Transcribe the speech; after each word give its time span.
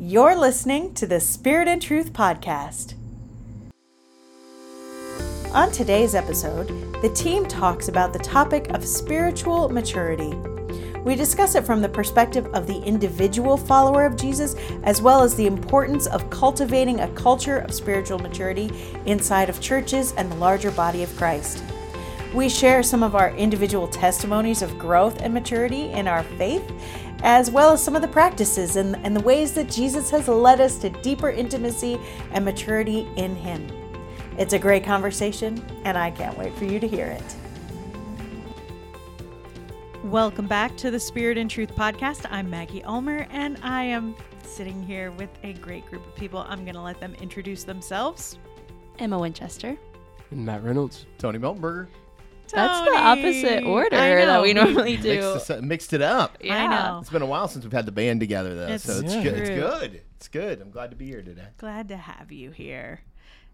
You're 0.00 0.36
listening 0.36 0.94
to 0.94 1.08
the 1.08 1.18
Spirit 1.18 1.66
and 1.66 1.82
Truth 1.82 2.12
Podcast. 2.12 2.94
On 5.52 5.72
today's 5.72 6.14
episode, 6.14 6.68
the 7.02 7.10
team 7.16 7.44
talks 7.46 7.88
about 7.88 8.12
the 8.12 8.20
topic 8.20 8.68
of 8.68 8.86
spiritual 8.86 9.68
maturity. 9.70 10.36
We 11.00 11.16
discuss 11.16 11.56
it 11.56 11.66
from 11.66 11.82
the 11.82 11.88
perspective 11.88 12.46
of 12.54 12.68
the 12.68 12.80
individual 12.80 13.56
follower 13.56 14.06
of 14.06 14.16
Jesus, 14.16 14.54
as 14.84 15.02
well 15.02 15.20
as 15.20 15.34
the 15.34 15.48
importance 15.48 16.06
of 16.06 16.30
cultivating 16.30 17.00
a 17.00 17.12
culture 17.14 17.58
of 17.58 17.74
spiritual 17.74 18.20
maturity 18.20 18.70
inside 19.04 19.48
of 19.50 19.60
churches 19.60 20.12
and 20.12 20.30
the 20.30 20.36
larger 20.36 20.70
body 20.70 21.02
of 21.02 21.16
Christ. 21.16 21.64
We 22.32 22.48
share 22.50 22.82
some 22.82 23.02
of 23.02 23.16
our 23.16 23.30
individual 23.30 23.88
testimonies 23.88 24.60
of 24.60 24.78
growth 24.78 25.22
and 25.22 25.32
maturity 25.32 25.90
in 25.90 26.06
our 26.06 26.22
faith, 26.22 26.70
as 27.22 27.50
well 27.50 27.72
as 27.72 27.82
some 27.82 27.96
of 27.96 28.02
the 28.02 28.08
practices 28.08 28.76
and, 28.76 28.96
and 29.04 29.14
the 29.16 29.20
ways 29.20 29.52
that 29.52 29.68
Jesus 29.68 30.10
has 30.10 30.28
led 30.28 30.60
us 30.60 30.78
to 30.78 30.90
deeper 30.90 31.30
intimacy 31.30 31.98
and 32.32 32.44
maturity 32.44 33.08
in 33.16 33.34
Him. 33.34 33.66
It's 34.38 34.52
a 34.52 34.58
great 34.58 34.84
conversation, 34.84 35.62
and 35.84 35.98
I 35.98 36.10
can't 36.10 36.38
wait 36.38 36.54
for 36.54 36.64
you 36.64 36.78
to 36.78 36.86
hear 36.86 37.06
it. 37.06 37.36
Welcome 40.04 40.46
back 40.46 40.76
to 40.76 40.90
the 40.92 41.00
Spirit 41.00 41.38
and 41.38 41.50
Truth 41.50 41.74
podcast. 41.74 42.24
I'm 42.30 42.48
Maggie 42.48 42.84
Ulmer, 42.84 43.26
and 43.30 43.58
I 43.62 43.82
am 43.82 44.14
sitting 44.44 44.80
here 44.82 45.10
with 45.10 45.30
a 45.42 45.54
great 45.54 45.84
group 45.86 46.06
of 46.06 46.14
people. 46.14 46.46
I'm 46.48 46.64
going 46.64 46.76
to 46.76 46.80
let 46.80 47.00
them 47.00 47.14
introduce 47.20 47.64
themselves. 47.64 48.38
Emma 49.00 49.18
Winchester. 49.18 49.76
And 50.30 50.46
Matt 50.46 50.62
Reynolds. 50.62 51.06
Tony 51.18 51.38
Miltenberger. 51.38 51.88
That's 52.54 52.90
the 52.90 52.96
opposite 52.96 53.64
order 53.64 53.96
that 53.96 54.42
we 54.42 54.52
normally 54.52 54.96
do. 54.96 55.20
Mixed, 55.32 55.50
us- 55.50 55.62
mixed 55.62 55.92
it 55.92 56.02
up. 56.02 56.38
yeah. 56.40 56.64
I 56.64 56.66
know. 56.92 56.98
It's 57.00 57.10
been 57.10 57.22
a 57.22 57.26
while 57.26 57.48
since 57.48 57.64
we've 57.64 57.72
had 57.72 57.86
the 57.86 57.92
band 57.92 58.20
together, 58.20 58.54
though, 58.54 58.66
It's 58.68 58.84
so 58.84 59.00
it's 59.00 59.14
Yeah. 59.14 59.22
good. 59.22 59.34
It's 59.38 59.50
good. 59.50 60.00
It's 60.16 60.28
good. 60.28 60.60
I'm 60.60 60.70
glad 60.70 60.90
to 60.90 60.96
be 60.96 61.06
here 61.06 61.22
today. 61.22 61.46
Glad 61.58 61.88
to 61.88 61.96
have 61.96 62.32
you 62.32 62.50
here. 62.50 63.00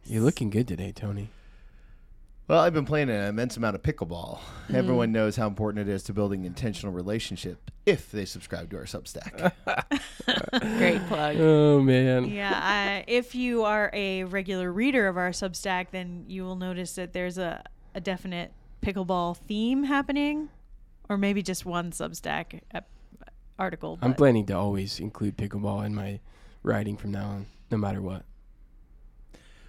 You're 0.06 0.22
looking 0.22 0.50
good 0.50 0.68
today, 0.68 0.92
Tony. 0.92 1.30
Well, 2.46 2.60
I've 2.60 2.74
been 2.74 2.84
playing 2.84 3.08
an 3.08 3.24
immense 3.24 3.56
amount 3.56 3.74
of 3.74 3.82
pickleball. 3.82 4.36
Mm-hmm. 4.38 4.76
Everyone 4.76 5.12
knows 5.12 5.36
how 5.36 5.46
important 5.46 5.88
it 5.88 5.90
is 5.90 6.02
to 6.04 6.12
building 6.12 6.44
intentional 6.44 6.92
relationship 6.92 7.70
if 7.86 8.12
they 8.12 8.26
subscribe 8.26 8.68
to 8.70 8.76
our 8.76 8.84
Substack. 8.84 9.52
Great 10.78 11.06
plug. 11.06 11.36
Oh 11.40 11.80
man. 11.80 12.26
Yeah, 12.26 12.52
I, 12.52 13.04
if 13.08 13.34
you 13.34 13.64
are 13.64 13.90
a 13.94 14.24
regular 14.24 14.70
reader 14.70 15.08
of 15.08 15.16
our 15.16 15.30
Substack, 15.30 15.86
then 15.90 16.24
you 16.28 16.44
will 16.44 16.56
notice 16.56 16.94
that 16.96 17.14
there's 17.14 17.38
a, 17.38 17.64
a 17.94 18.00
definite 18.02 18.52
pickleball 18.84 19.36
theme 19.36 19.84
happening, 19.84 20.48
or 21.08 21.16
maybe 21.16 21.42
just 21.42 21.64
one 21.64 21.90
Substack 21.90 22.60
ep- 22.72 22.88
article. 23.58 23.98
I'm 24.02 24.14
planning 24.14 24.46
to 24.46 24.52
always 24.54 25.00
include 25.00 25.36
pickleball 25.36 25.84
in 25.86 25.94
my 25.94 26.20
writing 26.62 26.96
from 26.96 27.12
now 27.12 27.26
on, 27.26 27.46
no 27.70 27.76
matter 27.78 28.00
what. 28.00 28.24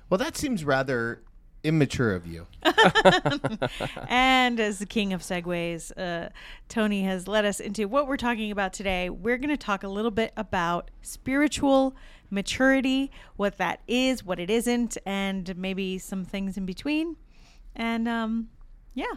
well, 0.09 0.17
that 0.17 0.37
seems 0.37 0.63
rather 0.63 1.21
immature 1.63 2.13
of 2.13 2.27
you. 2.27 2.45
And 4.07 4.59
as 4.59 4.77
the 4.79 4.85
king 4.85 5.13
of 5.13 5.21
segues, 5.21 5.91
uh, 5.97 6.29
Tony 6.69 7.03
has 7.03 7.27
led 7.27 7.43
us 7.43 7.59
into 7.59 7.87
what 7.87 8.07
we're 8.07 8.17
talking 8.17 8.51
about 8.51 8.71
today. 8.73 9.09
We're 9.09 9.37
going 9.37 9.49
to 9.49 9.57
talk 9.57 9.83
a 9.83 9.87
little 9.87 10.11
bit 10.11 10.31
about 10.37 10.91
spiritual 11.01 11.95
maturity, 12.29 13.11
what 13.35 13.57
that 13.57 13.81
is, 13.87 14.23
what 14.23 14.39
it 14.39 14.49
isn't, 14.51 14.97
and 15.05 15.57
maybe 15.57 15.97
some 15.97 16.23
things 16.23 16.55
in 16.57 16.65
between. 16.65 17.15
And 17.75 18.07
um, 18.07 18.49
yeah. 18.95 19.13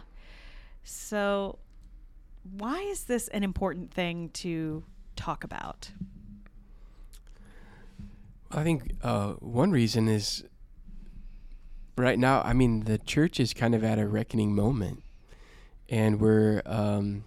So, 0.83 1.57
why 2.57 2.79
is 2.81 3.05
this 3.05 3.27
an 3.29 3.43
important 3.43 3.91
thing 3.91 4.29
to 4.29 4.83
talk 5.15 5.43
about? 5.43 5.91
I 8.51 8.63
think 8.63 8.93
uh, 9.03 9.33
one 9.33 9.71
reason 9.71 10.07
is 10.07 10.43
right 11.97 12.17
now. 12.17 12.41
I 12.41 12.53
mean, 12.53 12.81
the 12.81 12.97
church 12.97 13.39
is 13.39 13.53
kind 13.53 13.75
of 13.75 13.83
at 13.83 13.99
a 13.99 14.07
reckoning 14.07 14.55
moment, 14.55 15.03
and 15.87 16.19
we're 16.19 16.61
um, 16.65 17.25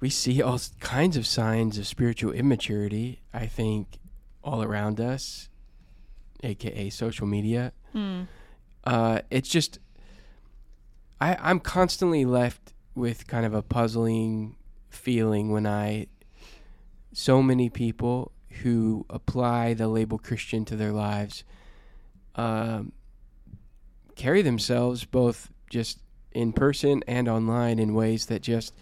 we 0.00 0.10
see 0.10 0.42
all 0.42 0.60
kinds 0.80 1.16
of 1.16 1.26
signs 1.26 1.78
of 1.78 1.86
spiritual 1.86 2.32
immaturity. 2.32 3.20
I 3.32 3.46
think 3.46 3.98
all 4.42 4.62
around 4.62 5.00
us, 5.00 5.48
aka 6.42 6.90
social 6.90 7.26
media. 7.26 7.72
Uh, 8.84 9.20
it's 9.30 9.48
just 9.48 9.78
I, 11.20 11.36
I'm 11.40 11.60
constantly 11.60 12.24
left 12.24 12.74
with 12.94 13.26
kind 13.26 13.44
of 13.46 13.54
a 13.54 13.62
puzzling 13.62 14.56
feeling 14.90 15.50
when 15.50 15.66
I 15.66 16.06
so 17.12 17.42
many 17.42 17.68
people 17.68 18.32
who 18.62 19.06
apply 19.10 19.74
the 19.74 19.88
label 19.88 20.18
Christian 20.18 20.64
to 20.66 20.76
their 20.76 20.92
lives 20.92 21.44
um, 22.34 22.92
carry 24.16 24.42
themselves 24.42 25.04
both 25.04 25.50
just 25.70 26.00
in 26.32 26.52
person 26.52 27.02
and 27.06 27.28
online 27.28 27.78
in 27.78 27.94
ways 27.94 28.26
that 28.26 28.42
just 28.42 28.74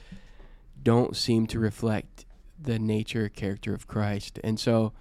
don't 0.83 1.17
seem 1.17 1.47
to 1.47 1.59
reflect 1.59 2.25
the 2.61 2.79
nature 2.79 3.29
character 3.29 3.75
of 3.75 3.87
Christ. 3.87 4.39
And 4.45 4.59
so 4.59 4.93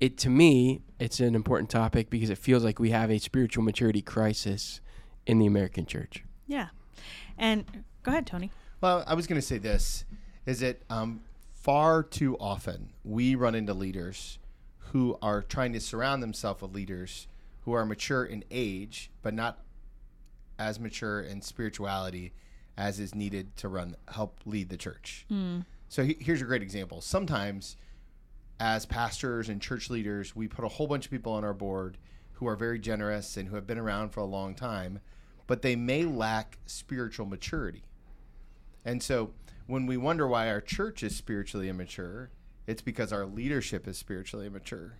it 0.00 0.18
to 0.18 0.30
me 0.30 0.82
it's 0.98 1.20
an 1.20 1.34
important 1.34 1.70
topic 1.70 2.10
because 2.10 2.30
it 2.30 2.38
feels 2.38 2.64
like 2.64 2.78
we 2.78 2.90
have 2.90 3.10
a 3.10 3.18
spiritual 3.18 3.64
maturity 3.64 4.02
crisis 4.02 4.80
in 5.26 5.38
the 5.38 5.46
American 5.46 5.86
church. 5.86 6.24
Yeah. 6.46 6.68
And 7.38 7.84
go 8.02 8.12
ahead, 8.12 8.26
Tony. 8.26 8.50
Well, 8.80 9.04
I 9.06 9.14
was 9.14 9.26
going 9.26 9.40
to 9.40 9.46
say 9.46 9.58
this 9.58 10.04
is 10.46 10.60
that 10.60 10.82
um, 10.90 11.22
far 11.54 12.02
too 12.02 12.36
often 12.38 12.90
we 13.02 13.34
run 13.34 13.54
into 13.54 13.72
leaders 13.72 14.38
who 14.92 15.18
are 15.22 15.42
trying 15.42 15.72
to 15.72 15.80
surround 15.80 16.22
themselves 16.22 16.60
with 16.62 16.74
leaders 16.74 17.26
who 17.62 17.72
are 17.72 17.86
mature 17.86 18.24
in 18.24 18.44
age, 18.50 19.10
but 19.22 19.32
not 19.32 19.60
as 20.58 20.78
mature 20.78 21.20
in 21.20 21.40
spirituality 21.40 22.32
as 22.76 23.00
is 23.00 23.14
needed 23.14 23.56
to 23.56 23.68
run 23.68 23.96
help 24.12 24.40
lead 24.44 24.68
the 24.68 24.76
church. 24.76 25.24
So 25.88 26.04
he, 26.04 26.16
here's 26.20 26.42
a 26.42 26.44
great 26.44 26.62
example. 26.62 27.00
Sometimes, 27.00 27.76
as 28.60 28.84
pastors 28.84 29.48
and 29.48 29.60
church 29.62 29.90
leaders, 29.90 30.36
we 30.36 30.46
put 30.48 30.64
a 30.64 30.68
whole 30.68 30.86
bunch 30.86 31.06
of 31.06 31.10
people 31.10 31.32
on 31.32 31.44
our 31.44 31.54
board 31.54 31.98
who 32.32 32.46
are 32.46 32.56
very 32.56 32.78
generous 32.78 33.36
and 33.36 33.48
who 33.48 33.54
have 33.54 33.66
been 33.66 33.78
around 33.78 34.10
for 34.10 34.20
a 34.20 34.24
long 34.24 34.54
time, 34.54 35.00
but 35.46 35.62
they 35.62 35.76
may 35.76 36.04
lack 36.04 36.58
spiritual 36.66 37.26
maturity. 37.26 37.82
And 38.84 39.02
so 39.02 39.32
when 39.66 39.86
we 39.86 39.96
wonder 39.96 40.26
why 40.26 40.48
our 40.48 40.60
church 40.60 41.02
is 41.02 41.16
spiritually 41.16 41.68
immature, 41.68 42.30
it's 42.66 42.82
because 42.82 43.12
our 43.12 43.26
leadership 43.26 43.86
is 43.86 43.98
spiritually 43.98 44.46
immature. 44.46 44.98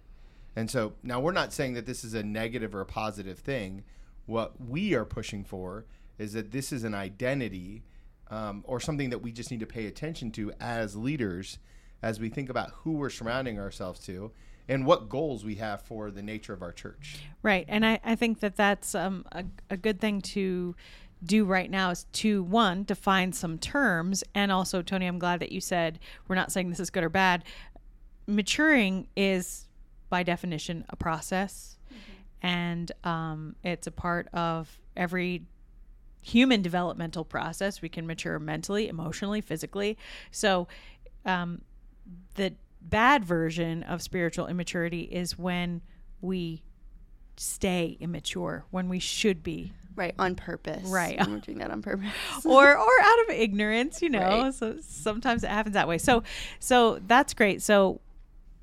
And 0.57 0.71
so 0.71 0.95
now 1.03 1.21
we're 1.21 1.33
not 1.33 1.53
saying 1.53 1.75
that 1.75 1.87
this 1.87 2.05
is 2.05 2.15
a 2.15 2.23
negative 2.23 2.75
or 2.75 2.81
a 2.81 2.87
positive 2.87 3.39
thing. 3.39 3.85
What 4.27 4.61
we 4.61 4.95
are 4.95 5.05
pushing 5.05 5.45
for 5.45 5.85
is 6.19 6.33
that 6.35 6.53
this 6.53 6.73
is 6.73 6.85
an 6.85 6.95
identity 6.95 7.83
um, 8.31 8.65
or 8.67 8.81
something 8.81 9.11
that 9.11 9.19
we 9.19 9.33
just 9.33 9.51
need 9.51 9.61
to 9.61 9.67
pay 9.67 9.87
attention 9.87 10.31
to 10.33 10.53
as 10.61 10.97
leaders 10.97 11.59
as 12.03 12.21
we 12.21 12.29
think 12.29 12.49
about 12.49 12.71
who 12.71 12.93
we're 12.93 13.11
surrounding 13.11 13.59
ourselves 13.59 14.01
to 14.01 14.31
and 14.69 14.87
what 14.87 15.09
goals 15.09 15.45
we 15.45 15.57
have 15.57 15.83
for 15.83 16.11
the 16.11 16.23
nature 16.23 16.53
of 16.53 16.63
our 16.63 16.73
church. 16.73 17.21
Right. 17.43 17.65
And 17.69 17.85
I, 17.85 18.01
I 18.05 18.15
think 18.17 18.41
that 18.41 18.57
that's 18.57 18.95
um, 18.95 19.27
a, 19.33 19.45
a 19.71 19.77
good 19.77 20.01
thing 20.01 20.21
to 20.23 20.75
do 21.23 21.45
right 21.45 21.71
now 21.71 21.91
is 21.91 22.05
to 22.13 22.43
one, 22.43 22.85
define 22.85 23.33
some 23.33 23.59
terms. 23.59 24.25
And 24.35 24.53
also, 24.53 24.83
Tony, 24.83 25.07
I'm 25.07 25.19
glad 25.19 25.41
that 25.41 25.53
you 25.53 25.61
said 25.61 25.99
we're 26.29 26.37
not 26.37 26.53
saying 26.53 26.71
this 26.71 26.81
is 26.81 26.91
good 26.91 27.05
or 27.05 27.09
bad. 27.09 27.45
Maturing 28.27 29.09
is, 29.17 29.67
by 30.09 30.23
definition, 30.23 30.85
a 30.89 30.97
process. 30.97 31.77
And 32.43 32.93
um, 33.05 33.57
it's 33.65 33.87
a 33.87 33.91
part 33.91 34.29
of 34.35 34.79
every 34.97 35.43
human 36.23 36.61
developmental 36.63 37.25
process. 37.25 37.81
We 37.81 37.89
can 37.89 38.07
mature 38.07 38.39
mentally, 38.39 38.89
emotionally, 38.89 39.41
physically. 39.41 39.97
So, 40.31 40.69
um, 41.25 41.63
the 42.35 42.55
bad 42.85 43.25
version 43.25 43.83
of 43.83 44.03
spiritual 44.03 44.47
immaturity 44.47 45.01
is 45.03 45.39
when 45.39 45.81
we 46.21 46.63
stay 47.37 47.97
immature 48.01 48.65
when 48.71 48.89
we 48.89 48.99
should 48.99 49.43
be 49.43 49.73
Right, 49.97 50.15
on 50.19 50.35
purpose. 50.35 50.83
Right. 50.89 51.17
And 51.19 51.33
we're 51.35 51.39
doing 51.39 51.59
that 51.59 51.71
on 51.71 51.81
purpose. 51.81 52.09
or 52.45 52.77
or 52.77 52.91
out 53.03 53.21
of 53.25 53.31
ignorance 53.31 54.03
you 54.03 54.11
know 54.11 54.43
Right. 54.43 54.55
so 54.55 54.77
sometimes 54.81 55.45
it 55.45 55.51
happens 55.51 55.75
that 55.75 55.87
way 55.89 55.99
so 55.99 56.23
so 56.61 56.99
that's 57.07 57.33
great 57.35 57.63
so 57.63 58.01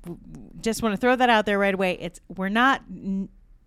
w- 0.04 0.18
w- 0.32 0.50
just 0.60 0.82
want 0.82 0.92
to 0.94 0.96
throw 0.98 1.16
that 1.16 1.30
out 1.30 1.46
there 1.46 1.58
right 1.58 1.72
away 1.74 1.92
it's 2.00 2.20
we're 2.36 2.48
not 2.50 2.82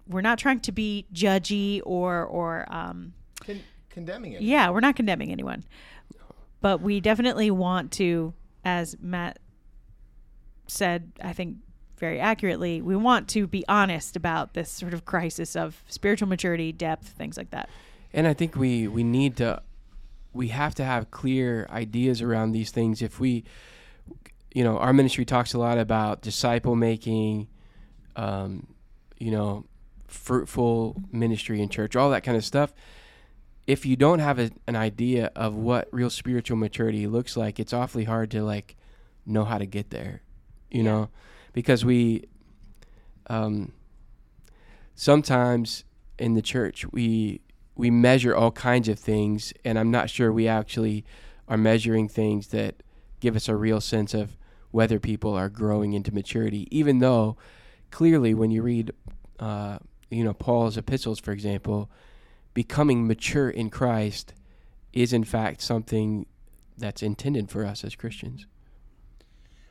we're 0.08 0.22
not 0.22 0.38
trying 0.40 0.60
to 0.62 0.72
be 0.72 1.06
judgy 1.14 1.82
or 1.86 2.24
or 2.26 2.66
um 2.74 3.14
Con- 3.44 3.62
condemning 3.90 4.34
it. 4.34 4.42
yeah 4.42 4.70
we're 4.70 4.80
not 4.80 4.96
condemning 4.96 5.32
anyone 5.32 5.64
but 6.62 6.82
we 6.82 7.00
definitely 7.00 7.50
want 7.52 7.92
to 7.94 8.34
as 8.64 8.96
matt 9.02 9.40
said 10.68 11.12
i 11.22 11.34
think 11.34 11.58
very 11.98 12.20
accurately 12.20 12.82
we 12.82 12.96
want 12.96 13.28
to 13.30 13.48
be 13.48 13.64
honest 13.68 14.16
about 14.16 14.54
this 14.54 14.70
sort 14.70 14.94
of 14.94 15.06
crisis 15.06 15.56
of 15.56 15.84
spiritual 15.88 16.28
maturity 16.28 16.72
depth 16.72 17.08
things 17.08 17.38
like 17.38 17.52
that. 17.52 17.70
And 18.14 18.28
I 18.28 18.34
think 18.34 18.56
we 18.56 18.88
we 18.88 19.04
need 19.04 19.38
to 19.38 19.62
we 20.34 20.50
have 20.50 20.76
to 20.76 20.84
have 20.84 21.12
clear 21.12 21.68
ideas 21.70 22.22
around 22.22 22.52
these 22.52 22.72
things. 22.72 23.02
If 23.02 23.20
we 23.20 23.44
you 24.54 24.64
know, 24.64 24.78
our 24.78 24.94
ministry 24.94 25.26
talks 25.26 25.54
a 25.54 25.58
lot 25.58 25.78
about 25.78 26.22
disciple 26.22 26.78
making, 26.78 27.50
um, 28.16 28.68
you 29.18 29.30
know, 29.30 29.66
fruitful 30.08 30.96
ministry 31.12 31.62
in 31.62 31.68
church, 31.68 31.98
all 31.98 32.10
that 32.12 32.24
kind 32.24 32.38
of 32.38 32.46
stuff. 32.46 32.74
If 33.68 33.86
you 33.86 33.98
don't 33.98 34.20
have 34.20 34.40
a, 34.40 34.52
an 34.66 34.78
idea 34.78 35.30
of 35.36 35.56
what 35.56 35.90
real 35.92 36.10
spiritual 36.10 36.56
maturity 36.56 37.06
looks 37.06 37.36
like, 37.36 37.60
it's 37.60 37.74
awfully 37.74 38.06
hard 38.06 38.32
to 38.32 38.44
like 38.44 38.78
know 39.26 39.44
how 39.44 39.58
to 39.58 39.66
get 39.66 39.90
there, 39.90 40.22
you 40.72 40.84
Yeah. 40.84 40.92
know, 40.92 41.10
because 41.54 41.86
we, 41.86 42.26
um, 43.28 43.72
sometimes 44.94 45.84
in 46.18 46.34
the 46.34 46.42
church 46.42 46.86
we 46.92 47.42
we 47.76 47.92
measure 47.92 48.34
all 48.34 48.52
kinds 48.52 48.88
of 48.88 48.98
things, 48.98 49.52
and 49.66 49.78
I'm 49.78 49.92
not 49.92 50.10
sure 50.10 50.32
we 50.32 50.48
actually 50.48 51.04
are 51.48 51.58
measuring 51.58 52.08
things 52.08 52.48
that 52.48 52.82
give 53.20 53.36
us 53.36 53.50
a 53.50 53.56
real 53.56 53.82
sense 53.82 54.14
of 54.14 54.38
whether 54.72 54.98
people 55.00 55.34
are 55.34 55.50
growing 55.50 55.94
into 55.94 56.14
maturity, 56.14 56.68
even 56.72 57.00
though 57.00 57.36
clearly 57.92 58.34
when 58.34 58.50
you 58.50 58.62
read, 58.62 58.92
uh, 59.40 59.78
you 60.10 60.24
know, 60.24 60.34
Paul's 60.34 60.78
epistles, 60.78 61.20
for 61.20 61.32
example, 61.34 61.90
becoming 62.54 63.06
mature 63.06 63.50
in 63.50 63.70
Christ 63.70 64.34
is 64.94 65.12
in 65.12 65.26
fact 65.26 65.62
something 65.62 66.26
that's 66.78 67.04
intended 67.04 67.50
for 67.50 67.66
us 67.66 67.84
as 67.84 67.96
Christians. 67.96 68.48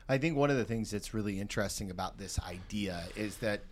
I 0.09 0.19
think 0.19 0.37
one 0.37 0.51
of 0.51 0.57
the 0.57 0.65
things 0.65 0.91
that's 0.91 1.15
really 1.15 1.41
interesting 1.41 1.91
about 1.91 2.19
this 2.19 2.39
idea 2.41 3.05
is 3.17 3.39
that 3.39 3.63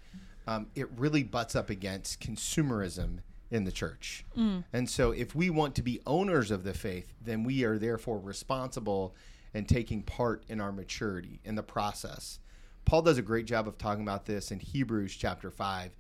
um, 0.47 0.67
it 0.75 0.89
really 0.97 1.23
butts 1.23 1.55
up 1.55 1.71
against 1.71 2.21
consumerism 2.21 3.19
in 3.51 3.65
the 3.65 3.73
church. 3.73 4.25
And 4.73 4.89
so, 4.89 5.11
if 5.13 5.35
we 5.35 5.51
want 5.51 5.75
to 5.75 5.83
be 5.83 6.01
owners 6.07 6.51
of 6.51 6.65
the 6.65 6.73
faith, 6.73 7.13
then 7.21 7.45
we 7.45 7.65
are 7.65 7.79
therefore 7.79 8.19
responsible 8.19 9.15
and 9.55 9.69
taking 9.69 10.03
part 10.03 10.43
in 10.49 10.61
our 10.61 10.73
maturity 10.73 11.41
in 11.45 11.55
the 11.55 11.63
process. 11.63 12.39
Paul 12.87 13.03
does 13.03 13.19
a 13.19 13.23
great 13.23 13.45
job 13.47 13.69
of 13.69 13.77
talking 13.79 14.03
about 14.03 14.25
this 14.25 14.51
in 14.51 14.59
Hebrews 14.59 15.15
chapter 15.15 15.51
5. 15.51 15.91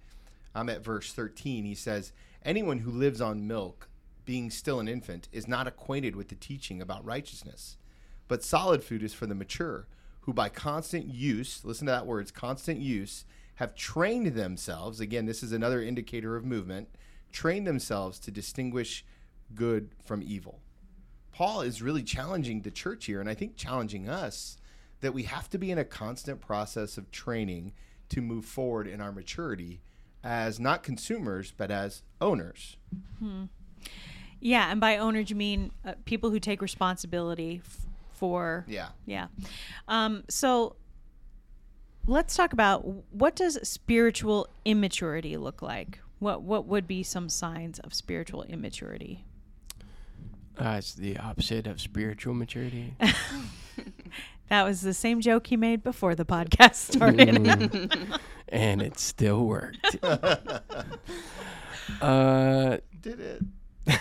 I'm 0.54 0.68
at 0.70 0.82
verse 0.82 1.12
13. 1.12 1.64
He 1.64 1.74
says, 1.74 2.12
Anyone 2.44 2.78
who 2.78 2.90
lives 2.90 3.20
on 3.20 3.46
milk, 3.46 3.88
being 4.24 4.50
still 4.50 4.80
an 4.80 4.88
infant, 4.88 5.28
is 5.30 5.46
not 5.46 5.66
acquainted 5.66 6.16
with 6.16 6.28
the 6.28 6.34
teaching 6.34 6.80
about 6.80 7.04
righteousness. 7.04 7.76
But 8.28 8.42
solid 8.42 8.82
food 8.82 9.02
is 9.02 9.14
for 9.14 9.26
the 9.26 9.34
mature, 9.34 9.86
who 10.22 10.32
by 10.32 10.48
constant 10.48 11.06
use, 11.06 11.64
listen 11.64 11.86
to 11.86 11.92
that 11.92 12.06
words, 12.06 12.30
constant 12.30 12.80
use, 12.80 13.24
have 13.56 13.74
trained 13.74 14.28
themselves. 14.28 15.00
Again, 15.00 15.26
this 15.26 15.42
is 15.42 15.52
another 15.52 15.82
indicator 15.82 16.36
of 16.36 16.44
movement, 16.44 16.88
trained 17.32 17.66
themselves 17.66 18.18
to 18.20 18.30
distinguish 18.30 19.04
good 19.54 19.90
from 20.04 20.22
evil. 20.22 20.60
Paul 21.32 21.62
is 21.62 21.82
really 21.82 22.02
challenging 22.02 22.62
the 22.62 22.70
church 22.70 23.06
here, 23.06 23.20
and 23.20 23.28
I 23.28 23.34
think 23.34 23.56
challenging 23.56 24.08
us 24.08 24.58
that 25.00 25.14
we 25.14 25.24
have 25.24 25.48
to 25.50 25.58
be 25.58 25.70
in 25.70 25.78
a 25.78 25.84
constant 25.84 26.40
process 26.40 26.96
of 26.98 27.10
training 27.10 27.72
to 28.10 28.20
move 28.20 28.44
forward 28.44 28.86
in 28.86 29.00
our 29.00 29.12
maturity 29.12 29.80
as 30.22 30.60
not 30.60 30.82
consumers, 30.82 31.52
but 31.56 31.70
as 31.70 32.02
owners. 32.20 32.76
Yeah, 34.40 34.70
and 34.70 34.80
by 34.80 34.98
owners 34.98 35.30
you 35.30 35.36
mean 35.36 35.72
uh, 35.84 35.94
people 36.04 36.30
who 36.30 36.38
take 36.38 36.62
responsibility 36.62 37.62
for 38.22 38.64
Yeah. 38.68 38.90
Yeah. 39.04 39.26
Um, 39.88 40.22
so 40.28 40.76
let's 42.06 42.36
talk 42.36 42.52
about 42.52 42.84
what 43.12 43.34
does 43.34 43.58
spiritual 43.68 44.46
immaturity 44.64 45.36
look 45.36 45.60
like? 45.60 45.98
What 46.20 46.42
what 46.42 46.66
would 46.66 46.86
be 46.86 47.02
some 47.02 47.28
signs 47.28 47.80
of 47.80 47.92
spiritual 47.92 48.44
immaturity? 48.44 49.24
Uh, 50.56 50.76
it's 50.78 50.94
the 50.94 51.18
opposite 51.18 51.66
of 51.66 51.80
spiritual 51.80 52.32
maturity. 52.34 52.94
That 54.48 54.64
was 54.64 54.82
the 54.82 54.92
same 54.92 55.22
joke 55.22 55.46
he 55.46 55.56
made 55.56 55.82
before 55.82 56.14
the 56.14 56.26
podcast 56.26 56.74
started. 56.92 58.20
and 58.50 58.82
it 58.82 58.98
still 58.98 59.46
worked. 59.46 59.96
uh, 62.02 62.76
Did 63.00 63.20
it? 63.20 63.42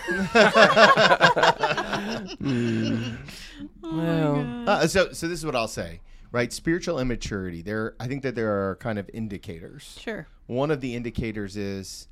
mm, 2.40 3.16
well, 3.82 4.68
Uh, 4.68 4.86
so, 4.86 5.12
so 5.12 5.28
this 5.28 5.38
is 5.38 5.46
what 5.46 5.56
I'll 5.56 5.68
say, 5.68 6.00
right? 6.30 6.52
Spiritual 6.52 6.98
immaturity. 6.98 7.62
There, 7.62 7.94
I 7.98 8.06
think 8.06 8.22
that 8.22 8.34
there 8.34 8.50
are 8.70 8.76
kind 8.76 8.98
of 8.98 9.08
indicators. 9.12 9.96
sure. 10.00 10.26
One 10.46 10.70
of 10.70 10.80
the 10.80 10.94
indicators 10.94 11.56
is 11.56 12.08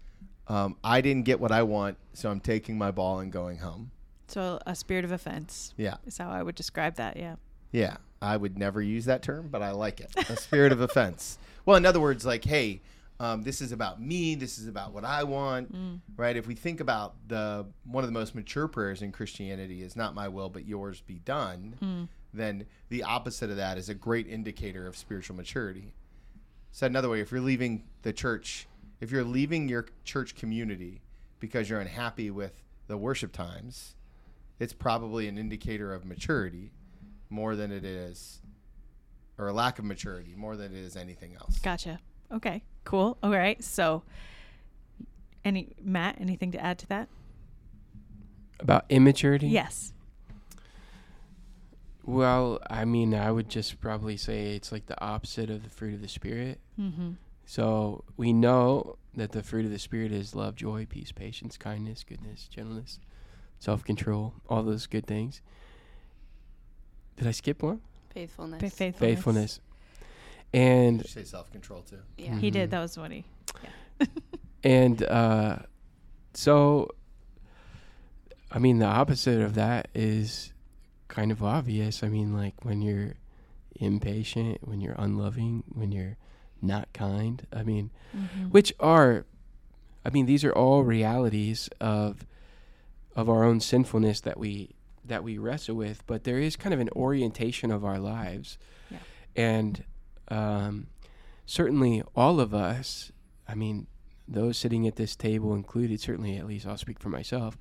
um, 0.49 0.76
I 0.82 1.00
didn't 1.00 1.25
get 1.25 1.40
what 1.40 1.52
I 1.52 1.62
want, 1.62 1.96
so 2.12 2.31
I'm 2.31 2.40
taking 2.40 2.76
my 2.78 2.90
ball 2.90 3.20
and 3.20 3.31
going 3.31 3.58
home. 3.58 3.90
So 4.28 4.61
a 4.66 4.75
spirit 4.76 5.05
of 5.05 5.12
offense 5.12 5.75
Yeah, 5.76 5.96
is 6.06 6.19
how 6.19 6.31
I 6.31 6.43
would 6.43 6.55
describe 6.55 6.94
that. 6.96 7.16
Yeah. 7.16 7.37
yeah. 7.73 7.96
I 8.23 8.37
would 8.37 8.58
never 8.58 8.82
use 8.82 9.06
that 9.06 9.23
term, 9.23 9.49
but 9.50 9.62
I 9.62 9.70
like 9.70 9.99
it. 10.00 10.11
A 10.28 10.37
spirit 10.37 10.73
of 10.73 10.81
offense. 10.82 11.38
Well, 11.64 11.76
in 11.78 11.87
other 11.87 12.00
words, 12.00 12.26
like, 12.26 12.44
hey, 12.44 12.82
um, 13.20 13.43
this 13.43 13.61
is 13.61 13.70
about 13.70 14.00
me. 14.00 14.34
This 14.34 14.58
is 14.58 14.67
about 14.67 14.93
what 14.93 15.05
I 15.05 15.22
want, 15.25 15.72
right? 16.17 16.34
If 16.37 16.46
we 16.46 16.55
think 16.56 16.81
about 16.81 17.14
the 17.28 17.67
one 17.84 18.02
of 18.02 18.08
the 18.08 18.19
most 18.19 18.34
mature 18.34 18.67
prayers 18.67 19.02
in 19.02 19.12
Christianity 19.12 19.82
is 19.82 19.94
"Not 19.94 20.14
my 20.14 20.26
will, 20.26 20.49
but 20.49 20.67
yours 20.67 21.02
be 21.02 21.20
done," 21.20 22.08
then 22.32 22.64
the 22.88 23.02
opposite 23.02 23.50
of 23.50 23.56
that 23.56 23.76
is 23.78 23.88
a 23.88 23.94
great 23.94 24.26
indicator 24.26 24.87
of 24.87 24.96
spiritual 24.96 25.37
maturity. 25.37 25.93
Said 26.72 26.90
another 26.90 27.08
way, 27.08 27.20
if 27.20 27.31
you're 27.31 27.40
leaving 27.40 27.84
the 28.02 28.12
church, 28.12 28.67
if 29.00 29.11
you're 29.11 29.25
leaving 29.25 29.69
your 29.69 29.87
church 30.05 30.34
community 30.34 31.02
because 31.40 31.69
you're 31.69 31.81
unhappy 31.81 32.31
with 32.31 32.62
the 32.87 32.96
worship 32.96 33.32
times, 33.32 33.96
it's 34.58 34.73
probably 34.73 35.28
an 35.28 35.37
indicator 35.37 35.93
of 35.93 36.05
maturity 36.05 36.73
more 37.28 37.56
than 37.56 37.70
it 37.73 37.84
is, 37.84 38.40
or 39.37 39.49
a 39.49 39.52
lack 39.52 39.78
of 39.78 39.84
maturity 39.84 40.34
more 40.37 40.56
than 40.56 40.73
it 40.75 40.78
is 40.78 40.96
anything 40.96 41.34
else. 41.34 41.58
Gotcha. 41.58 41.99
Okay. 42.32 42.62
Cool. 42.90 43.16
All 43.22 43.31
right. 43.31 43.62
So 43.62 44.02
any 45.44 45.75
Matt, 45.81 46.20
anything 46.20 46.50
to 46.52 46.60
add 46.60 46.78
to 46.81 46.87
that? 46.88 47.08
about 48.62 48.84
immaturity? 48.88 49.48
Yes. 49.48 49.92
Well, 52.04 52.60
I 52.69 52.84
mean, 52.84 53.14
I 53.14 53.31
would 53.31 53.48
just 53.48 53.81
probably 53.81 54.16
say 54.16 54.56
it's 54.56 54.72
like 54.72 54.87
the 54.87 55.00
opposite 55.02 55.50
of 55.50 55.62
the 55.62 55.70
fruit 55.70 55.94
of 55.94 56.00
the 56.00 56.08
Spirit. 56.08 56.60
Mm-hmm. 56.78 57.12
So 57.44 58.04
we 58.16 58.32
know 58.32 58.96
that 59.14 59.32
the 59.32 59.42
fruit 59.42 59.64
of 59.64 59.70
the 59.70 59.78
Spirit 59.78 60.12
is 60.12 60.34
love, 60.34 60.54
joy, 60.54 60.87
peace, 60.88 61.12
patience, 61.12 61.56
kindness, 61.56 62.04
goodness, 62.04 62.48
gentleness, 62.48 62.98
self 63.58 63.84
control, 63.84 64.34
all 64.48 64.62
those 64.62 64.87
good 64.87 65.06
things. 65.06 65.40
Did 67.16 67.26
I 67.26 67.32
skip 67.32 67.62
one? 67.62 67.81
Faithfulness. 68.14 68.60
Faithfulness. 68.60 68.98
Faithfulness. 68.98 69.60
And 70.52 70.99
Did 70.99 71.06
you 71.06 71.23
say 71.23 71.25
self 71.25 71.50
control 71.52 71.82
too? 71.82 71.99
Yeah. 72.19 72.37
He 72.38 72.50
Mhm. 72.50 72.52
did. 72.52 72.70
That 72.70 72.81
was 72.81 72.99
what 72.99 73.11
he. 73.12 73.25
and 74.64 75.02
uh, 75.04 75.57
so 76.35 76.88
i 78.52 78.59
mean 78.59 78.78
the 78.78 78.87
opposite 78.87 79.40
of 79.40 79.54
that 79.54 79.88
is 79.95 80.52
kind 81.09 81.30
of 81.33 81.42
obvious 81.42 82.02
i 82.02 82.09
mean 82.09 82.35
like 82.35 82.54
when 82.64 82.80
you're 82.83 83.14
impatient 83.76 84.59
when 84.66 84.80
you're 84.80 84.95
unloving 84.99 85.62
when 85.73 85.92
you're 85.92 86.16
not 86.62 86.92
kind 86.92 87.47
i 87.52 87.62
mean 87.62 87.90
Mhm. 88.16 88.50
which 88.50 88.73
are 88.80 89.25
i 90.04 90.11
mean 90.11 90.26
these 90.26 90.45
are 90.45 90.52
all 90.52 90.83
realities 90.83 91.69
of 91.80 92.26
of 93.16 93.28
our 93.30 93.45
own 93.45 93.61
sinfulness 93.61 94.21
that 94.23 94.38
we 94.38 94.71
that 95.04 95.25
we 95.25 95.38
wrestle 95.38 95.75
with 95.76 96.07
but 96.07 96.25
there 96.25 96.38
is 96.38 96.57
kind 96.57 96.73
of 96.75 96.80
an 96.80 96.90
orientation 96.95 97.71
of 97.71 97.85
our 97.85 97.99
lives 97.99 98.59
Yeah. 98.90 98.99
and 99.37 99.85
um, 100.30 100.87
certainly 101.46 102.02
all 102.14 102.38
of 102.40 102.54
us 102.54 103.10
i 103.49 103.54
mean 103.54 103.87
those 104.28 104.56
sitting 104.56 104.87
at 104.87 104.96
this 104.96 105.16
table 105.16 105.54
included 105.54 106.00
certainly 106.00 106.37
at 106.37 106.46
least 106.46 106.66
i'll 106.66 106.76
speak 106.78 106.99
for 107.00 107.08
myself 107.08 107.58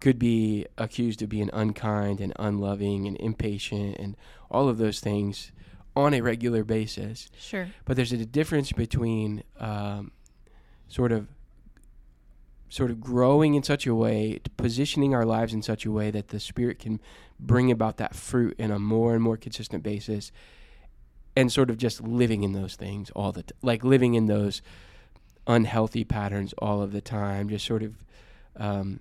could 0.00 0.18
be 0.18 0.64
accused 0.78 1.20
of 1.20 1.28
being 1.28 1.50
unkind 1.52 2.20
and 2.20 2.32
unloving 2.38 3.06
and 3.06 3.16
impatient 3.18 3.96
and 3.98 4.16
all 4.50 4.68
of 4.68 4.78
those 4.78 5.00
things 5.00 5.52
on 5.96 6.14
a 6.14 6.20
regular 6.20 6.62
basis 6.64 7.28
Sure. 7.38 7.68
but 7.84 7.96
there's 7.96 8.12
a 8.12 8.24
difference 8.24 8.70
between 8.72 9.42
um, 9.58 10.12
sort 10.88 11.10
of 11.12 11.26
sort 12.68 12.90
of 12.92 13.00
growing 13.00 13.54
in 13.54 13.62
such 13.64 13.84
a 13.86 13.94
way 13.94 14.38
positioning 14.56 15.12
our 15.12 15.24
lives 15.26 15.52
in 15.52 15.60
such 15.60 15.84
a 15.84 15.90
way 15.90 16.10
that 16.12 16.28
the 16.28 16.38
spirit 16.38 16.78
can 16.78 17.00
bring 17.40 17.70
about 17.70 17.96
that 17.96 18.14
fruit 18.14 18.54
in 18.58 18.70
a 18.70 18.78
more 18.78 19.12
and 19.14 19.22
more 19.22 19.36
consistent 19.36 19.82
basis 19.82 20.30
and 21.36 21.50
sort 21.52 21.70
of 21.70 21.78
just 21.78 22.00
living 22.02 22.42
in 22.42 22.52
those 22.52 22.74
things 22.76 23.10
all 23.10 23.32
the 23.32 23.42
t- 23.44 23.52
like 23.62 23.84
living 23.84 24.14
in 24.14 24.26
those 24.26 24.62
unhealthy 25.46 26.04
patterns 26.04 26.52
all 26.58 26.82
of 26.82 26.92
the 26.92 27.00
time 27.00 27.48
just 27.48 27.64
sort 27.66 27.82
of 27.82 27.94
um, 28.56 29.00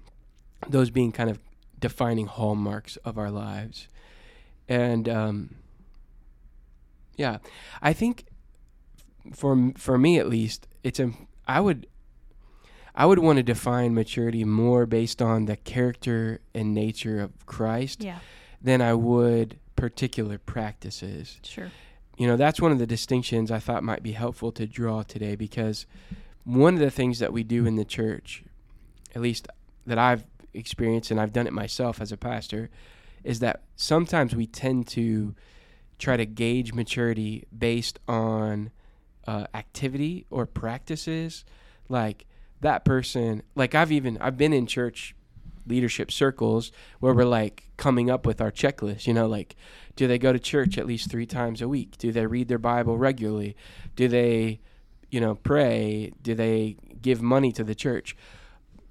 those 0.68 0.90
being 0.90 1.12
kind 1.12 1.30
of 1.30 1.40
defining 1.80 2.28
hallmarks 2.28 2.98
of 2.98 3.18
our 3.18 3.32
lives 3.32 3.88
and 4.68 5.08
um, 5.10 5.56
yeah 7.16 7.38
i 7.82 7.94
think 7.94 8.26
for 9.34 9.72
for 9.76 9.98
me 9.98 10.18
at 10.18 10.28
least 10.30 10.68
it's 10.84 11.00
a 11.00 11.12
i 11.48 11.60
would 11.60 11.88
i 12.96 13.06
would 13.06 13.20
want 13.20 13.38
to 13.38 13.44
define 13.44 13.94
maturity 13.94 14.44
more 14.44 14.86
based 14.86 15.22
on 15.22 15.46
the 15.46 15.56
character 15.56 16.40
and 16.54 16.74
nature 16.74 17.20
of 17.20 17.46
christ 17.46 18.04
Yeah. 18.04 18.20
than 18.62 18.82
i 18.82 18.94
would 18.94 19.58
particular 19.76 20.38
practices. 20.38 21.40
Sure. 21.42 21.72
You 22.20 22.28
know, 22.28 22.38
that's 22.38 22.62
one 22.62 22.72
of 22.72 22.78
the 22.78 22.86
distinctions 22.86 23.50
I 23.50 23.60
thought 23.60 23.84
might 23.84 24.04
be 24.04 24.12
helpful 24.12 24.52
to 24.52 24.68
draw 24.68 25.02
today 25.02 25.36
because 25.36 25.88
one 26.44 26.76
of 26.76 26.80
the 26.80 26.92
things 26.92 27.20
that 27.20 27.34
we 27.34 27.44
do 27.44 27.66
in 27.66 27.76
the 27.76 27.86
church, 27.86 28.44
at 29.16 29.22
least 29.22 29.48
that 29.88 29.98
I've 29.98 30.26
experienced 30.54 31.10
and 31.10 31.20
I've 31.20 31.34
done 31.34 31.48
it 31.48 31.54
myself 31.54 32.00
as 32.00 32.12
a 32.12 32.18
pastor, 32.18 32.70
is 33.24 33.40
that 33.40 33.62
sometimes 33.76 34.36
we 34.36 34.46
tend 34.46 34.88
to 34.90 35.34
try 35.98 36.18
to 36.18 36.26
gauge 36.26 36.74
maturity 36.74 37.46
based 37.58 38.00
on 38.08 38.70
uh, 39.26 39.48
activity 39.56 40.26
or 40.30 40.46
practices. 40.46 41.46
Like 41.88 42.26
that 42.62 42.84
person 42.86 43.42
like 43.56 43.74
i've 43.76 43.92
even 43.92 44.18
i've 44.20 44.38
been 44.38 44.54
in 44.54 44.66
church 44.66 45.16
leadership 45.68 46.12
circles 46.12 46.72
where 47.00 47.14
we're 47.14 47.24
like 47.26 47.70
coming 47.78 48.10
up 48.10 48.26
with 48.26 48.42
our 48.42 48.52
checklist 48.52 49.06
you 49.08 49.14
know 49.14 49.28
like 49.28 49.56
do 49.96 50.08
they 50.08 50.18
go 50.18 50.32
to 50.34 50.40
church 50.40 50.78
at 50.78 50.86
least 50.86 51.10
three 51.10 51.26
times 51.26 51.62
a 51.62 51.68
week 51.68 51.98
do 51.98 52.12
they 52.12 52.26
read 52.26 52.48
their 52.48 52.58
bible 52.58 52.98
regularly 52.98 53.56
do 53.96 54.08
they 54.08 54.60
you 55.10 55.20
know 55.20 55.36
pray 55.36 56.12
do 56.22 56.34
they 56.36 56.76
give 57.02 57.22
money 57.22 57.52
to 57.52 57.64
the 57.64 57.76
church 57.76 58.16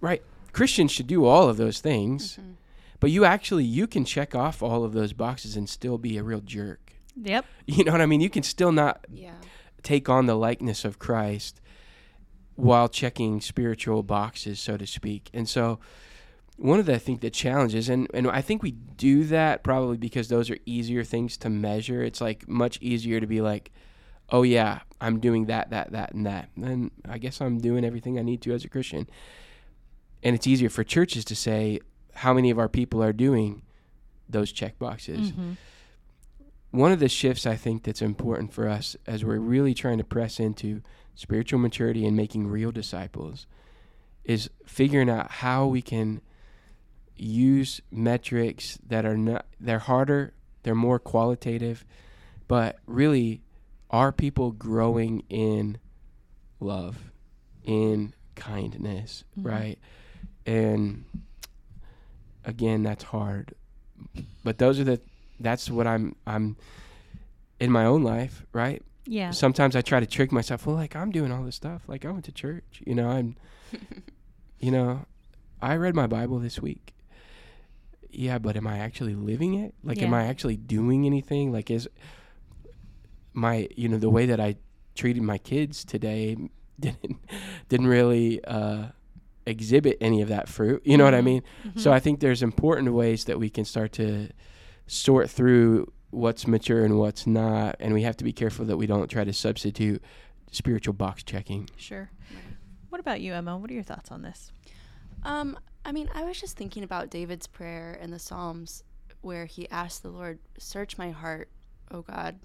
right 0.00 0.22
christians 0.52 0.90
should 0.92 1.06
do 1.06 1.24
all 1.24 1.48
of 1.48 1.56
those 1.56 1.80
things 1.80 2.36
Mm-hmm. 2.40 2.52
but 3.00 3.10
you 3.10 3.24
actually 3.24 3.64
you 3.64 3.86
can 3.86 4.04
check 4.04 4.34
off 4.34 4.62
all 4.62 4.84
of 4.84 4.92
those 4.92 5.12
boxes 5.12 5.56
and 5.56 5.68
still 5.68 5.98
be 5.98 6.16
a 6.16 6.22
real 6.22 6.40
jerk 6.40 6.92
Yep. 7.20 7.44
you 7.66 7.84
know 7.84 7.92
what 7.92 8.00
i 8.00 8.06
mean 8.06 8.20
you 8.20 8.30
can 8.30 8.42
still 8.42 8.72
not 8.72 9.04
Yeah. 9.12 9.32
take 9.82 10.08
on 10.08 10.26
the 10.26 10.34
likeness 10.34 10.84
of 10.84 10.98
Christ 10.98 11.60
while 12.56 12.88
checking 12.88 13.40
spiritual 13.40 14.02
boxes, 14.02 14.58
so 14.58 14.76
to 14.76 14.84
speak. 14.84 15.30
And 15.32 15.48
so, 15.48 15.78
one 16.58 16.78
of 16.80 16.86
the 16.86 16.94
I 16.94 16.98
think 16.98 17.20
the 17.20 17.30
challenges, 17.30 17.88
and 17.88 18.08
and 18.12 18.28
I 18.30 18.42
think 18.42 18.62
we 18.62 18.72
do 18.72 19.24
that 19.24 19.62
probably 19.62 19.96
because 19.96 20.28
those 20.28 20.50
are 20.50 20.58
easier 20.66 21.04
things 21.04 21.36
to 21.38 21.48
measure. 21.48 22.02
It's 22.02 22.20
like 22.20 22.48
much 22.48 22.78
easier 22.82 23.20
to 23.20 23.26
be 23.26 23.40
like, 23.40 23.70
oh 24.30 24.42
yeah, 24.42 24.80
I'm 25.00 25.20
doing 25.20 25.46
that, 25.46 25.70
that, 25.70 25.92
that, 25.92 26.12
and 26.12 26.26
that. 26.26 26.50
Then 26.56 26.90
I 27.08 27.18
guess 27.18 27.40
I'm 27.40 27.58
doing 27.58 27.84
everything 27.84 28.18
I 28.18 28.22
need 28.22 28.42
to 28.42 28.52
as 28.52 28.64
a 28.64 28.68
Christian. 28.68 29.08
And 30.22 30.34
it's 30.34 30.46
easier 30.46 30.68
for 30.68 30.84
churches 30.84 31.24
to 31.26 31.36
say 31.36 31.80
how 32.12 32.34
many 32.34 32.50
of 32.50 32.58
our 32.58 32.68
people 32.68 33.02
are 33.02 33.12
doing 33.12 33.62
those 34.28 34.52
check 34.52 34.78
boxes 34.78 35.30
Mm-hmm. 35.32 35.52
one 36.72 36.92
of 36.92 36.98
the 36.98 37.08
shifts 37.08 37.46
I 37.46 37.56
think 37.56 37.84
that's 37.84 38.02
important 38.02 38.52
for 38.52 38.68
us 38.68 38.96
as 39.06 39.24
we're 39.24 39.38
really 39.38 39.72
trying 39.72 39.98
to 39.98 40.04
press 40.04 40.38
into 40.38 40.82
spiritual 41.14 41.58
maturity 41.60 42.04
and 42.04 42.16
making 42.16 42.48
real 42.48 42.70
disciples 42.72 43.46
is 44.24 44.50
figuring 44.66 45.08
out 45.08 45.30
how 45.30 45.66
we 45.66 45.80
can 45.80 46.20
use 47.18 47.80
metrics 47.90 48.78
that 48.86 49.04
are 49.04 49.16
not 49.16 49.46
they're 49.60 49.78
harder, 49.80 50.32
they're 50.62 50.74
more 50.74 50.98
qualitative, 50.98 51.84
but 52.46 52.78
really 52.86 53.42
are 53.90 54.12
people 54.12 54.52
growing 54.52 55.22
in 55.28 55.78
love, 56.60 57.10
in 57.64 58.12
kindness, 58.34 59.24
Mhm. 59.38 59.44
right? 59.50 59.78
And 60.46 61.04
again, 62.44 62.82
that's 62.82 63.04
hard. 63.04 63.54
But 64.44 64.58
those 64.58 64.78
are 64.80 64.84
the 64.84 65.00
that's 65.40 65.70
what 65.70 65.86
I'm 65.86 66.14
I'm 66.26 66.56
in 67.60 67.70
my 67.70 67.84
own 67.84 68.02
life, 68.02 68.44
right? 68.52 68.82
Yeah. 69.06 69.30
Sometimes 69.30 69.74
I 69.74 69.80
try 69.80 70.00
to 70.00 70.06
trick 70.06 70.32
myself. 70.32 70.66
Well, 70.66 70.76
like 70.76 70.94
I'm 70.94 71.10
doing 71.10 71.32
all 71.32 71.42
this 71.44 71.56
stuff. 71.56 71.82
Like 71.88 72.04
I 72.04 72.10
went 72.10 72.24
to 72.26 72.32
church. 72.32 72.82
You 72.86 72.94
know, 72.94 73.08
I'm. 73.08 73.36
you 74.60 74.70
know, 74.70 75.06
I 75.62 75.76
read 75.76 75.94
my 75.94 76.06
Bible 76.06 76.38
this 76.38 76.60
week. 76.60 76.92
Yeah, 78.10 78.38
but 78.38 78.56
am 78.56 78.66
I 78.66 78.78
actually 78.78 79.14
living 79.14 79.54
it? 79.54 79.74
Like, 79.82 80.02
am 80.02 80.14
I 80.14 80.26
actually 80.26 80.56
doing 80.56 81.04
anything? 81.06 81.52
Like, 81.52 81.70
is 81.70 81.88
my 83.32 83.68
you 83.76 83.88
know 83.88 83.98
the 83.98 84.10
way 84.10 84.26
that 84.26 84.40
I 84.40 84.56
treated 84.94 85.22
my 85.22 85.38
kids 85.38 85.84
today 85.84 86.36
didn't 86.80 87.18
didn't 87.68 87.86
really 87.86 88.42
uh, 88.44 88.86
exhibit 89.46 89.96
any 90.00 90.22
of 90.22 90.28
that 90.28 90.48
fruit. 90.48 90.82
You 90.84 90.96
know 90.96 91.04
what 91.04 91.14
I 91.14 91.20
Mhm. 91.20 91.24
mean? 91.24 91.42
So 91.76 91.92
I 91.92 92.00
think 92.00 92.20
there's 92.20 92.42
important 92.42 92.92
ways 92.92 93.24
that 93.24 93.38
we 93.38 93.50
can 93.50 93.64
start 93.64 93.92
to 93.92 94.28
sort 94.86 95.28
through 95.30 95.92
what's 96.10 96.46
mature 96.46 96.84
and 96.84 96.98
what's 96.98 97.26
not, 97.26 97.76
and 97.80 97.92
we 97.94 98.02
have 98.02 98.16
to 98.16 98.24
be 98.24 98.32
careful 98.32 98.64
that 98.66 98.76
we 98.78 98.86
don't 98.86 99.08
try 99.10 99.24
to 99.24 99.32
substitute 99.32 100.02
spiritual 100.50 100.94
box 100.94 101.22
checking. 101.22 101.68
Sure. 101.76 102.10
What 102.88 103.00
about 103.00 103.20
you, 103.20 103.34
Emma? 103.34 103.58
What 103.58 103.70
are 103.70 103.74
your 103.74 103.82
thoughts 103.82 104.10
on 104.10 104.22
this? 104.22 104.50
Um, 105.24 105.58
I 105.84 105.92
mean, 105.92 106.08
I 106.14 106.24
was 106.24 106.40
just 106.40 106.56
thinking 106.56 106.82
about 106.82 107.10
David's 107.10 107.46
prayer 107.46 107.98
in 108.00 108.10
the 108.10 108.18
Psalms 108.18 108.82
where 109.20 109.46
he 109.46 109.68
asked 109.70 110.02
the 110.02 110.10
Lord, 110.10 110.38
"Search 110.58 110.98
my 110.98 111.10
heart, 111.10 111.48
oh 111.90 112.02
God." 112.02 112.38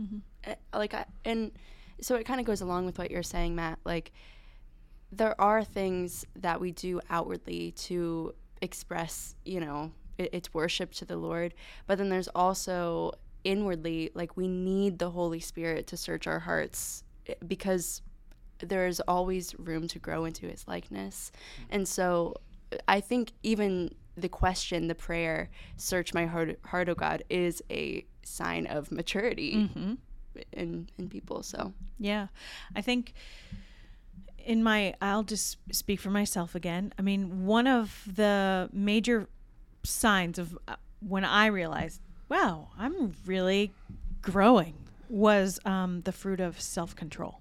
Mm-hmm. 0.00 0.18
Eh, 0.44 0.54
Like 0.72 0.94
I 0.94 1.06
and 1.24 1.52
so 2.00 2.16
it 2.16 2.24
kind 2.24 2.40
of 2.40 2.46
goes 2.46 2.60
along 2.60 2.86
with 2.86 2.98
what 2.98 3.10
you're 3.10 3.22
saying, 3.22 3.54
Matt. 3.54 3.78
Like 3.84 4.12
there 5.12 5.40
are 5.40 5.62
things 5.64 6.24
that 6.36 6.60
we 6.60 6.72
do 6.72 7.00
outwardly 7.08 7.70
to 7.72 8.34
express, 8.60 9.36
you 9.44 9.60
know, 9.60 9.92
it, 10.18 10.30
it's 10.32 10.52
worship 10.52 10.92
to 10.94 11.04
the 11.04 11.16
Lord, 11.16 11.54
but 11.86 11.98
then 11.98 12.08
there's 12.08 12.28
also 12.28 13.12
inwardly 13.44 14.10
like 14.14 14.36
we 14.36 14.48
need 14.48 14.98
the 14.98 15.10
Holy 15.10 15.40
Spirit 15.40 15.86
to 15.88 15.96
search 15.96 16.26
our 16.26 16.40
hearts 16.40 17.04
eh, 17.28 17.34
because 17.46 18.02
there's 18.58 19.00
always 19.00 19.54
room 19.58 19.86
to 19.88 19.98
grow 19.98 20.24
into 20.24 20.46
his 20.46 20.66
likeness. 20.66 21.30
And 21.70 21.86
so 21.86 22.34
I 22.88 23.00
think 23.00 23.32
even 23.42 23.94
the 24.16 24.28
question, 24.28 24.86
the 24.88 24.94
prayer, 24.94 25.50
search 25.76 26.14
my 26.14 26.26
heart, 26.26 26.58
heart 26.64 26.88
oh 26.88 26.94
God, 26.94 27.24
is 27.28 27.62
a 27.70 28.04
sign 28.22 28.66
of 28.66 28.92
maturity 28.92 29.54
Mm-hmm. 29.56 29.94
in, 30.52 30.88
in 30.98 31.08
people. 31.08 31.42
So, 31.42 31.72
Yeah. 31.98 32.28
I 32.76 32.80
think 32.80 33.12
in 34.38 34.62
my, 34.62 34.94
I'll 35.00 35.22
just 35.22 35.58
speak 35.72 36.00
for 36.00 36.10
myself 36.10 36.54
again. 36.54 36.92
I 36.98 37.02
mean, 37.02 37.46
one 37.46 37.66
of 37.66 38.06
the 38.14 38.68
major 38.72 39.28
signs 39.82 40.38
of 40.38 40.56
uh, 40.68 40.76
when 41.00 41.24
I 41.24 41.46
realized, 41.46 42.00
wow, 42.28 42.68
I'm 42.78 43.14
really 43.26 43.72
growing 44.22 44.74
was 45.08 45.60
um, 45.64 46.02
the 46.02 46.12
fruit 46.12 46.40
of 46.40 46.60
self 46.60 46.94
control. 46.96 47.40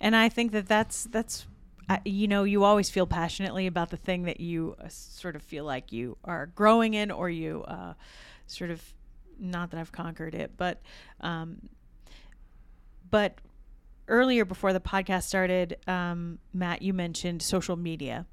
And 0.00 0.14
I 0.14 0.28
think 0.28 0.52
that 0.52 0.68
that's, 0.68 1.04
that's, 1.04 1.46
uh, 1.88 1.98
you 2.04 2.28
know, 2.28 2.44
you 2.44 2.64
always 2.64 2.90
feel 2.90 3.06
passionately 3.06 3.66
about 3.66 3.90
the 3.90 3.96
thing 3.96 4.24
that 4.24 4.40
you 4.40 4.76
uh, 4.82 4.88
sort 4.88 5.36
of 5.36 5.42
feel 5.42 5.64
like 5.64 5.92
you 5.92 6.16
are 6.24 6.46
growing 6.46 6.94
in 6.94 7.10
or 7.10 7.28
you 7.28 7.62
uh, 7.64 7.94
sort 8.46 8.70
of, 8.70 8.82
not 9.38 9.70
that 9.70 9.80
I've 9.80 9.92
conquered 9.92 10.34
it, 10.34 10.52
but, 10.56 10.80
um, 11.20 11.68
but 13.10 13.38
earlier 14.08 14.44
before 14.44 14.72
the 14.72 14.80
podcast 14.80 15.24
started, 15.24 15.76
um, 15.86 16.38
Matt, 16.52 16.82
you 16.82 16.92
mentioned 16.92 17.42
social 17.42 17.76
media. 17.76 18.26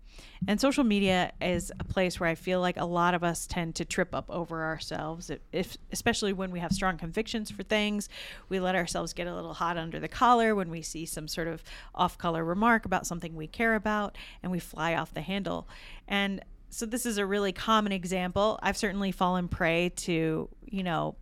And 0.48 0.60
social 0.60 0.84
media 0.84 1.32
is 1.40 1.72
a 1.80 1.84
place 1.84 2.20
where 2.20 2.30
I 2.30 2.36
feel 2.36 2.60
like 2.60 2.78
a 2.78 2.86
lot 2.86 3.14
of 3.14 3.24
us 3.24 3.46
tend 3.46 3.76
to 3.76 3.86
trip 3.86 4.16
up 4.16 4.30
over 4.30 4.64
ourselves, 4.64 5.32
if, 5.52 5.78
especially 5.92 6.34
when 6.34 6.52
we 6.52 6.60
have 6.60 6.72
strong 6.72 6.98
convictions 6.98 7.52
for 7.52 7.64
things. 7.64 8.10
We 8.50 8.60
let 8.60 8.76
ourselves 8.76 9.14
get 9.14 9.28
a 9.28 9.36
little 9.36 9.54
hot 9.54 9.78
under 9.78 10.00
the 10.00 10.08
collar 10.08 10.56
when 10.56 10.70
we 10.70 10.82
see 10.82 11.06
some 11.06 11.28
sort 11.28 11.48
of 11.48 11.64
off-color 11.94 12.44
remark 12.44 12.86
about 12.86 13.06
something 13.06 13.36
we 13.36 13.48
care 13.48 13.76
about, 13.76 14.18
and 14.42 14.52
we 14.52 14.60
fly 14.60 14.96
off 14.96 15.14
the 15.14 15.22
handle. 15.22 15.68
And 16.08 16.44
so 16.70 16.86
this 16.86 17.06
is 17.06 17.18
a 17.18 17.26
really 17.26 17.52
common 17.52 17.92
example. 17.92 18.60
I've 18.64 18.78
certainly 18.78 19.12
fallen 19.12 19.48
prey 19.48 19.90
to, 19.90 20.50
you 20.66 20.84
know, 20.84 21.16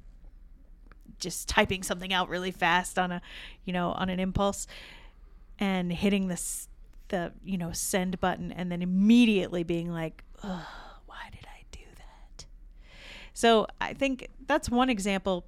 just 1.20 1.50
typing 1.50 1.84
something 1.84 2.14
out 2.14 2.30
really 2.30 2.52
fast 2.52 2.98
on 2.98 3.12
a 3.12 3.22
you 3.66 3.74
know 3.74 3.92
on 3.92 4.10
an 4.10 4.22
impulse 4.22 4.68
and 5.60 5.92
hitting 5.92 6.30
this 6.30 6.69
the 7.10 7.32
you 7.44 7.58
know 7.58 7.72
send 7.72 8.20
button 8.20 8.52
and 8.52 8.72
then 8.72 8.82
immediately 8.82 9.64
being 9.64 9.92
like 9.92 10.24
why 10.42 11.30
did 11.32 11.46
i 11.48 11.64
do 11.72 11.80
that 11.96 12.46
so 13.34 13.68
i 13.82 13.94
think 13.94 14.28
that's 14.48 14.70
one 14.70 14.90
example 14.90 15.46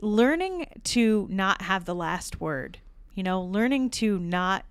learning 0.00 0.66
to 0.84 1.26
not 1.30 1.62
have 1.62 1.84
the 1.84 1.94
last 1.94 2.40
word 2.40 2.78
you 3.14 3.22
know 3.22 3.40
learning 3.40 3.90
to 3.90 4.18
not 4.18 4.64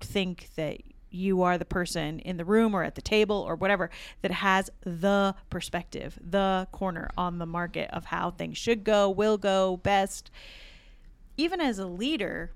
think 0.00 0.48
that 0.56 0.80
you 1.10 1.42
are 1.42 1.58
the 1.58 1.64
person 1.64 2.20
in 2.20 2.36
the 2.36 2.44
room 2.44 2.74
or 2.74 2.84
at 2.84 2.94
the 2.94 3.02
table 3.02 3.44
or 3.46 3.56
whatever 3.56 3.90
that 4.22 4.30
has 4.30 4.70
the 4.82 5.34
perspective, 5.50 6.18
the 6.22 6.68
corner 6.72 7.10
on 7.16 7.38
the 7.38 7.46
market 7.46 7.90
of 7.92 8.06
how 8.06 8.30
things 8.30 8.56
should 8.56 8.84
go, 8.84 9.10
will 9.10 9.36
go, 9.36 9.76
best. 9.78 10.30
Even 11.36 11.60
as 11.60 11.78
a 11.78 11.86
leader, 11.86 12.52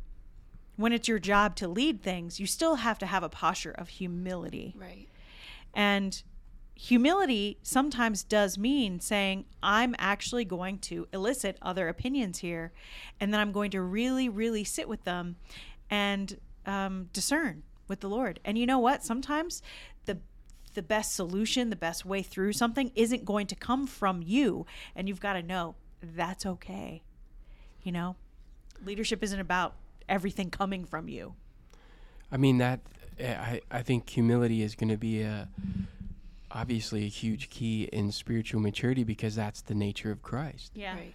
when 0.76 0.93
it's 0.93 1.09
your 1.09 1.19
job 1.19 1.57
to 1.57 1.69
lead 1.69 2.02
things, 2.02 2.40
you 2.40 2.47
still 2.47 2.76
have 2.76 2.99
to 2.99 3.07
have 3.07 3.23
a 3.23 3.28
posture 3.28 3.73
of 3.73 3.88
humility. 3.88 4.75
right. 4.76 5.09
And 5.73 6.23
humility 6.75 7.59
sometimes 7.62 8.23
does 8.23 8.59
mean 8.59 9.00
saying, 9.00 9.45
I'm 9.62 9.95
actually 9.99 10.45
going 10.45 10.78
to 10.81 11.09
elicit 11.12 11.57
other 11.62 11.88
opinions 11.88 12.38
here, 12.38 12.73
and 13.21 13.33
then 13.33 13.40
I'm 13.40 13.52
going 13.52 13.71
to 13.73 13.81
really, 13.81 14.28
really 14.28 14.64
sit 14.64 14.88
with 14.88 15.04
them 15.04 15.37
and 15.90 16.38
um, 16.66 17.09
discern 17.12 17.62
with 17.88 18.00
the 18.00 18.09
Lord. 18.09 18.40
And 18.45 18.59
you 18.59 18.66
know 18.66 18.78
what? 18.78 19.04
Sometimes 19.04 19.62
the 20.07 20.19
the 20.75 20.83
best 20.83 21.14
solution, 21.14 21.71
the 21.71 21.76
best 21.76 22.04
way 22.04 22.23
through 22.23 22.52
something 22.52 22.90
isn't 22.97 23.25
going 23.25 23.47
to 23.47 23.54
come 23.54 23.87
from 23.87 24.23
you. 24.23 24.66
And 24.97 25.09
you've 25.09 25.21
got 25.21 25.35
to 25.35 25.43
know 25.43 25.76
that's 26.02 26.45
okay. 26.45 27.02
You 27.85 27.93
know, 27.93 28.16
leadership 28.85 29.23
isn't 29.23 29.38
about 29.38 29.76
everything 30.09 30.51
coming 30.51 30.85
from 30.85 31.09
you. 31.09 31.35
I 32.31 32.37
mean 32.37 32.59
that 32.59 32.81
I 33.21 33.61
I 33.71 33.83
think 33.83 34.09
humility 34.09 34.63
is 34.63 34.75
going 34.75 34.89
to 34.91 34.97
be 34.97 35.23
a 35.23 35.49
obviously 36.51 37.05
a 37.05 37.09
huge 37.09 37.51
key 37.51 37.89
in 37.93 38.13
spiritual 38.13 38.61
maturity 38.61 39.05
because 39.05 39.35
that's 39.35 39.61
the 39.63 39.75
nature 39.75 40.11
of 40.11 40.23
Christ. 40.23 40.73
Yeah. 40.75 40.95
Right. 40.95 41.15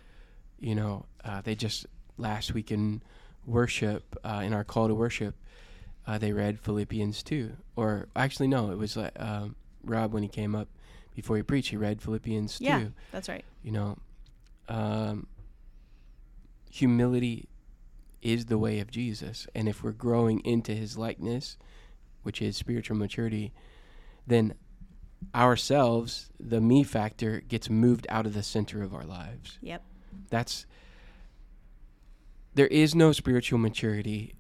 You 0.60 0.75
know, 0.75 1.05
uh, 1.24 1.41
they 1.41 1.55
just 1.55 1.86
last 2.17 2.53
week 2.53 2.72
in 2.72 3.01
worship 3.46 4.17
uh, 4.24 4.41
in 4.43 4.53
our 4.53 4.65
call 4.65 4.89
to 4.89 4.93
worship, 4.93 5.36
uh, 6.05 6.17
they 6.17 6.34
read 6.34 6.60
Philippians 6.60 7.24
two, 7.24 7.53
or 7.75 8.08
actually 8.15 8.48
no, 8.48 8.72
it 8.72 8.77
was 8.77 8.98
uh, 8.98 9.10
um, 9.17 9.55
Rob 9.84 10.13
when 10.13 10.24
he 10.24 10.29
came 10.29 10.55
up 10.55 10.67
before 11.15 11.38
he 11.38 11.43
preached, 11.43 11.69
he 11.69 11.77
read 11.77 12.01
Philippians 12.01 12.60
Yeah, 12.62 12.79
two. 12.79 12.93
that's 13.12 13.27
right. 13.29 13.43
You 13.63 13.72
know, 13.72 13.98
um, 14.67 15.27
humility 16.69 17.48
is 18.21 18.45
the 18.45 18.57
way 18.57 18.79
of 18.79 18.91
Jesus, 18.91 19.47
and 19.55 19.67
if 19.67 19.83
we're 19.83 19.91
growing 19.91 20.39
into 20.41 20.73
His 20.73 20.97
likeness, 20.97 21.57
which 22.23 22.41
is 22.41 22.57
spiritual 22.57 22.97
maturity, 22.97 23.53
then 24.27 24.53
ourselves, 25.33 26.29
the 26.39 26.61
me 26.61 26.83
factor, 26.83 27.41
gets 27.41 27.69
moved 27.69 28.07
out 28.09 28.25
of 28.25 28.33
the 28.33 28.43
center 28.43 28.83
of 28.83 28.93
our 28.93 29.05
lives. 29.05 29.57
Yep. 29.61 29.83
That's 30.29 30.65
there 32.55 32.67
is 32.67 32.95
no 32.95 33.11
spiritual 33.11 33.59
maturity 33.59 34.35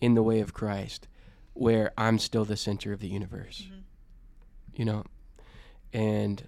in 0.00 0.14
the 0.14 0.22
way 0.22 0.40
of 0.40 0.54
Christ 0.54 1.08
where 1.52 1.92
I'm 1.98 2.18
still 2.18 2.44
the 2.44 2.56
center 2.56 2.92
of 2.92 3.00
the 3.00 3.08
universe. 3.08 3.64
Mm-hmm. 3.66 3.80
You 4.74 4.84
know, 4.84 5.04
and 5.92 6.42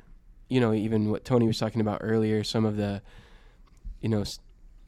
you 0.49 0.61
know 0.61 0.73
even 0.73 1.11
what 1.11 1.25
Tony 1.25 1.47
was 1.47 1.59
talking 1.59 1.81
about 1.81 2.01
earlier, 2.03 2.45
some 2.45 2.65
of 2.65 2.77
the 2.77 3.03
you 4.01 4.09
know 4.09 4.25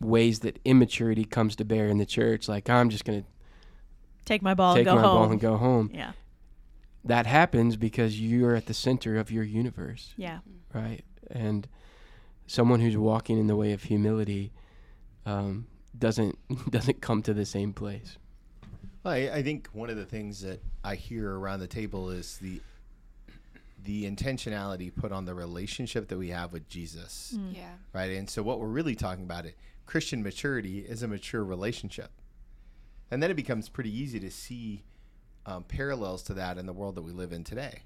ways 0.04 0.40
that 0.40 0.58
immaturity 0.64 1.24
comes 1.24 1.56
to 1.56 1.64
bear 1.64 1.86
in 1.88 1.98
the 1.98 2.06
church, 2.06 2.48
like 2.48 2.68
I'm 2.70 2.90
just 2.90 3.04
gonna 3.04 3.24
Take 4.24 4.42
my 4.42 4.54
ball 4.54 4.74
take 4.74 4.86
and 4.86 4.96
my 4.96 5.02
go 5.02 5.08
ball 5.08 5.18
home. 5.24 5.32
and 5.32 5.40
go 5.40 5.56
home. 5.56 5.90
Yeah. 5.92 6.12
That 7.04 7.26
happens 7.26 7.76
because 7.76 8.18
you're 8.18 8.54
at 8.54 8.66
the 8.66 8.72
center 8.74 9.16
of 9.18 9.30
your 9.30 9.44
universe. 9.44 10.14
Yeah. 10.16 10.38
right? 10.72 11.04
And 11.30 11.68
someone 12.46 12.80
who's 12.80 12.96
walking 12.96 13.38
in 13.38 13.46
the 13.46 13.56
way 13.56 13.72
of 13.72 13.82
humility 13.84 14.52
um, 15.26 15.66
doesn't 15.98 16.38
doesn't 16.70 17.00
come 17.00 17.22
to 17.22 17.34
the 17.34 17.44
same 17.46 17.72
place. 17.72 18.16
Well, 19.02 19.12
I, 19.14 19.30
I 19.36 19.42
think 19.42 19.68
one 19.72 19.90
of 19.90 19.96
the 19.96 20.06
things 20.06 20.40
that 20.40 20.62
I 20.82 20.94
hear 20.94 21.38
around 21.38 21.60
the 21.60 21.66
table 21.66 22.10
is 22.10 22.38
the 22.38 22.60
the 23.84 24.10
intentionality 24.10 24.90
put 24.94 25.12
on 25.12 25.26
the 25.26 25.34
relationship 25.34 26.08
that 26.08 26.16
we 26.16 26.30
have 26.30 26.52
with 26.54 26.66
Jesus, 26.70 27.36
Yeah. 27.52 27.68
right? 27.92 28.12
And 28.12 28.30
so, 28.30 28.42
what 28.42 28.58
we're 28.58 28.66
really 28.68 28.94
talking 28.94 29.24
about 29.24 29.44
it 29.44 29.56
Christian 29.86 30.22
maturity 30.22 30.80
is 30.80 31.02
a 31.02 31.08
mature 31.08 31.44
relationship, 31.44 32.10
and 33.10 33.22
then 33.22 33.30
it 33.30 33.34
becomes 33.34 33.68
pretty 33.68 33.96
easy 33.96 34.18
to 34.20 34.30
see 34.30 34.84
um, 35.46 35.64
parallels 35.64 36.22
to 36.24 36.34
that 36.34 36.58
in 36.58 36.66
the 36.66 36.72
world 36.72 36.94
that 36.94 37.02
we 37.02 37.12
live 37.12 37.32
in 37.32 37.44
today, 37.44 37.82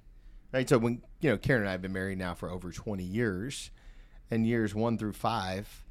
right? 0.52 0.68
So, 0.68 0.78
when 0.78 1.02
you 1.20 1.30
know 1.30 1.36
Karen 1.38 1.62
and 1.62 1.68
I 1.68 1.72
have 1.72 1.82
been 1.82 1.92
married 1.92 2.18
now 2.18 2.34
for 2.34 2.50
over 2.50 2.70
twenty 2.70 3.04
years, 3.04 3.70
and 4.30 4.46
years 4.46 4.74
one 4.74 4.96
through 4.96 5.14
five, 5.14 5.84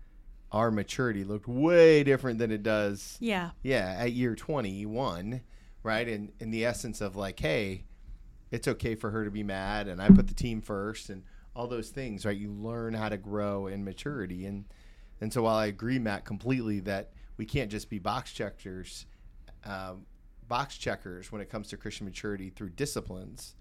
our 0.52 0.72
maturity 0.72 1.24
looked 1.24 1.48
way 1.48 2.04
different 2.04 2.40
than 2.40 2.52
it 2.52 2.64
does 2.64 3.18
Yeah. 3.20 3.52
yeah, 3.64 3.96
at 4.00 4.14
year 4.14 4.34
21, 4.36 5.42
right? 5.84 6.08
And 6.08 6.32
in 6.40 6.52
the 6.52 6.66
essence 6.66 7.02
of 7.02 7.16
like, 7.16 7.40
hey, 7.40 7.84
it's 8.50 8.68
okay 8.68 8.96
for 8.96 9.12
her 9.12 9.26
to 9.26 9.32
be 9.32 9.44
mad 9.44 9.88
and 9.90 10.02
I 10.02 10.10
put 10.10 10.28
the 10.28 10.34
team 10.34 10.62
first 10.62 11.10
and 11.10 11.24
all 11.54 11.68
those 11.68 11.90
things, 11.90 12.26
right? 12.26 12.38
You 12.38 12.52
learn 12.52 12.94
how 12.94 13.10
to 13.10 13.18
grow 13.18 13.68
in 13.68 13.84
maturity. 13.84 14.46
And 14.46 14.66
and 15.22 15.32
so 15.32 15.44
while 15.44 15.58
I 15.58 15.68
agree, 15.68 16.00
Matt, 16.00 16.26
completely 16.26 16.80
that 16.82 17.12
we 17.38 17.46
can't 17.46 17.72
just 17.72 17.90
be 17.90 18.00
box 18.00 18.32
checkers, 18.32 19.06
um, 19.66 20.06
box 20.48 20.78
checkers 20.78 21.32
when 21.32 21.42
it 21.42 21.50
comes 21.50 21.68
to 21.70 21.78
Christian 21.78 22.06
maturity 22.06 22.50
through 22.50 22.70
disciplines. 22.70 23.56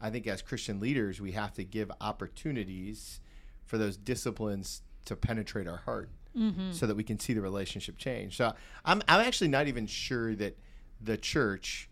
I 0.00 0.10
think 0.10 0.26
as 0.26 0.42
Christian 0.42 0.80
leaders, 0.80 1.20
we 1.20 1.32
have 1.32 1.54
to 1.54 1.64
give 1.64 1.90
opportunities 2.00 3.20
for 3.64 3.78
those 3.78 3.96
disciplines 3.96 4.82
to 5.06 5.16
penetrate 5.16 5.66
our 5.66 5.78
heart 5.78 6.10
so 6.72 6.86
that 6.86 6.94
we 6.94 7.02
can 7.02 7.18
see 7.18 7.32
the 7.32 7.40
relationship 7.40 7.96
change. 7.96 8.36
So 8.36 8.52
I'm, 8.84 9.02
I'm 9.08 9.20
actually 9.26 9.48
not 9.48 9.68
even 9.68 9.86
sure 9.86 10.34
that 10.34 10.58
the 11.00 11.16
church, 11.16 11.88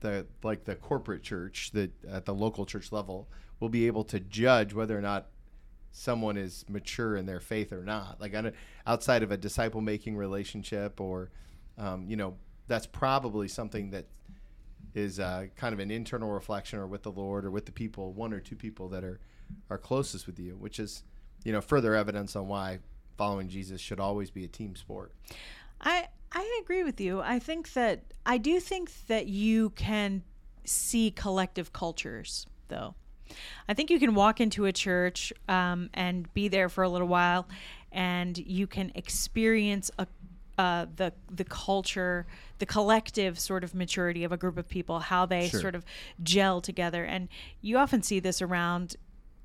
the 0.00 0.24
like 0.44 0.62
the 0.64 0.76
corporate 0.76 1.24
church 1.24 1.72
that 1.72 1.90
at 2.08 2.24
the 2.24 2.32
local 2.34 2.64
church 2.64 2.92
level 2.92 3.28
will 3.58 3.68
be 3.68 3.88
able 3.88 4.04
to 4.04 4.20
judge 4.20 4.72
whether 4.72 4.96
or 4.96 5.00
not 5.00 5.26
someone 5.92 6.36
is 6.36 6.64
mature 6.68 7.16
in 7.16 7.26
their 7.26 7.40
faith 7.40 7.72
or 7.72 7.84
not. 7.84 8.20
Like 8.20 8.34
outside 8.86 9.22
of 9.22 9.32
a 9.32 9.36
disciple 9.36 9.80
making 9.80 10.16
relationship 10.16 11.00
or, 11.00 11.30
um, 11.76 12.06
you 12.08 12.16
know, 12.16 12.36
that's 12.66 12.86
probably 12.86 13.48
something 13.48 13.90
that 13.90 14.06
is 14.94 15.20
uh, 15.20 15.46
kind 15.56 15.72
of 15.72 15.80
an 15.80 15.90
internal 15.90 16.30
reflection 16.30 16.78
or 16.78 16.86
with 16.86 17.02
the 17.02 17.12
Lord 17.12 17.44
or 17.44 17.50
with 17.50 17.66
the 17.66 17.72
people, 17.72 18.12
one 18.12 18.32
or 18.32 18.40
two 18.40 18.56
people 18.56 18.88
that 18.90 19.04
are, 19.04 19.20
are 19.70 19.78
closest 19.78 20.26
with 20.26 20.38
you, 20.38 20.56
which 20.56 20.78
is, 20.78 21.02
you 21.44 21.52
know, 21.52 21.60
further 21.60 21.94
evidence 21.94 22.36
on 22.36 22.48
why 22.48 22.78
following 23.16 23.48
Jesus 23.48 23.80
should 23.80 24.00
always 24.00 24.30
be 24.30 24.44
a 24.44 24.48
team 24.48 24.76
sport. 24.76 25.12
I 25.80 26.08
I 26.32 26.60
agree 26.62 26.84
with 26.84 27.00
you. 27.00 27.20
I 27.20 27.38
think 27.38 27.72
that 27.72 28.12
I 28.26 28.38
do 28.38 28.60
think 28.60 29.06
that 29.06 29.26
you 29.26 29.70
can 29.70 30.22
see 30.64 31.10
collective 31.10 31.72
cultures, 31.72 32.46
though. 32.68 32.94
I 33.68 33.74
think 33.74 33.90
you 33.90 33.98
can 33.98 34.14
walk 34.14 34.40
into 34.40 34.64
a 34.66 34.72
church 34.72 35.32
um, 35.48 35.90
and 35.94 36.32
be 36.34 36.48
there 36.48 36.68
for 36.68 36.82
a 36.84 36.88
little 36.88 37.08
while, 37.08 37.46
and 37.92 38.36
you 38.38 38.66
can 38.66 38.92
experience 38.94 39.90
a 39.98 40.06
uh, 40.58 40.86
the 40.96 41.12
the 41.30 41.44
culture, 41.44 42.26
the 42.58 42.66
collective 42.66 43.38
sort 43.38 43.62
of 43.62 43.74
maturity 43.74 44.24
of 44.24 44.32
a 44.32 44.36
group 44.36 44.58
of 44.58 44.68
people, 44.68 44.98
how 44.98 45.24
they 45.24 45.48
Sure. 45.48 45.60
sort 45.60 45.74
of 45.76 45.84
gel 46.22 46.60
together, 46.60 47.04
and 47.04 47.28
you 47.60 47.78
often 47.78 48.02
see 48.02 48.18
this 48.18 48.42
around 48.42 48.96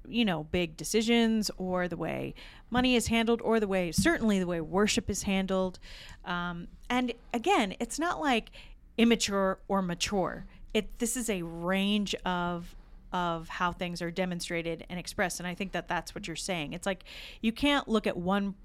you 0.08 0.26
know 0.26 0.43
big 0.46 0.76
decisions 0.76 1.50
or 1.58 1.88
the 1.88 1.96
way 1.96 2.34
money 2.69 2.93
is 2.96 3.08
handled 3.08 3.41
or 3.41 3.58
the 3.62 3.67
way 3.69 3.89
certainly 3.89 4.38
the 4.38 4.48
way 4.48 4.60
worship 4.60 5.10
is 5.10 5.24
handled. 5.24 5.80
Um, 6.26 6.67
and 6.89 7.13
again 7.34 7.74
it's 7.80 7.98
not 7.98 8.19
like 8.19 8.52
immature 8.98 9.60
or 9.69 9.82
mature. 9.82 10.46
It 10.74 11.00
this 11.00 11.15
is 11.15 11.30
a 11.30 11.43
range 11.43 12.15
of 12.26 12.76
of 13.13 13.47
how 13.47 13.71
things 13.71 14.02
are 14.02 14.12
demonstrated 14.12 14.86
and 14.89 14.99
expressed 14.99 15.39
and 15.39 15.47
i 15.47 15.54
think 15.54 15.71
that 15.71 15.88
that's 15.88 16.13
what 16.13 16.28
you're 16.28 16.36
saying 16.36 16.73
it's 16.73 16.86
like 16.86 17.04
you 17.41 17.52
can't 17.52 17.88
look 17.88 18.08
at 18.08 18.17
one 18.17 18.56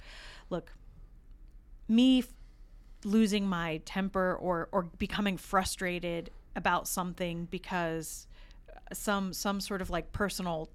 look 0.50 0.72
me 1.88 2.20
f- 2.20 2.28
losing 3.04 3.46
my 3.46 3.80
temper 3.84 4.34
or 4.34 4.68
or 4.72 4.84
becoming 4.98 5.36
frustrated 5.36 6.30
about 6.56 6.88
something 6.88 7.46
because 7.50 8.26
some 8.92 9.32
some 9.32 9.60
sort 9.60 9.82
of 9.82 9.90
like 9.90 10.12
personal 10.12 10.70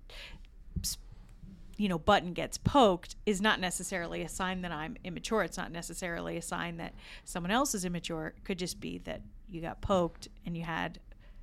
you 1.78 1.90
know 1.90 1.98
button 1.98 2.34
gets 2.34 2.58
poked 2.58 3.16
is 3.26 3.42
not 3.42 3.60
necessarily 3.60 4.22
a 4.22 4.30
sign 4.30 4.62
that 4.62 4.72
I'm 4.72 4.96
immature. 5.04 5.44
It's 5.44 5.58
not 5.58 5.72
necessarily 5.72 6.38
a 6.38 6.42
sign 6.42 6.78
that 6.78 6.94
someone 7.26 7.52
else 7.52 7.74
is 7.74 7.86
immature. 7.86 8.34
It 8.38 8.44
could 8.44 8.60
just 8.60 8.80
be 8.80 9.00
that 9.00 9.22
you 9.50 9.62
got 9.62 9.82
poked 9.82 10.28
and 10.46 10.56
you 10.56 10.64
had 10.64 11.00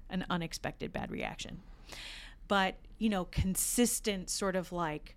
an 0.08 0.24
unexpected 0.30 0.92
bad 0.92 1.10
reaction. 1.10 1.60
But, 2.50 2.74
you 2.98 3.08
know, 3.08 3.26
consistent 3.26 4.28
sort 4.28 4.56
of 4.56 4.72
like 4.72 5.16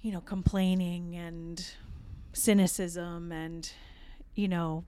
you 0.00 0.12
know, 0.12 0.20
complaining 0.20 1.16
and 1.16 1.72
cynicism 2.32 3.32
and 3.32 3.70
you 4.36 4.46
know, 4.46 4.84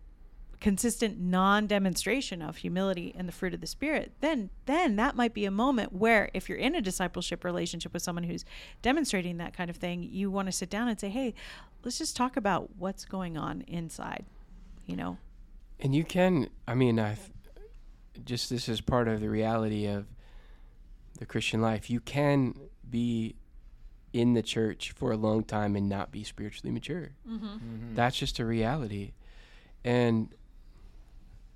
consistent 0.60 1.18
non-demonstration 1.18 2.40
of 2.40 2.58
humility 2.58 3.12
and 3.18 3.26
the 3.26 3.32
fruit 3.32 3.54
of 3.54 3.62
the 3.62 3.66
spirit 3.66 4.12
then 4.20 4.50
then 4.66 4.96
that 4.96 5.16
might 5.16 5.32
be 5.32 5.46
a 5.46 5.50
moment 5.50 5.90
where 5.90 6.28
if 6.34 6.50
you're 6.50 6.58
in 6.58 6.74
a 6.74 6.82
discipleship 6.82 7.44
relationship 7.44 7.94
with 7.94 8.02
someone 8.02 8.24
who's 8.24 8.44
demonstrating 8.82 9.38
that 9.38 9.54
kind 9.54 9.70
of 9.70 9.76
thing 9.76 10.02
you 10.02 10.30
want 10.30 10.46
to 10.46 10.52
sit 10.52 10.68
down 10.68 10.86
and 10.86 11.00
say 11.00 11.08
hey 11.08 11.32
let's 11.82 11.96
just 11.96 12.14
talk 12.14 12.36
about 12.36 12.68
what's 12.76 13.06
going 13.06 13.38
on 13.38 13.62
inside 13.62 14.26
you 14.90 14.96
know? 14.96 15.18
And 15.78 15.94
you 15.94 16.04
can, 16.04 16.50
I 16.66 16.74
mean, 16.74 16.98
I 16.98 17.16
just 18.24 18.50
this 18.50 18.68
is 18.68 18.80
part 18.80 19.08
of 19.08 19.20
the 19.20 19.30
reality 19.30 19.86
of 19.86 20.06
the 21.18 21.26
Christian 21.26 21.60
life. 21.60 21.90
You 21.90 22.00
can 22.00 22.54
be 22.88 23.36
in 24.12 24.34
the 24.34 24.42
church 24.42 24.92
for 24.96 25.12
a 25.12 25.16
long 25.16 25.44
time 25.44 25.76
and 25.76 25.88
not 25.88 26.10
be 26.10 26.24
spiritually 26.24 26.72
mature. 26.72 27.10
Mm-hmm. 27.28 27.46
Mm-hmm. 27.46 27.94
That's 27.94 28.16
just 28.16 28.38
a 28.38 28.44
reality. 28.44 29.12
And, 29.84 30.34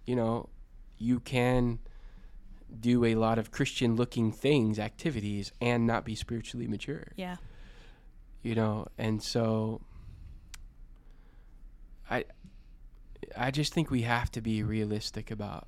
you 0.06 0.14
know, 0.14 0.48
you 0.98 1.20
can 1.20 1.80
do 2.80 3.04
a 3.04 3.14
lot 3.14 3.38
of 3.38 3.50
Christian 3.50 3.96
looking 3.96 4.32
things, 4.32 4.78
activities, 4.78 5.52
and 5.60 5.86
not 5.86 6.04
be 6.04 6.14
spiritually 6.14 6.66
mature 6.66 7.12
yeah 7.16 7.36
you 8.44 8.54
know 8.54 8.86
and 8.96 9.20
so 9.20 9.80
i 12.08 12.24
i 13.36 13.50
just 13.50 13.74
think 13.74 13.90
we 13.90 14.02
have 14.02 14.30
to 14.30 14.40
be 14.40 14.62
realistic 14.62 15.32
about 15.32 15.66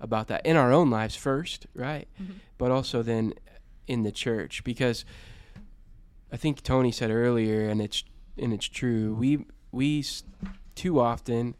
about 0.00 0.28
that 0.28 0.44
in 0.44 0.56
our 0.56 0.72
own 0.72 0.90
lives 0.90 1.16
first, 1.16 1.66
right? 1.74 2.08
Mhm. 2.20 2.34
But 2.58 2.70
also 2.70 3.02
then 3.02 3.34
in 3.86 4.02
the 4.02 4.12
church 4.12 4.64
because 4.64 5.04
I 6.32 6.36
think 6.36 6.62
Tony 6.62 6.90
said 6.92 7.10
earlier, 7.10 7.68
and 7.68 7.80
it's 7.80 8.04
and 8.36 8.52
it's 8.52 8.66
true. 8.66 9.14
We 9.14 9.46
we 9.72 10.04
too 10.74 11.00
often 11.00 11.54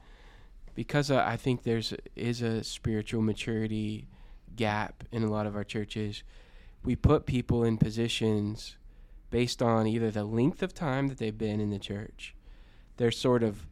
because 0.75 1.11
uh, 1.11 1.25
I 1.27 1.37
think 1.37 1.63
there's 1.63 1.95
is 2.15 2.43
a 2.43 2.63
spiritual 2.65 3.23
maturity 3.23 4.09
gap 4.55 5.05
in 5.13 5.23
a 5.23 5.31
lot 5.31 5.47
of 5.47 5.55
our 5.57 5.65
churches. 5.65 6.23
We 6.85 6.97
put 6.97 7.27
people 7.27 7.65
in 7.65 7.79
positions 7.79 8.77
based 9.31 9.61
on 9.63 9.87
either 9.87 10.11
the 10.11 10.25
length 10.25 10.63
of 10.63 10.73
time 10.75 11.09
that 11.09 11.19
they've 11.19 11.37
been 11.37 11.61
in 11.61 11.71
the 11.71 11.79
church, 11.79 12.35
their 12.97 13.11
sort 13.11 13.43
of 13.43 13.67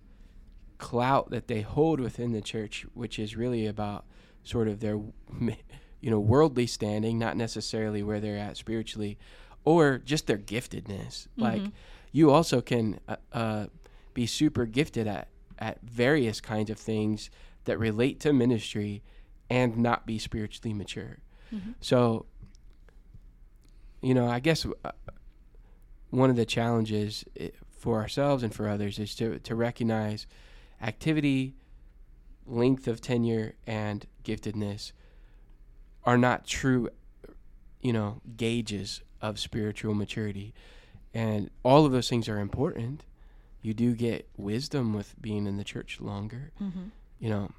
clout 0.78 1.30
that 1.30 1.46
they 1.48 1.60
hold 1.60 2.00
within 2.00 2.32
the 2.32 2.40
church, 2.40 2.86
which 2.94 3.18
is 3.18 3.36
really 3.36 3.66
about 3.66 4.04
sort 4.44 4.68
of 4.68 4.80
their 4.80 5.00
you 6.00 6.10
know 6.10 6.20
worldly 6.20 6.66
standing, 6.66 7.18
not 7.18 7.36
necessarily 7.36 8.02
where 8.02 8.20
they're 8.20 8.38
at 8.38 8.56
spiritually, 8.56 9.18
or 9.64 9.98
just 9.98 10.26
their 10.26 10.38
giftedness. 10.38 11.26
Like 11.36 11.62
Mhm. 11.62 11.72
you 12.12 12.30
also 12.30 12.60
can 12.60 13.00
uh, 13.08 13.16
uh, 13.32 13.66
be 14.14 14.26
super 14.26 14.66
gifted 14.66 15.06
at 15.06 15.28
at 15.58 15.80
various 15.82 16.40
kinds 16.40 16.68
of 16.70 16.78
things 16.78 17.30
that 17.64 17.78
relate 17.78 18.20
to 18.20 18.32
ministry 18.32 19.02
and 19.48 19.76
not 19.78 20.04
be 20.06 20.18
spiritually 20.18 20.74
mature. 20.74 21.18
Mhm. 21.52 21.74
So, 21.80 22.26
you 24.02 24.14
know, 24.14 24.26
I 24.28 24.40
guess 24.40 24.66
uh, 24.66 24.90
one 26.10 26.30
of 26.30 26.36
the 26.36 26.44
challenges 26.44 27.24
i- 27.40 27.52
for 27.70 28.00
ourselves 28.00 28.42
and 28.42 28.54
for 28.54 28.68
others 28.68 28.98
is 28.98 29.14
to, 29.16 29.38
to 29.40 29.54
recognize 29.54 30.26
activity, 30.82 31.54
length 32.46 32.86
of 32.88 33.00
tenure, 33.00 33.54
and 33.66 34.06
giftedness 34.24 34.92
are 36.04 36.18
not 36.18 36.46
true, 36.46 36.88
you 37.80 37.92
know, 37.92 38.20
gauges 38.36 39.02
of 39.20 39.38
spiritual 39.38 39.94
maturity. 39.94 40.54
And 41.12 41.50
all 41.62 41.86
of 41.86 41.92
those 41.92 42.08
things 42.08 42.28
are 42.28 42.40
important. 42.40 43.04
You 43.62 43.72
do 43.72 43.94
get 43.94 44.28
wisdom 44.36 44.92
with 44.92 45.14
being 45.20 45.46
in 45.46 45.56
the 45.56 45.64
church 45.64 46.00
longer 46.00 46.52
Mhm. 46.60 46.90
you 47.18 47.30
know, 47.30 47.52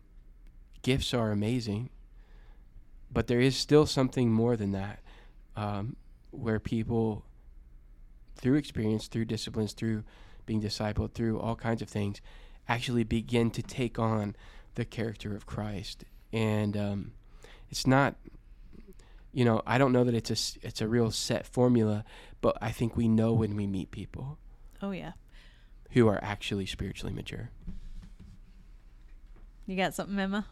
gifts 0.84 1.14
are 1.14 1.32
amazing, 1.32 1.90
but 3.12 3.28
there 3.28 3.40
is 3.40 3.56
still 3.56 3.86
something 3.88 4.32
more 4.32 4.56
than 4.56 4.72
that, 4.74 5.02
um, 5.56 5.96
where 6.32 6.60
people, 6.60 7.26
through 8.36 8.56
experience, 8.56 9.08
through 9.08 9.26
disciplines, 9.26 9.74
through 9.74 10.04
being 10.46 10.62
discipled, 10.62 11.14
through 11.14 11.40
all 11.40 11.56
kinds 11.56 11.82
of 11.82 11.90
things, 11.90 12.22
actually 12.68 13.04
begin 13.04 13.50
to 13.52 13.64
take 13.64 13.98
on 13.98 14.36
the 14.76 14.86
character 14.86 15.36
of 15.36 15.46
Christ. 15.48 16.04
And 16.34 16.76
um, 16.78 17.12
it's 17.70 17.88
not, 17.88 18.16
you 19.34 19.46
know, 19.46 19.62
I 19.66 19.78
don't 19.78 19.92
know 19.92 20.04
that 20.04 20.14
it's 20.14 20.30
a 20.30 20.34
s- 20.34 20.58
it's 20.62 20.82
a 20.82 20.88
real 20.88 21.12
set 21.12 21.46
formula, 21.46 22.04
but 22.42 22.58
I 22.62 22.72
think 22.72 22.96
we 22.98 23.08
know 23.08 23.34
when 23.34 23.56
we 23.56 23.68
meet 23.68 23.92
people 23.92 24.38
Oh 24.82 24.92
yeah. 24.92 25.14
who 25.92 26.08
are 26.08 26.20
actually 26.24 26.66
spiritually 26.66 27.14
mature. 27.14 27.50
You 29.66 29.76
got 29.76 29.94
something, 29.94 30.18
Emma? 30.20 30.46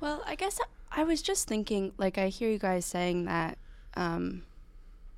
Well, 0.00 0.22
I 0.26 0.34
guess 0.34 0.58
I 0.90 1.04
was 1.04 1.22
just 1.22 1.46
thinking, 1.46 1.92
like, 1.96 2.18
I 2.18 2.28
hear 2.28 2.50
you 2.50 2.58
guys 2.58 2.84
saying 2.84 3.26
that 3.26 3.58
um, 3.94 4.42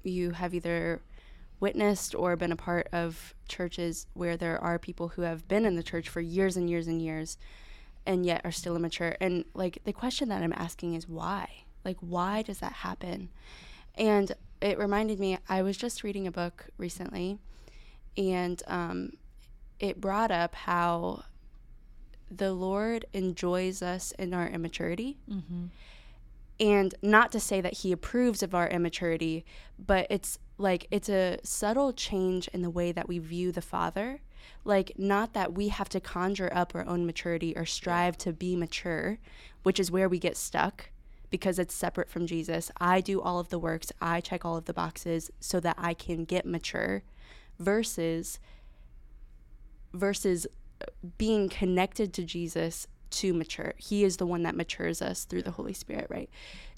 you 0.02 0.32
have 0.32 0.54
either 0.54 1.00
witnessed 1.60 2.14
or 2.14 2.36
been 2.36 2.52
a 2.52 2.56
part 2.56 2.88
of 2.92 3.34
churches 3.48 4.06
where 4.14 4.36
there 4.36 4.60
are 4.62 4.78
people 4.78 5.08
who 5.08 5.22
have 5.22 5.46
been 5.48 5.64
in 5.64 5.76
the 5.76 5.82
church 5.82 6.08
for 6.08 6.20
years 6.20 6.56
and 6.56 6.68
years 6.68 6.86
and 6.88 7.00
years 7.00 7.38
and 8.06 8.26
yet 8.26 8.40
are 8.44 8.52
still 8.52 8.76
immature. 8.76 9.16
And, 9.20 9.44
like, 9.54 9.78
the 9.84 9.92
question 9.92 10.28
that 10.28 10.42
I'm 10.42 10.52
asking 10.52 10.94
is 10.94 11.08
why? 11.08 11.48
Like, 11.84 11.98
why 12.00 12.42
does 12.42 12.58
that 12.60 12.72
happen? 12.72 13.28
And 13.94 14.32
it 14.60 14.78
reminded 14.78 15.18
me, 15.18 15.38
I 15.48 15.62
was 15.62 15.76
just 15.76 16.02
reading 16.02 16.26
a 16.26 16.32
book 16.32 16.66
recently 16.78 17.38
and 18.16 18.62
um, 18.66 19.12
it 19.78 20.00
brought 20.00 20.30
up 20.30 20.54
how 20.54 21.24
the 22.30 22.52
Lord 22.52 23.04
enjoys 23.12 23.82
us 23.82 24.12
in 24.18 24.32
our 24.32 24.48
immaturity. 24.48 25.18
Mm-hmm. 25.28 25.66
And 26.60 26.94
not 27.02 27.32
to 27.32 27.40
say 27.40 27.60
that 27.60 27.78
he 27.78 27.92
approves 27.92 28.42
of 28.42 28.54
our 28.54 28.68
immaturity, 28.68 29.44
but 29.84 30.06
it's 30.08 30.38
like 30.58 30.86
it's 30.90 31.08
a 31.08 31.38
subtle 31.42 31.92
change 31.92 32.46
in 32.48 32.62
the 32.62 32.70
way 32.70 32.92
that 32.92 33.08
we 33.08 33.18
view 33.18 33.50
the 33.50 33.60
Father. 33.60 34.20
Like, 34.64 34.92
not 34.96 35.32
that 35.32 35.54
we 35.54 35.68
have 35.68 35.88
to 35.90 36.00
conjure 36.00 36.50
up 36.52 36.74
our 36.74 36.86
own 36.86 37.06
maturity 37.06 37.56
or 37.56 37.64
strive 37.64 38.16
to 38.18 38.32
be 38.32 38.56
mature, 38.56 39.18
which 39.62 39.80
is 39.80 39.90
where 39.90 40.08
we 40.08 40.18
get 40.18 40.36
stuck 40.36 40.90
because 41.30 41.58
it's 41.58 41.74
separate 41.74 42.10
from 42.10 42.26
Jesus. 42.26 42.70
I 42.78 43.00
do 43.00 43.20
all 43.20 43.38
of 43.40 43.48
the 43.48 43.58
works, 43.58 43.90
I 44.00 44.20
check 44.20 44.44
all 44.44 44.56
of 44.56 44.66
the 44.66 44.74
boxes 44.74 45.30
so 45.40 45.58
that 45.60 45.76
I 45.78 45.94
can 45.94 46.24
get 46.24 46.44
mature 46.44 47.02
versus 47.58 48.38
versus 49.94 50.46
being 51.18 51.48
connected 51.48 52.12
to 52.14 52.24
Jesus 52.24 52.86
to 53.10 53.32
mature. 53.32 53.74
He 53.76 54.04
is 54.04 54.16
the 54.16 54.26
one 54.26 54.42
that 54.42 54.56
matures 54.56 55.02
us 55.02 55.24
through 55.24 55.42
the 55.42 55.50
Holy 55.52 55.72
Spirit, 55.74 56.06
right? 56.08 56.30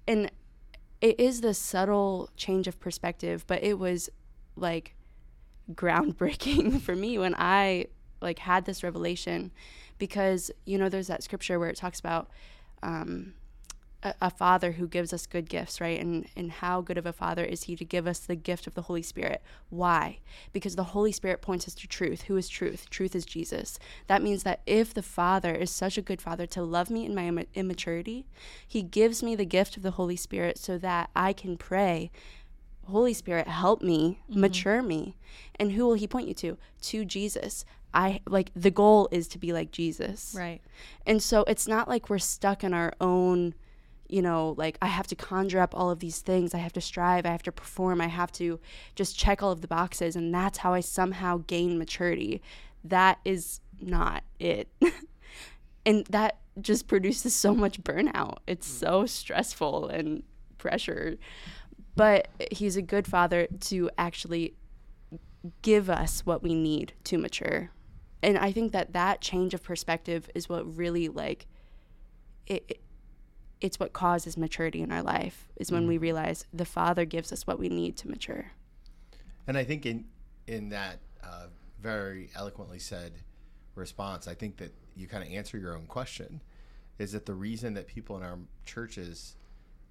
And 0.06 0.30
it 1.00 1.18
is 1.18 1.40
this 1.40 1.58
subtle 1.58 2.30
change 2.36 2.66
of 2.66 2.78
perspective, 2.80 3.44
but 3.46 3.62
it 3.62 3.78
was 3.78 4.10
like 4.56 4.93
groundbreaking 5.72 6.80
for 6.82 6.94
me 6.94 7.18
when 7.18 7.34
I 7.36 7.86
like 8.20 8.40
had 8.40 8.64
this 8.64 8.82
revelation 8.82 9.52
because 9.98 10.50
you 10.64 10.78
know 10.78 10.88
there's 10.88 11.06
that 11.06 11.22
scripture 11.22 11.58
where 11.58 11.68
it 11.68 11.76
talks 11.76 12.00
about 12.00 12.28
um, 12.82 13.34
a, 14.04 14.14
a 14.20 14.30
father 14.30 14.72
who 14.72 14.86
gives 14.86 15.12
us 15.12 15.26
good 15.26 15.48
gifts, 15.48 15.80
right? 15.80 16.00
And 16.00 16.26
and 16.36 16.50
how 16.50 16.80
good 16.80 16.98
of 16.98 17.06
a 17.06 17.12
father 17.12 17.44
is 17.44 17.64
he 17.64 17.76
to 17.76 17.84
give 17.84 18.06
us 18.06 18.20
the 18.20 18.36
gift 18.36 18.66
of 18.66 18.74
the 18.74 18.82
Holy 18.82 19.02
Spirit? 19.02 19.42
Why? 19.70 20.18
Because 20.52 20.76
the 20.76 20.84
Holy 20.84 21.12
Spirit 21.12 21.40
points 21.40 21.66
us 21.66 21.74
to 21.76 21.88
truth. 21.88 22.22
Who 22.22 22.36
is 22.36 22.48
truth? 22.48 22.88
Truth 22.90 23.16
is 23.16 23.24
Jesus. 23.24 23.78
That 24.06 24.22
means 24.22 24.42
that 24.42 24.60
if 24.66 24.92
the 24.92 25.02
Father 25.02 25.54
is 25.54 25.70
such 25.70 25.96
a 25.96 26.02
good 26.02 26.20
father 26.20 26.46
to 26.46 26.62
love 26.62 26.90
me 26.90 27.04
in 27.04 27.14
my 27.14 27.26
Im- 27.26 27.46
immaturity, 27.54 28.26
he 28.66 28.82
gives 28.82 29.22
me 29.22 29.34
the 29.34 29.46
gift 29.46 29.76
of 29.76 29.82
the 29.82 29.92
Holy 29.92 30.16
Spirit 30.16 30.58
so 30.58 30.78
that 30.78 31.10
I 31.16 31.32
can 31.32 31.56
pray. 31.56 32.10
Holy 32.86 33.14
Spirit, 33.14 33.48
help 33.48 33.82
me, 33.82 34.20
mm-hmm. 34.30 34.40
mature 34.40 34.82
me. 34.82 35.16
And 35.56 35.72
who 35.72 35.86
will 35.86 35.94
he 35.94 36.06
point 36.06 36.28
you 36.28 36.34
to? 36.34 36.58
To 36.82 37.04
Jesus. 37.04 37.64
I 37.92 38.20
like 38.26 38.50
the 38.54 38.70
goal 38.70 39.08
is 39.12 39.28
to 39.28 39.38
be 39.38 39.52
like 39.52 39.70
Jesus. 39.70 40.34
Right. 40.36 40.60
And 41.06 41.22
so 41.22 41.44
it's 41.46 41.68
not 41.68 41.88
like 41.88 42.10
we're 42.10 42.18
stuck 42.18 42.64
in 42.64 42.74
our 42.74 42.92
own, 43.00 43.54
you 44.08 44.20
know, 44.20 44.54
like 44.58 44.76
I 44.82 44.86
have 44.86 45.06
to 45.08 45.14
conjure 45.14 45.60
up 45.60 45.74
all 45.74 45.90
of 45.90 46.00
these 46.00 46.20
things. 46.20 46.54
I 46.54 46.58
have 46.58 46.72
to 46.72 46.80
strive. 46.80 47.24
I 47.24 47.30
have 47.30 47.44
to 47.44 47.52
perform. 47.52 48.00
I 48.00 48.08
have 48.08 48.32
to 48.32 48.58
just 48.96 49.16
check 49.16 49.42
all 49.42 49.52
of 49.52 49.60
the 49.60 49.68
boxes. 49.68 50.16
And 50.16 50.34
that's 50.34 50.58
how 50.58 50.74
I 50.74 50.80
somehow 50.80 51.42
gain 51.46 51.78
maturity. 51.78 52.42
That 52.82 53.20
is 53.24 53.60
not 53.80 54.24
it. 54.40 54.68
and 55.86 56.04
that 56.06 56.38
just 56.60 56.88
produces 56.88 57.34
so 57.34 57.54
much 57.54 57.80
burnout. 57.82 58.38
It's 58.46 58.68
mm. 58.68 58.80
so 58.80 59.06
stressful 59.06 59.86
and 59.88 60.24
pressure. 60.58 61.16
But 61.96 62.28
he's 62.50 62.76
a 62.76 62.82
good 62.82 63.06
father 63.06 63.46
to 63.60 63.90
actually 63.96 64.54
give 65.62 65.88
us 65.90 66.24
what 66.26 66.42
we 66.42 66.54
need 66.54 66.94
to 67.04 67.18
mature 67.18 67.70
and 68.24 68.38
I 68.38 68.52
think 68.52 68.72
that 68.72 68.94
that 68.94 69.20
change 69.20 69.52
of 69.52 69.62
perspective 69.62 70.30
is 70.34 70.48
what 70.48 70.76
really 70.76 71.08
like 71.08 71.46
it, 72.46 72.64
it 72.68 72.80
it's 73.60 73.78
what 73.78 73.92
causes 73.92 74.36
maturity 74.36 74.82
in 74.82 74.90
our 74.90 75.02
life 75.02 75.48
is 75.56 75.70
when 75.70 75.86
we 75.86 75.96
realize 75.96 76.44
the 76.52 76.64
Father 76.64 77.04
gives 77.04 77.32
us 77.32 77.46
what 77.46 77.58
we 77.58 77.68
need 77.68 77.96
to 77.98 78.08
mature. 78.08 78.52
And 79.46 79.56
I 79.56 79.64
think 79.64 79.86
in 79.86 80.06
in 80.46 80.70
that 80.70 81.00
uh, 81.22 81.46
very 81.80 82.30
eloquently 82.34 82.78
said 82.78 83.12
response, 83.74 84.26
I 84.26 84.34
think 84.34 84.56
that 84.56 84.72
you 84.96 85.06
kind 85.06 85.22
of 85.22 85.30
answer 85.30 85.58
your 85.58 85.76
own 85.76 85.86
question. 85.86 86.40
Is 86.98 87.12
that 87.12 87.26
the 87.26 87.34
reason 87.34 87.74
that 87.74 87.86
people 87.86 88.16
in 88.16 88.22
our 88.22 88.38
churches 88.64 89.36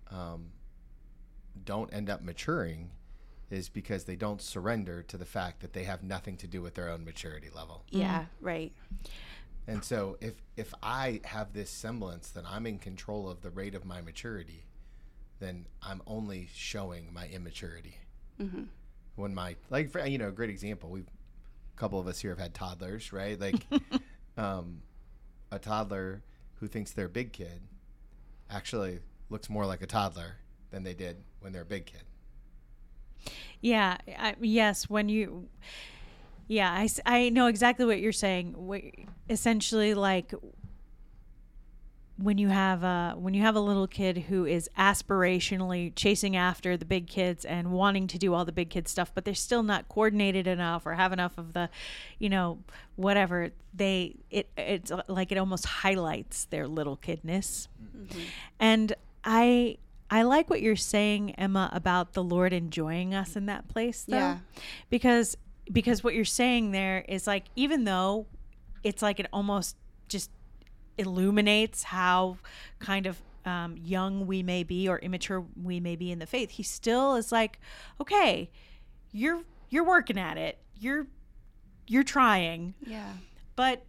um, 0.09 0.47
don't 1.65 1.93
end 1.93 2.09
up 2.09 2.21
maturing 2.21 2.91
is 3.49 3.69
because 3.69 4.05
they 4.05 4.15
don't 4.15 4.41
surrender 4.41 5.03
to 5.03 5.17
the 5.17 5.25
fact 5.25 5.61
that 5.61 5.73
they 5.73 5.83
have 5.83 6.03
nothing 6.03 6.35
to 6.37 6.47
do 6.47 6.61
with 6.61 6.73
their 6.73 6.89
own 6.89 7.05
maturity 7.05 7.49
level. 7.53 7.83
Yeah, 7.89 8.25
right. 8.41 8.73
And 9.67 9.83
so 9.83 10.17
if 10.19 10.33
if 10.57 10.73
I 10.81 11.21
have 11.23 11.53
this 11.53 11.69
semblance 11.69 12.29
that 12.31 12.43
I'm 12.47 12.65
in 12.65 12.79
control 12.79 13.29
of 13.29 13.41
the 13.41 13.49
rate 13.49 13.75
of 13.75 13.85
my 13.85 14.01
maturity, 14.01 14.65
then 15.39 15.67
I'm 15.81 16.01
only 16.07 16.49
showing 16.53 17.13
my 17.13 17.27
immaturity. 17.27 17.97
hmm 18.37 18.63
When 19.15 19.33
my 19.33 19.55
like 19.69 19.89
for, 19.91 20.05
you 20.05 20.17
know, 20.17 20.29
a 20.29 20.31
great 20.31 20.49
example, 20.49 20.89
we 20.89 21.01
a 21.01 21.79
couple 21.79 21.99
of 21.99 22.07
us 22.07 22.19
here 22.19 22.31
have 22.31 22.39
had 22.39 22.53
toddlers, 22.53 23.13
right? 23.13 23.39
Like 23.39 23.65
um 24.37 24.81
a 25.51 25.59
toddler 25.59 26.23
who 26.55 26.67
thinks 26.67 26.91
they're 26.91 27.05
a 27.05 27.09
big 27.09 27.31
kid 27.31 27.61
actually 28.49 28.99
looks 29.29 29.49
more 29.49 29.65
like 29.65 29.81
a 29.81 29.87
toddler 29.87 30.37
than 30.73 30.83
they 30.83 30.93
did 30.93 31.17
when 31.39 31.53
they're 31.53 31.61
a 31.61 31.65
big 31.65 31.85
kid. 31.85 32.01
Yeah. 33.61 33.97
I, 34.17 34.35
yes. 34.41 34.89
When 34.89 35.07
you, 35.07 35.47
yeah, 36.47 36.71
I, 36.71 36.89
I 37.05 37.29
know 37.29 37.47
exactly 37.47 37.85
what 37.85 38.01
you're 38.01 38.11
saying. 38.11 38.55
Wh- 38.69 39.05
Essentially, 39.29 39.93
like 39.93 40.33
when 42.17 42.37
you 42.37 42.49
have 42.49 42.83
a 42.83 43.15
when 43.17 43.33
you 43.33 43.41
have 43.41 43.55
a 43.55 43.59
little 43.59 43.87
kid 43.87 44.17
who 44.17 44.45
is 44.45 44.69
aspirationally 44.77 45.91
chasing 45.95 46.35
after 46.35 46.77
the 46.77 46.85
big 46.85 47.07
kids 47.07 47.43
and 47.43 47.71
wanting 47.71 48.05
to 48.05 48.19
do 48.19 48.33
all 48.33 48.45
the 48.45 48.51
big 48.51 48.69
kid 48.69 48.87
stuff 48.87 49.11
but 49.15 49.25
they're 49.25 49.33
still 49.33 49.63
not 49.63 49.89
coordinated 49.89 50.45
enough 50.45 50.85
or 50.85 50.93
have 50.93 51.11
enough 51.11 51.37
of 51.39 51.53
the 51.53 51.69
you 52.19 52.29
know 52.29 52.59
whatever 52.97 53.49
they 53.73 54.15
it 54.29 54.47
it's 54.57 54.91
like 55.07 55.31
it 55.31 55.37
almost 55.37 55.65
highlights 55.65 56.45
their 56.45 56.67
little 56.67 56.97
kidness 56.97 57.67
mm-hmm. 57.83 58.19
and 58.59 58.93
i 59.23 59.75
i 60.13 60.21
like 60.21 60.49
what 60.49 60.61
you're 60.61 60.75
saying 60.75 61.31
emma 61.35 61.69
about 61.73 62.13
the 62.13 62.23
lord 62.23 62.51
enjoying 62.53 63.13
us 63.13 63.35
in 63.35 63.45
that 63.47 63.67
place 63.67 64.03
though 64.07 64.17
Yeah. 64.17 64.37
because 64.89 65.35
because 65.71 66.03
what 66.03 66.13
you're 66.13 66.25
saying 66.41 66.71
there 66.71 67.03
is 67.07 67.25
like 67.27 67.45
even 67.55 67.83
though 67.85 68.27
it's 68.83 69.01
like 69.01 69.19
it 69.19 69.27
almost 69.31 69.75
just 70.09 70.29
illuminates 70.97 71.83
how 71.83 72.37
kind 72.79 73.05
of 73.07 73.21
um, 73.45 73.75
young 73.77 74.25
we 74.27 74.41
may 74.43 74.63
be 74.63 74.87
or 74.87 74.99
immature 74.99 75.43
we 75.61 75.79
may 75.79 75.95
be 75.95 76.11
in 76.11 76.19
the 76.19 76.25
faith 76.25 76.51
he 76.51 76.63
still 76.63 77.15
is 77.15 77.31
like 77.31 77.59
okay 77.99 78.49
you're 79.11 79.41
you're 79.69 79.83
working 79.83 80.17
at 80.17 80.37
it 80.37 80.57
you're 80.79 81.07
you're 81.87 82.03
trying 82.03 82.73
Yeah. 82.85 83.11
but 83.55 83.83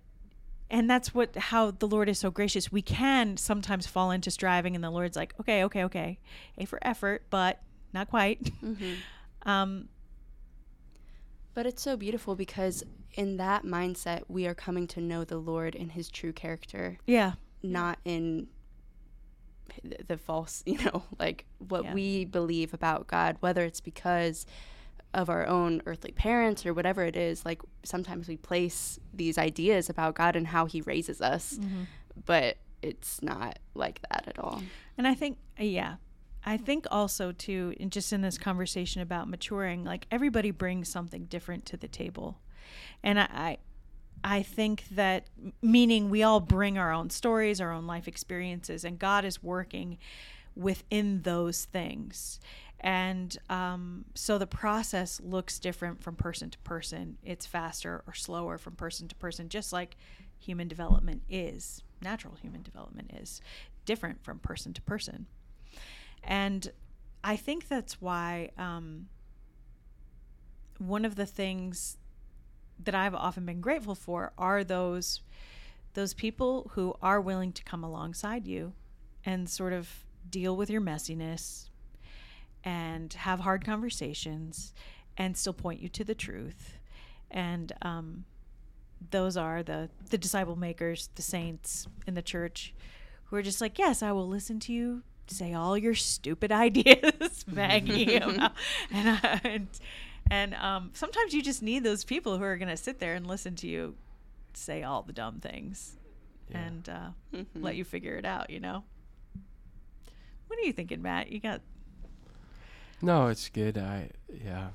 and 0.75 0.91
that's 0.91 1.15
what 1.15 1.35
how 1.37 1.71
the 1.71 1.87
lord 1.87 2.09
is 2.09 2.19
so 2.19 2.31
gracious. 2.31 2.71
We 2.73 2.83
can 2.83 3.37
sometimes 3.37 3.87
fall 3.87 4.11
into 4.11 4.31
striving 4.31 4.75
and 4.75 4.83
the 4.85 4.91
lord's 4.91 5.17
like 5.17 5.33
okay 5.41 5.63
okay 5.65 5.85
okay 5.85 6.19
a 6.59 6.65
for 6.67 6.79
effort 6.83 7.23
but 7.31 7.63
not 7.93 8.09
quite. 8.11 8.51
Um 9.47 9.89
But 11.55 11.67
it's 11.67 11.83
so 11.83 11.97
beautiful 11.97 12.35
because 12.35 12.83
in 13.13 13.37
that 13.37 13.63
mindset, 13.65 14.23
we 14.29 14.47
are 14.49 14.55
coming 14.55 14.87
to 14.89 15.01
know 15.01 15.23
the 15.25 15.37
Lord 15.39 15.75
in 15.77 15.91
his 15.91 16.11
true 16.11 16.33
character, 16.33 16.99
yeah. 17.07 17.33
Not 17.63 17.99
in 18.05 18.49
the, 19.85 19.99
the 20.09 20.17
false, 20.19 20.63
you 20.73 20.79
know, 20.85 21.05
like 21.19 21.45
what 21.59 21.85
Yeah. 21.85 21.95
we 21.95 22.25
believe 22.25 22.75
about 22.75 23.07
God, 23.07 23.37
whether 23.41 23.65
it's 23.65 23.81
because 23.81 24.47
of 25.15 25.31
our 25.31 25.47
own 25.47 25.81
earthly 25.87 26.13
parents 26.13 26.67
or 26.67 26.75
whatever 26.75 27.03
it 27.05 27.17
is. 27.17 27.45
Like 27.45 27.63
sometimes 27.85 28.29
we 28.29 28.37
place 28.37 28.99
these 29.15 29.39
ideas 29.39 29.89
about 29.89 30.15
God 30.17 30.37
and 30.37 30.47
how 30.49 30.67
he 30.67 30.81
raises 30.83 31.21
us, 31.23 31.59
but 32.27 32.57
it's 32.83 33.23
not 33.23 33.59
like 33.75 34.01
that 34.11 34.25
at 34.27 34.39
all. 34.39 34.63
And 34.99 35.07
I 35.09 35.15
think, 35.15 35.39
uh, 35.59 35.65
yeah, 35.65 35.95
I 36.45 36.59
think 36.59 36.87
also 36.91 37.33
too, 37.33 37.75
in 37.79 37.89
just 37.89 38.13
in 38.13 38.21
this 38.21 38.37
conversation 38.37 39.01
about 39.01 39.29
maturing, 39.29 39.85
like 39.85 40.07
everybody 40.11 40.51
brings 40.51 40.89
something 40.91 41.25
different 41.25 41.65
to 41.67 41.77
the 41.79 41.89
table, 41.89 42.41
and 43.03 43.19
I, 43.19 43.29
I, 43.33 43.59
I 44.23 44.43
think 44.43 44.85
that 44.91 45.27
meaning 45.63 46.11
we 46.11 46.23
all 46.23 46.41
bring 46.41 46.77
our 46.77 46.93
own 46.93 47.11
stories, 47.11 47.61
our 47.61 47.73
own 47.73 47.87
life 47.87 48.09
experiences, 48.09 48.85
and 48.85 48.99
God 48.99 49.25
is 49.25 49.43
working 49.43 49.99
within 50.55 51.23
those 51.23 51.65
things. 51.65 52.41
And 52.85 53.35
um, 53.49 54.05
so 54.15 54.37
the 54.37 54.47
process 54.47 55.19
looks 55.25 55.59
different 55.59 56.03
from 56.03 56.17
person 56.17 56.51
to 56.51 56.59
person. 56.59 57.17
It's 57.25 57.47
faster 57.47 58.05
or 58.07 58.13
slower 58.13 58.59
from 58.59 58.75
person 58.75 59.09
to 59.09 59.15
person, 59.15 59.49
just 59.49 59.73
like 59.73 59.97
human 60.39 60.69
development 60.69 61.23
is, 61.27 61.83
natural 62.03 62.35
human 62.35 62.61
development 62.63 63.11
is 63.15 63.41
different 63.87 64.23
from 64.23 64.39
person 64.39 64.75
to 64.75 64.83
person. 64.83 65.25
And 66.23 66.71
I 67.25 67.37
think 67.37 67.69
that's 67.69 68.03
why 68.03 68.51
um, 68.59 69.09
one 70.77 71.07
of 71.07 71.17
the 71.17 71.25
things 71.25 71.97
that 72.85 72.95
I've 72.95 73.15
often 73.15 73.47
been 73.47 73.63
grateful 73.63 73.95
for 73.95 74.33
are 74.37 74.63
those 74.63 75.23
those 75.95 76.13
people 76.13 76.71
who 76.75 76.95
are 77.01 77.21
willing 77.21 77.53
to 77.53 77.63
come 77.63 77.83
alongside 77.83 78.47
you 78.47 78.75
and 79.25 79.49
sort 79.49 79.73
of 79.73 80.05
deal 80.29 80.57
with 80.57 80.69
your 80.69 80.81
messiness 80.81 81.71
and 82.65 83.13
have 83.13 83.41
hard 83.41 83.65
conversations 83.65 84.73
and 85.17 85.37
still 85.37 85.53
point 85.53 85.81
you 85.81 85.89
to 85.91 86.05
the 86.05 86.15
truth. 86.15 86.79
And 87.31 87.73
um, 87.83 88.25
those 89.11 89.37
are 89.37 89.63
the 89.63 89.91
the 90.11 90.19
disciple 90.19 90.57
makers, 90.57 91.09
the 91.15 91.23
saints 91.23 91.87
in 92.07 92.15
the 92.15 92.23
church, 92.23 92.75
who 93.25 93.37
are 93.37 93.43
just 93.43 93.61
like, 93.61 93.79
yes, 93.79 94.03
I 94.03 94.13
will 94.13 94.29
listen 94.29 94.61
to 94.61 94.73
you 94.73 95.03
say 95.27 95.55
all 95.55 95.77
your 95.79 95.95
stupid 95.95 96.53
ideas, 96.67 97.45
Maggie, 97.51 98.15
and 98.17 98.51
and 98.93 99.69
and 100.31 100.55
um, 100.55 100.91
sometimes 100.95 101.35
you 101.35 101.43
just 101.43 101.63
need 101.63 101.83
those 101.85 102.05
people 102.05 102.37
who 102.39 102.45
are 102.45 102.57
going 102.57 102.69
to 102.69 102.77
sit 102.77 102.99
there 102.99 103.15
and 103.15 103.27
listen 103.27 103.55
to 103.57 103.67
you 103.67 103.95
say 104.55 104.83
all 104.83 105.03
the 105.03 105.13
dumb 105.13 105.41
things 105.41 105.97
Yeah. 106.51 106.59
and 106.59 106.89
uh, 106.89 107.39
let 107.55 107.75
you 107.77 107.85
figure 107.85 108.15
it 108.17 108.25
out. 108.25 108.51
You 108.51 108.61
know. 108.61 108.85
What 110.47 110.59
are 110.59 110.63
you 110.63 110.73
thinking, 110.73 111.03
Matt? 111.03 111.33
You 111.33 111.41
got 111.41 111.63
No, 113.03 113.29
it's 113.29 113.49
good. 113.49 113.77
I 113.79 114.11
yeah. 114.29 114.69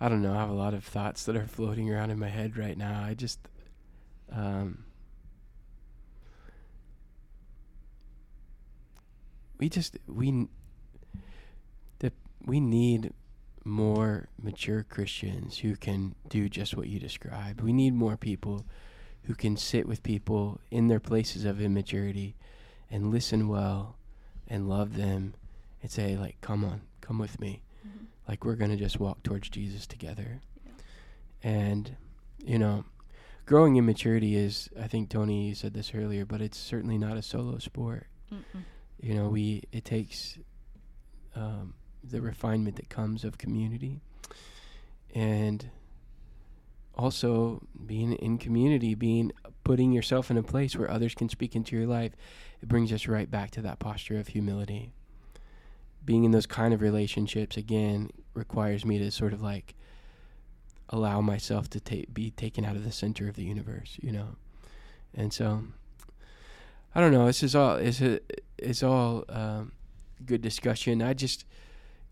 I 0.00 0.08
don't 0.08 0.22
know. 0.22 0.34
I 0.34 0.40
have 0.40 0.50
a 0.50 0.54
lot 0.54 0.74
of 0.74 0.84
thoughts 0.84 1.24
that 1.24 1.36
are 1.36 1.46
floating 1.46 1.92
around 1.92 2.10
in 2.10 2.18
my 2.18 2.28
head 2.28 2.56
right 2.56 2.76
now. 2.76 3.02
I 3.02 3.14
just 3.14 3.40
um 4.32 4.84
we 9.58 9.68
just 9.68 9.96
we 10.06 10.48
the 11.98 12.12
we 12.44 12.60
need 12.60 13.12
more 13.64 14.28
mature 14.40 14.84
Christians 14.88 15.58
who 15.58 15.76
can 15.76 16.14
do 16.28 16.48
just 16.48 16.76
what 16.76 16.88
you 16.88 17.00
described. 17.00 17.60
We 17.60 17.72
need 17.72 17.94
more 17.94 18.16
people 18.16 18.64
who 19.24 19.34
can 19.34 19.56
sit 19.56 19.88
with 19.88 20.02
people 20.04 20.60
in 20.70 20.86
their 20.86 21.00
places 21.00 21.44
of 21.44 21.60
immaturity 21.60 22.36
and 22.90 23.10
listen 23.10 23.48
well 23.48 23.96
and 24.46 24.68
love 24.68 24.96
them 24.96 25.34
and 25.86 25.92
say 25.92 26.16
like 26.16 26.36
come 26.40 26.64
on 26.64 26.80
come 27.00 27.16
with 27.16 27.38
me. 27.40 27.62
Like 28.26 28.44
we're 28.44 28.56
gonna 28.56 28.76
just 28.76 28.98
walk 28.98 29.22
towards 29.22 29.48
jesus 29.48 29.86
together. 29.86 30.40
And 31.44 31.96
you 32.44 32.58
know 32.58 32.84
growing 33.44 33.76
in 33.76 33.86
maturity 33.86 34.34
is 34.34 34.68
i 34.80 34.88
think 34.88 35.08
tony 35.08 35.54
said 35.54 35.72
this 35.72 35.92
earlier 35.94 36.24
but 36.26 36.40
it's 36.40 36.58
certainly 36.58 36.98
not 36.98 37.16
a 37.16 37.22
solo 37.22 37.58
sport. 37.58 38.08
Mm-mm. 38.32 38.64
you 39.00 39.14
know 39.14 39.28
we 39.28 39.62
it 39.70 39.84
takes 39.84 40.36
um, 41.36 41.74
the 42.02 42.20
refinement 42.20 42.74
that 42.76 42.88
comes 42.88 43.22
of 43.24 43.38
community. 43.38 44.00
And 45.14 45.70
also 46.96 47.62
being 47.86 48.14
in 48.14 48.38
community 48.38 48.96
being 48.96 49.30
putting 49.62 49.92
yourself 49.92 50.32
in 50.32 50.36
a 50.36 50.42
place 50.42 50.74
where 50.74 50.90
others 50.90 51.14
can 51.14 51.28
speak 51.28 51.54
into 51.54 51.76
your 51.76 51.86
life 51.86 52.12
it 52.60 52.68
brings 52.68 52.92
us 52.92 53.06
right 53.06 53.30
back 53.30 53.50
to 53.52 53.62
that 53.62 53.78
posture 53.78 54.18
of 54.18 54.28
humility 54.28 54.92
being 56.06 56.24
in 56.24 56.30
those 56.30 56.46
kind 56.46 56.72
of 56.72 56.80
relationships 56.80 57.56
again 57.56 58.10
requires 58.32 58.84
me 58.84 58.98
to 58.98 59.10
sort 59.10 59.32
of 59.32 59.42
like 59.42 59.74
allow 60.88 61.20
myself 61.20 61.68
to 61.68 61.80
ta- 61.80 62.06
be 62.12 62.30
taken 62.30 62.64
out 62.64 62.76
of 62.76 62.84
the 62.84 62.92
center 62.92 63.28
of 63.28 63.34
the 63.34 63.44
universe 63.44 63.98
you 64.00 64.12
know? 64.12 64.36
And 65.14 65.32
so 65.32 65.64
i 66.94 67.00
don't 67.00 67.12
know 67.12 67.26
this 67.26 67.42
is 67.42 67.54
all 67.54 67.76
it's, 67.76 68.00
a, 68.00 68.20
all 68.86 69.24
um, 69.28 69.72
good 70.24 70.40
discussion. 70.40 71.02
I 71.02 71.12
just 71.12 71.44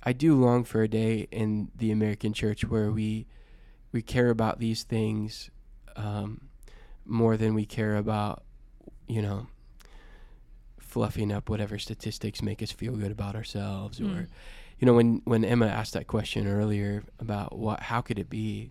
i 0.02 0.12
do 0.12 0.34
long 0.34 0.64
for 0.64 0.82
a 0.82 0.88
day 0.88 1.26
in 1.30 1.70
the 1.74 1.90
american 1.90 2.34
church 2.34 2.64
where 2.64 2.90
we 2.90 3.26
we 3.92 4.02
care 4.02 4.28
about 4.28 4.58
these 4.58 4.82
things 4.82 5.50
um, 5.96 6.48
more 7.06 7.36
than 7.36 7.54
we 7.54 7.64
care 7.64 7.96
about 7.96 8.42
you 9.06 9.22
know 9.22 9.46
fluffing 10.94 11.32
up 11.32 11.48
whatever 11.48 11.76
statistics 11.76 12.40
make 12.40 12.62
us 12.62 12.70
feel 12.70 12.94
good 12.94 13.10
about 13.10 13.34
ourselves 13.34 14.00
or 14.00 14.04
Mm. 14.04 14.26
you 14.78 14.86
know 14.86 14.94
when 14.94 15.22
when 15.24 15.44
Emma 15.44 15.66
asked 15.66 15.92
that 15.94 16.06
question 16.06 16.46
earlier 16.46 17.02
about 17.18 17.58
what 17.58 17.80
how 17.90 18.00
could 18.00 18.18
it 18.18 18.30
be 18.30 18.70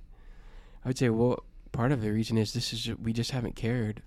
I 0.85 0.87
would 0.87 0.97
say 0.97 1.09
well 1.09 1.43
part 1.73 1.91
of 1.91 1.99
the 2.01 2.11
reason 2.13 2.37
is 2.37 2.53
this 2.53 2.71
is 2.71 2.81
we 2.97 3.11
just 3.11 3.31
haven't 3.31 3.57
cared 3.57 4.01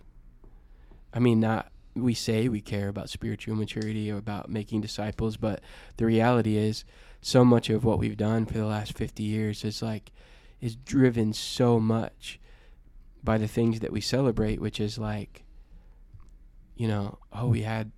I 1.12 1.18
mean 1.18 1.40
not 1.40 1.70
we 1.94 2.14
say 2.14 2.48
we 2.48 2.60
care 2.62 2.88
about 2.88 3.10
spiritual 3.10 3.54
maturity 3.54 4.10
or 4.10 4.16
about 4.16 4.48
making 4.48 4.80
disciples 4.80 5.36
but 5.36 5.60
the 5.98 6.06
reality 6.06 6.56
is 6.56 6.84
so 7.20 7.44
much 7.44 7.68
of 7.68 7.84
what 7.84 7.98
we've 7.98 8.16
done 8.16 8.46
for 8.46 8.56
the 8.58 8.66
last 8.66 8.92
50 8.96 9.22
years 9.22 9.62
is 9.64 9.82
like 9.82 10.10
is 10.60 10.74
driven 10.74 11.34
so 11.34 11.78
much 11.78 12.40
by 13.22 13.36
the 13.36 13.48
things 13.48 13.80
that 13.80 13.92
we 13.92 14.00
celebrate 14.00 14.58
which 14.60 14.80
is 14.80 14.96
like 14.98 15.42
you 16.76 16.88
know 16.88 17.18
oh 17.32 17.48
we 17.48 17.62
had 17.62 17.90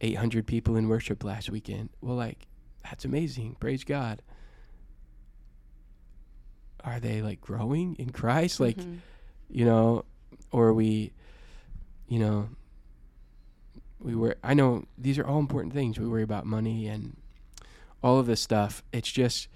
800 0.00 0.46
people 0.46 0.76
in 0.76 0.88
worship 0.88 1.22
last 1.24 1.50
weekend. 1.50 1.90
Well 2.00 2.16
like 2.16 2.46
that's 2.84 3.04
amazing. 3.04 3.56
Praise 3.60 3.84
god. 3.84 4.22
Are 6.82 6.98
they 7.00 7.20
like 7.22 7.40
growing 7.40 7.94
in 7.96 8.10
christ? 8.10 8.60
Like 8.60 8.76
Mhm. 8.78 8.98
you 9.50 9.64
know 9.64 10.04
or 10.52 10.72
we 10.72 11.12
you 12.08 12.18
know 12.18 12.48
we 14.00 14.14
were 14.14 14.36
i 14.42 14.54
know 14.54 14.84
these 14.96 15.18
are 15.18 15.26
all 15.26 15.38
important 15.40 15.74
things. 15.74 15.98
We 15.98 16.08
worry 16.08 16.22
about 16.22 16.46
money 16.46 16.86
and 16.86 17.16
all 18.02 18.18
of 18.18 18.26
this 18.26 18.40
stuff. 18.40 18.82
It's 18.92 19.10
just 19.12 19.48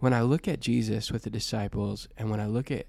when 0.00 0.12
i 0.12 0.22
look 0.22 0.46
at 0.46 0.60
jesus 0.60 1.10
with 1.10 1.22
the 1.24 1.30
disciples 1.30 2.06
and 2.16 2.30
when 2.30 2.38
i 2.38 2.46
look 2.46 2.70
at 2.70 2.86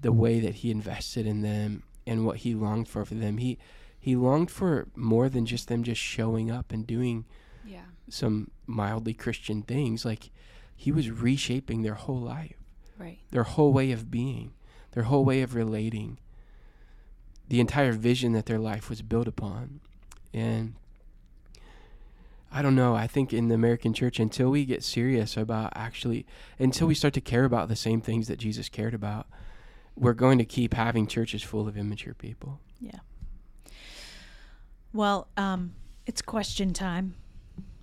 the 0.00 0.10
way 0.12 0.40
that 0.40 0.54
he 0.56 0.70
invested 0.70 1.26
in 1.26 1.42
them 1.42 1.82
and 2.06 2.24
what 2.24 2.38
he 2.38 2.54
longed 2.54 2.88
for 2.88 3.04
for 3.04 3.12
them 3.14 3.36
he 3.36 3.58
he 4.06 4.14
longed 4.14 4.52
for 4.52 4.86
more 4.94 5.28
than 5.28 5.44
just 5.44 5.66
them 5.66 5.82
just 5.82 6.00
showing 6.00 6.48
up 6.48 6.70
and 6.72 6.86
doing 6.86 7.24
Yeah. 7.66 7.86
some 8.08 8.52
mildly 8.64 9.12
Christian 9.12 9.62
things. 9.62 10.04
Like 10.04 10.30
he 10.76 10.92
was 10.92 11.10
reshaping 11.10 11.82
their 11.82 11.94
whole 11.94 12.20
life, 12.20 12.54
Right. 12.96 13.18
their 13.32 13.42
whole 13.42 13.72
way 13.72 13.90
of 13.90 14.08
being, 14.08 14.52
their 14.92 15.02
whole 15.02 15.24
way 15.24 15.42
of 15.42 15.56
relating, 15.56 16.18
the 17.48 17.58
entire 17.58 17.90
vision 17.90 18.30
that 18.34 18.46
their 18.46 18.60
life 18.60 18.88
was 18.88 19.02
built 19.02 19.26
upon. 19.26 19.80
And 20.32 20.74
I 22.52 22.62
don't 22.62 22.76
know. 22.76 22.94
I 22.94 23.08
think 23.08 23.32
in 23.32 23.48
the 23.48 23.56
American 23.56 23.92
church, 23.92 24.20
until 24.20 24.50
we 24.50 24.64
get 24.64 24.84
serious 24.84 25.36
about 25.36 25.72
actually, 25.74 26.26
until 26.60 26.86
we 26.86 26.94
start 26.94 27.12
to 27.14 27.20
care 27.20 27.44
about 27.44 27.68
the 27.68 27.74
same 27.74 28.00
things 28.00 28.28
that 28.28 28.38
Jesus 28.38 28.68
cared 28.68 28.94
about, 28.94 29.26
we're 29.96 30.14
going 30.14 30.38
to 30.38 30.44
keep 30.44 30.74
having 30.74 31.08
churches 31.08 31.42
full 31.42 31.66
of 31.66 31.76
immature 31.76 32.14
people. 32.14 32.60
Yeah. 32.80 33.00
Well, 34.96 35.28
um, 35.36 35.74
it's 36.06 36.22
question 36.22 36.72
time. 36.72 37.16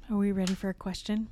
Are 0.09 0.17
we 0.17 0.31
ready 0.31 0.55
for 0.55 0.69
a 0.69 0.73
question? 0.73 1.27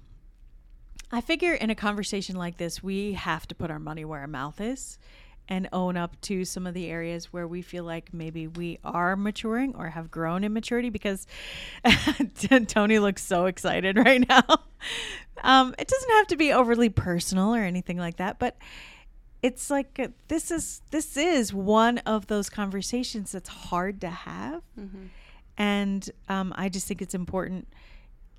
I 1.11 1.21
figure 1.21 1.55
in 1.55 1.71
a 1.71 1.75
conversation 1.75 2.35
like 2.35 2.57
this, 2.57 2.83
we 2.83 3.13
have 3.13 3.47
to 3.47 3.55
put 3.55 3.71
our 3.71 3.79
money 3.79 4.05
where 4.05 4.19
our 4.19 4.27
mouth 4.27 4.61
is 4.61 4.99
and 5.49 5.67
own 5.73 5.97
up 5.97 6.21
to 6.21 6.45
some 6.45 6.67
of 6.67 6.75
the 6.75 6.85
areas 6.85 7.33
where 7.33 7.47
we 7.47 7.63
feel 7.63 7.83
like 7.83 8.13
maybe 8.13 8.45
we 8.45 8.77
are 8.83 9.15
maturing 9.15 9.73
or 9.75 9.89
have 9.89 10.11
grown 10.11 10.43
in 10.43 10.53
maturity 10.53 10.91
because 10.91 11.25
Tony 12.67 12.99
looks 12.99 13.23
so 13.23 13.47
excited 13.47 13.97
right 14.05 14.23
now. 14.29 14.43
Um, 15.43 15.73
it 15.79 15.87
doesn't 15.87 16.11
have 16.11 16.27
to 16.27 16.35
be 16.35 16.53
overly 16.53 16.89
personal 16.89 17.55
or 17.55 17.63
anything 17.63 17.97
like 17.97 18.17
that, 18.17 18.37
but 18.37 18.55
it's 19.41 19.71
like 19.71 19.99
uh, 19.99 20.09
this 20.27 20.51
is 20.51 20.83
this 20.91 21.17
is 21.17 21.51
one 21.51 21.97
of 21.99 22.27
those 22.27 22.51
conversations 22.51 23.31
that's 23.31 23.49
hard 23.49 23.99
to 24.01 24.09
have 24.09 24.61
and 25.61 26.09
um, 26.29 26.47
i 26.57 26.67
just 26.69 26.87
think 26.87 27.01
it's 27.01 27.13
important 27.13 27.67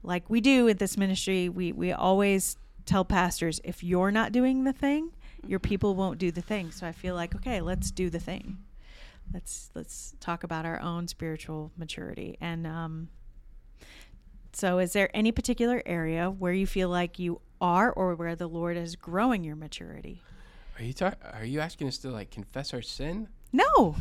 like 0.02 0.24
we 0.28 0.40
do 0.40 0.66
in 0.66 0.76
this 0.78 0.96
ministry 0.96 1.48
we 1.48 1.72
we 1.72 1.92
always 1.92 2.56
tell 2.84 3.04
pastors 3.04 3.60
if 3.64 3.84
you're 3.84 4.10
not 4.10 4.32
doing 4.32 4.64
the 4.64 4.72
thing 4.72 5.10
your 5.46 5.58
people 5.58 5.96
won't 5.96 6.18
do 6.18 6.30
the 6.30 6.40
thing. 6.40 6.70
So 6.70 6.86
i 6.86 6.92
feel 6.92 7.14
like 7.16 7.34
okay 7.34 7.60
let's 7.60 7.90
do 7.90 8.10
the 8.10 8.20
thing. 8.20 8.58
Let's 9.34 9.70
let's 9.74 10.14
talk 10.20 10.44
about 10.44 10.64
our 10.66 10.80
own 10.80 11.08
spiritual 11.08 11.72
maturity. 11.76 12.36
And 12.40 12.66
um 12.66 13.08
so 14.52 14.78
is 14.78 14.92
there 14.92 15.10
any 15.16 15.32
particular 15.32 15.82
area 15.86 16.30
where 16.30 16.52
you 16.52 16.66
feel 16.66 16.88
like 16.88 17.18
you 17.18 17.40
are 17.60 17.90
or 17.90 18.14
where 18.14 18.36
the 18.36 18.48
lord 18.48 18.76
is 18.76 18.94
growing 18.96 19.42
your 19.44 19.56
maturity? 19.56 20.22
Are 20.78 20.84
you 20.84 20.92
talk- 20.92 21.18
Are 21.32 21.44
you 21.44 21.60
asking 21.60 21.88
us 21.88 21.98
to 21.98 22.10
like 22.10 22.30
confess 22.30 22.72
our 22.74 22.82
sin? 22.82 23.28
No 23.52 23.94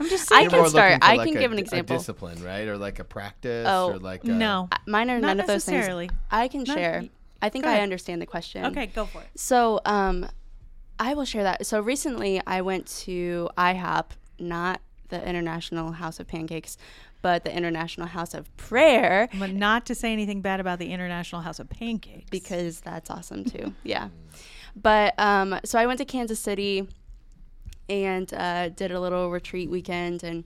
i'm 0.00 0.08
just 0.08 0.30
I 0.32 0.36
saying 0.40 0.50
You're 0.50 0.60
can 0.62 0.70
start. 0.70 0.90
looking 0.92 1.00
for 1.00 1.04
I 1.06 1.14
like 1.16 1.28
can 1.28 1.36
a- 1.36 1.40
give 1.40 1.52
an 1.52 1.58
a 1.58 1.60
example. 1.60 1.96
discipline, 1.98 2.42
right? 2.42 2.66
Or 2.68 2.76
like 2.78 2.98
a 2.98 3.04
practice, 3.04 3.66
Oh, 3.68 3.92
or 3.92 3.98
like 3.98 4.24
a, 4.24 4.28
no 4.28 4.68
Mine 4.86 5.10
are 5.10 5.20
none 5.20 5.38
of 5.40 5.46
those 5.46 5.64
things. 5.64 5.76
necessarily. 5.76 6.10
I 6.30 6.48
can 6.48 6.64
Not- 6.64 6.76
share. 6.76 7.04
I 7.40 7.48
think 7.48 7.64
I 7.66 7.80
understand 7.80 8.20
the 8.22 8.26
question. 8.26 8.64
okay 8.66 8.86
go 8.86 9.04
for 9.06 9.20
it 9.20 9.28
So, 9.36 9.80
um, 9.84 10.28
I 10.98 11.14
will 11.14 11.24
share 11.24 11.42
that. 11.42 11.66
So 11.66 11.80
recently, 11.80 12.40
I 12.46 12.60
went 12.60 12.86
to 13.04 13.48
IHOP, 13.58 14.06
not 14.38 14.80
the 15.08 15.26
International 15.28 15.92
House 15.92 16.20
of 16.20 16.28
Pancakes, 16.28 16.76
but 17.22 17.42
the 17.44 17.52
International 17.56 18.06
House 18.06 18.34
of 18.34 18.54
Prayer, 18.56 19.28
but 19.38 19.50
not 19.50 19.86
to 19.86 19.94
say 19.94 20.12
anything 20.12 20.40
bad 20.42 20.60
about 20.60 20.78
the 20.78 20.92
international 20.92 21.40
house 21.42 21.58
of 21.60 21.68
pancakes 21.68 22.28
because 22.30 22.80
that's 22.80 23.10
awesome 23.10 23.44
too. 23.44 23.74
yeah. 23.84 24.08
But 24.76 25.14
um, 25.18 25.58
so 25.64 25.78
I 25.78 25.86
went 25.86 25.98
to 25.98 26.04
Kansas 26.04 26.38
City 26.40 26.88
and 28.04 28.32
uh, 28.34 28.68
did 28.70 28.90
a 28.92 29.00
little 29.00 29.30
retreat 29.30 29.70
weekend. 29.70 30.22
And, 30.22 30.44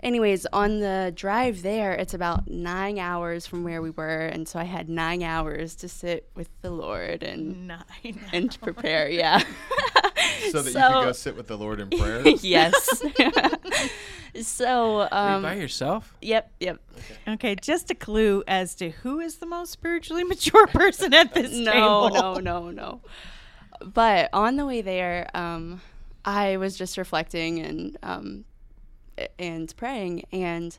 anyways, 0.00 0.46
on 0.52 0.80
the 0.80 1.12
drive 1.14 1.62
there, 1.62 1.92
it's 1.92 2.14
about 2.14 2.48
nine 2.48 2.98
hours 2.98 3.46
from 3.46 3.64
where 3.64 3.80
we 3.82 3.90
were. 3.90 4.26
And 4.26 4.46
so 4.48 4.58
I 4.58 4.64
had 4.64 4.88
nine 4.88 5.22
hours 5.22 5.74
to 5.76 5.88
sit 5.88 6.28
with 6.34 6.48
the 6.62 6.70
Lord 6.70 7.22
and, 7.22 7.68
nine 7.68 8.20
and 8.32 8.50
to 8.50 8.58
prepare. 8.58 9.08
Yeah. 9.08 9.38
so 10.50 10.62
that 10.62 10.66
you 10.66 10.72
So- 10.72 10.80
can 10.80 11.04
go 11.04 11.12
sit 11.12 11.36
with 11.36 11.46
the 11.46 11.56
Lord 11.56 11.80
in 11.80 11.90
prayer. 11.90 12.22
yes. 12.40 12.74
so, 14.42 15.00
Are 15.10 15.30
you 15.30 15.36
um, 15.36 15.42
by 15.42 15.54
yourself? 15.54 16.14
yep, 16.20 16.52
yep. 16.60 16.78
Okay, 17.26 17.54
just 17.54 17.90
a 17.90 17.94
clue 17.94 18.42
as 18.46 18.74
to 18.76 18.90
who 18.90 19.20
is 19.20 19.36
the 19.36 19.46
most 19.46 19.72
spiritually 19.72 20.24
mature 20.24 20.66
person 20.68 21.14
at 21.14 21.34
this 21.34 21.50
time. 21.50 21.64
No, 21.64 22.08
table. 22.10 22.20
no, 22.20 22.34
no, 22.40 22.70
no. 22.70 23.00
But 23.80 24.30
on 24.32 24.56
the 24.56 24.66
way 24.66 24.80
there, 24.82 25.30
um, 25.34 25.80
I 26.24 26.56
was 26.56 26.76
just 26.76 26.98
reflecting 26.98 27.60
and 27.60 27.96
um, 28.02 28.44
and 29.38 29.74
praying, 29.76 30.24
and 30.32 30.78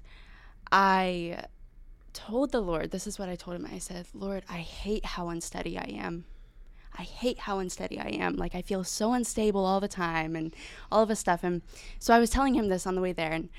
I 0.71 1.43
told 2.13 2.51
the 2.51 2.61
Lord, 2.61 2.91
this 2.91 3.07
is 3.07 3.19
what 3.19 3.29
I 3.29 3.35
told 3.35 3.55
him. 3.55 3.67
I 3.71 3.79
said, 3.79 4.07
Lord, 4.13 4.43
I 4.49 4.57
hate 4.57 5.05
how 5.05 5.29
unsteady 5.29 5.77
I 5.77 5.89
am. 5.89 6.25
I 6.97 7.03
hate 7.03 7.39
how 7.39 7.59
unsteady 7.59 7.99
I 7.99 8.09
am. 8.09 8.35
Like 8.35 8.55
I 8.55 8.61
feel 8.61 8.83
so 8.83 9.13
unstable 9.13 9.65
all 9.65 9.79
the 9.79 9.87
time 9.87 10.35
and 10.35 10.53
all 10.91 11.03
of 11.03 11.09
this 11.09 11.19
stuff. 11.19 11.43
And 11.43 11.61
so 11.97 12.13
I 12.13 12.19
was 12.19 12.29
telling 12.29 12.55
him 12.55 12.67
this 12.67 12.85
on 12.85 12.95
the 12.95 13.01
way 13.01 13.13
there, 13.13 13.31
and 13.31 13.49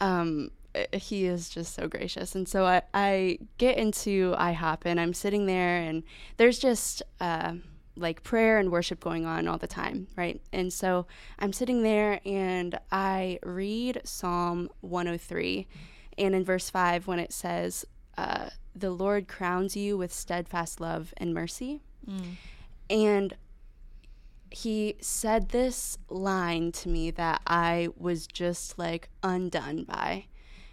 um, 0.00 0.50
he 0.92 1.26
is 1.26 1.48
just 1.48 1.74
so 1.74 1.88
gracious. 1.88 2.34
And 2.34 2.48
so 2.48 2.64
I, 2.64 2.82
I 2.94 3.38
get 3.58 3.76
into 3.76 4.34
IHOP 4.38 4.80
and 4.84 5.00
I'm 5.00 5.14
sitting 5.14 5.46
there, 5.46 5.78
and 5.78 6.02
there's 6.36 6.58
just 6.58 7.02
uh, 7.20 7.54
like 7.98 8.22
prayer 8.22 8.58
and 8.58 8.70
worship 8.70 9.00
going 9.00 9.26
on 9.26 9.46
all 9.48 9.58
the 9.58 9.66
time, 9.66 10.06
right? 10.16 10.40
And 10.52 10.72
so 10.72 11.06
I'm 11.38 11.52
sitting 11.52 11.82
there 11.82 12.20
and 12.24 12.78
I 12.90 13.38
read 13.42 14.00
Psalm 14.04 14.70
103, 14.80 15.66
and 16.16 16.34
in 16.34 16.44
verse 16.44 16.70
5, 16.70 17.06
when 17.06 17.18
it 17.18 17.32
says, 17.32 17.84
uh, 18.16 18.50
The 18.74 18.90
Lord 18.90 19.28
crowns 19.28 19.76
you 19.76 19.96
with 19.98 20.12
steadfast 20.12 20.80
love 20.80 21.12
and 21.16 21.32
mercy. 21.34 21.80
And 22.90 23.36
he 24.50 24.96
said 25.00 25.50
this 25.50 25.98
line 26.08 26.72
to 26.72 26.88
me 26.88 27.10
that 27.12 27.42
I 27.46 27.88
was 27.96 28.26
just 28.26 28.78
like 28.78 29.10
undone 29.22 29.84
by. 29.84 30.26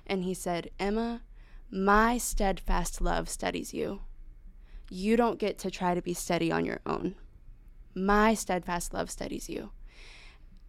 And 0.07 0.23
he 0.23 0.33
said, 0.33 0.69
Emma, 0.79 1.23
my 1.69 2.17
steadfast 2.17 3.01
love 3.01 3.27
steadies 3.27 3.73
you. 3.73 4.01
You 4.89 5.17
don't 5.17 5.39
get 5.39 5.57
to 5.59 5.71
try 5.71 5.95
to 5.95 6.01
be 6.01 6.13
steady 6.13 6.51
on 6.51 6.65
your 6.65 6.79
own. 6.85 7.15
My 7.93 8.33
steadfast 8.33 8.93
love 8.93 9.09
steadies 9.09 9.49
you. 9.49 9.71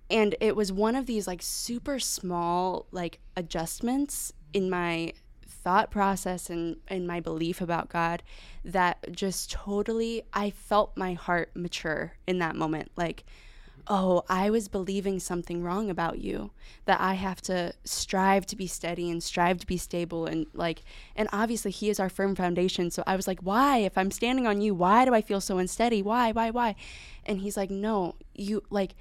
And 0.08 0.36
it 0.40 0.54
was 0.54 0.72
one 0.72 0.94
of 0.94 1.06
these 1.06 1.26
like 1.26 1.42
super 1.42 1.98
small 1.98 2.86
like 2.92 3.18
adjustments 3.36 4.32
in 4.52 4.70
my 4.70 5.12
thought 5.66 5.90
process 5.90 6.48
and, 6.48 6.76
and 6.86 7.06
my 7.06 7.18
belief 7.18 7.60
about 7.60 7.88
God 7.88 8.22
that 8.64 9.10
just 9.10 9.50
totally 9.50 10.22
I 10.32 10.50
felt 10.50 10.96
my 10.96 11.14
heart 11.14 11.50
mature 11.54 12.14
in 12.26 12.38
that 12.38 12.54
moment. 12.54 12.92
Like, 12.96 13.24
oh, 13.88 14.24
I 14.28 14.50
was 14.50 14.68
believing 14.68 15.20
something 15.20 15.62
wrong 15.62 15.90
about 15.90 16.18
you. 16.18 16.50
That 16.86 17.00
I 17.00 17.14
have 17.14 17.40
to 17.42 17.72
strive 17.84 18.46
to 18.46 18.56
be 18.56 18.66
steady 18.66 19.10
and 19.10 19.22
strive 19.22 19.58
to 19.58 19.66
be 19.66 19.76
stable 19.76 20.26
and 20.26 20.46
like 20.54 20.82
and 21.14 21.28
obviously 21.32 21.70
he 21.70 21.90
is 21.90 21.98
our 21.98 22.08
firm 22.08 22.34
foundation. 22.34 22.90
So 22.90 23.02
I 23.06 23.16
was 23.16 23.26
like, 23.26 23.40
why? 23.40 23.78
If 23.78 23.96
I'm 23.98 24.10
standing 24.10 24.46
on 24.46 24.60
you, 24.60 24.74
why 24.74 25.04
do 25.04 25.14
I 25.14 25.22
feel 25.22 25.40
so 25.40 25.58
unsteady? 25.58 26.02
Why, 26.02 26.32
why, 26.32 26.50
why? 26.50 26.76
And 27.24 27.40
he's 27.40 27.56
like, 27.56 27.70
No, 27.70 28.14
you 28.34 28.62
like 28.70 28.94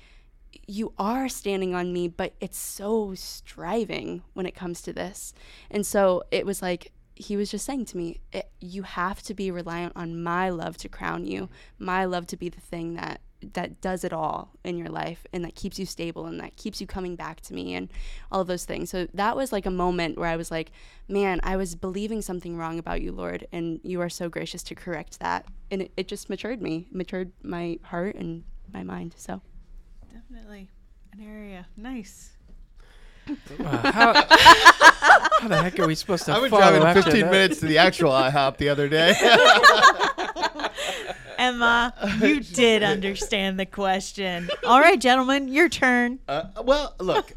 you 0.68 0.94
are 0.98 1.28
standing 1.28 1.76
on 1.76 1.92
me, 1.92 2.08
but 2.08 2.34
it's 2.40 2.58
so 2.58 3.14
striving 3.14 4.24
when 4.34 4.46
it 4.46 4.56
comes 4.56 4.82
to 4.82 4.94
this. 4.94 5.34
And 5.70 5.86
so 5.86 6.24
it 6.32 6.46
was 6.46 6.62
like 6.62 6.92
he 7.16 7.38
was 7.38 7.50
just 7.50 7.66
saying 7.66 7.86
to 7.86 7.98
me, 7.98 8.20
you 8.60 8.84
have 8.84 9.22
to 9.24 9.34
be 9.34 9.50
reliant 9.50 9.94
on 9.96 10.22
my 10.22 10.50
love 10.50 10.78
to 10.78 10.90
crown 10.90 11.26
you, 11.26 11.50
my 11.80 12.04
love 12.06 12.28
to 12.28 12.38
be 12.38 12.50
the 12.50 12.60
thing 12.60 12.96
that 12.96 13.22
that 13.54 13.82
does 13.82 14.04
it 14.04 14.12
all 14.14 14.52
in 14.64 14.78
your 14.78 14.90
life 14.90 15.26
and 15.32 15.44
that 15.46 15.56
keeps 15.56 15.80
you 15.80 15.86
stable 15.86 16.26
and 16.26 16.40
that 16.40 16.56
keeps 16.56 16.82
you 16.82 16.88
coming 16.88 17.16
back 17.16 17.42
to 17.42 17.54
me 17.54 17.74
and 17.74 17.90
all 18.32 18.42
of 18.42 18.48
those 18.48 18.66
things. 18.66 18.90
So 18.90 19.08
that 19.14 19.36
was 19.36 19.52
like 19.52 19.66
a 19.66 19.72
moment 19.72 20.18
where 20.18 20.30
I 20.30 20.36
was 20.36 20.52
like, 20.52 20.72
man, 21.08 21.40
I 21.44 21.56
was 21.56 21.76
believing 21.76 22.22
something 22.22 22.58
wrong 22.58 22.80
about 22.80 23.02
you, 23.02 23.12
Lord, 23.12 23.48
and 23.52 23.80
you 23.84 24.02
are 24.02 24.10
so 24.10 24.30
gracious 24.30 24.64
to 24.64 24.76
correct 24.76 25.20
that. 25.20 25.46
And 25.72 25.84
it, 25.84 25.92
it 25.98 26.08
just 26.08 26.30
matured 26.30 26.62
me, 26.62 26.88
matured 26.92 27.32
my 27.44 27.80
heart 27.84 28.16
and 28.16 28.44
my 28.74 28.84
mind. 28.84 29.16
So 29.18 29.42
Definitely 30.14 30.70
an 31.14 31.22
area. 31.22 31.68
Nice. 31.78 32.32
Wow, 33.60 33.82
how, 33.84 34.14
how 35.40 35.48
the 35.48 35.62
heck 35.64 35.80
are 35.80 35.88
we 35.88 35.96
supposed 35.96 36.26
to 36.26 36.34
I 36.34 36.40
was 36.40 36.52
follow 36.52 36.80
driving 36.80 37.02
15 37.04 37.22
that? 37.22 37.32
minutes 37.32 37.60
to 37.62 37.66
the 37.66 37.80
actual 37.80 38.12
IHOP 38.12 38.58
the 38.58 38.70
other 38.70 38.88
day. 38.88 39.16
Emma, 41.38 41.94
you 42.22 42.40
did 42.54 42.84
understand 42.84 43.60
the 43.60 43.66
question. 43.66 44.50
All 44.66 44.80
right, 44.80 45.00
gentlemen, 45.00 45.48
your 45.48 45.70
turn. 45.70 46.20
uh, 46.28 46.46
well, 46.64 46.96
look, 47.00 47.34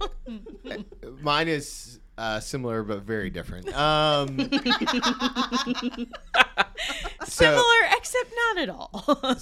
mine 1.21 1.49
is 1.49 2.01
uh, 2.19 2.41
similar 2.41 2.83
but 2.83 3.03
very 3.03 3.31
different. 3.31 3.73
Um, 3.75 4.37
so, 7.25 7.45
Similar, 7.45 7.63
except 7.97 8.33
not 8.55 8.59
at 8.59 8.69
all. 8.69 9.37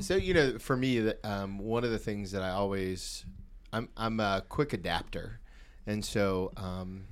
so 0.00 0.16
you 0.16 0.34
know, 0.34 0.58
for 0.58 0.76
me, 0.76 1.00
that 1.00 1.24
um, 1.24 1.58
one 1.58 1.84
of 1.84 1.90
the 1.90 1.98
things 1.98 2.32
that 2.32 2.42
I 2.42 2.50
always, 2.50 3.24
I'm 3.72 3.88
I'm 3.96 4.18
a 4.20 4.42
quick 4.48 4.72
adapter, 4.72 5.40
and 5.86 6.04
so 6.04 6.52
um, 6.56 7.04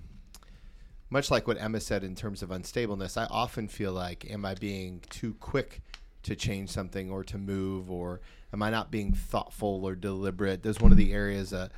much 1.10 1.30
like 1.30 1.46
what 1.46 1.60
Emma 1.60 1.80
said 1.80 2.02
in 2.02 2.14
terms 2.14 2.42
of 2.42 2.50
unstableness, 2.50 3.16
I 3.16 3.26
often 3.30 3.68
feel 3.68 3.92
like, 3.92 4.28
am 4.30 4.44
I 4.44 4.54
being 4.54 5.02
too 5.08 5.34
quick 5.34 5.82
to 6.26 6.36
change 6.36 6.70
something 6.70 7.10
or 7.10 7.24
to 7.24 7.38
move, 7.38 7.90
or 7.90 8.20
am 8.52 8.62
I 8.62 8.70
not 8.70 8.90
being 8.90 9.12
thoughtful 9.12 9.84
or 9.84 9.94
deliberate? 9.94 10.62
There's 10.62 10.80
one 10.80 10.92
of 10.92 10.98
the 10.98 11.12
areas 11.12 11.52
uh, 11.52 11.68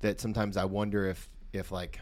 that 0.00 0.20
sometimes 0.20 0.56
I 0.56 0.64
wonder 0.64 1.06
if, 1.06 1.28
if 1.52 1.70
like, 1.70 2.00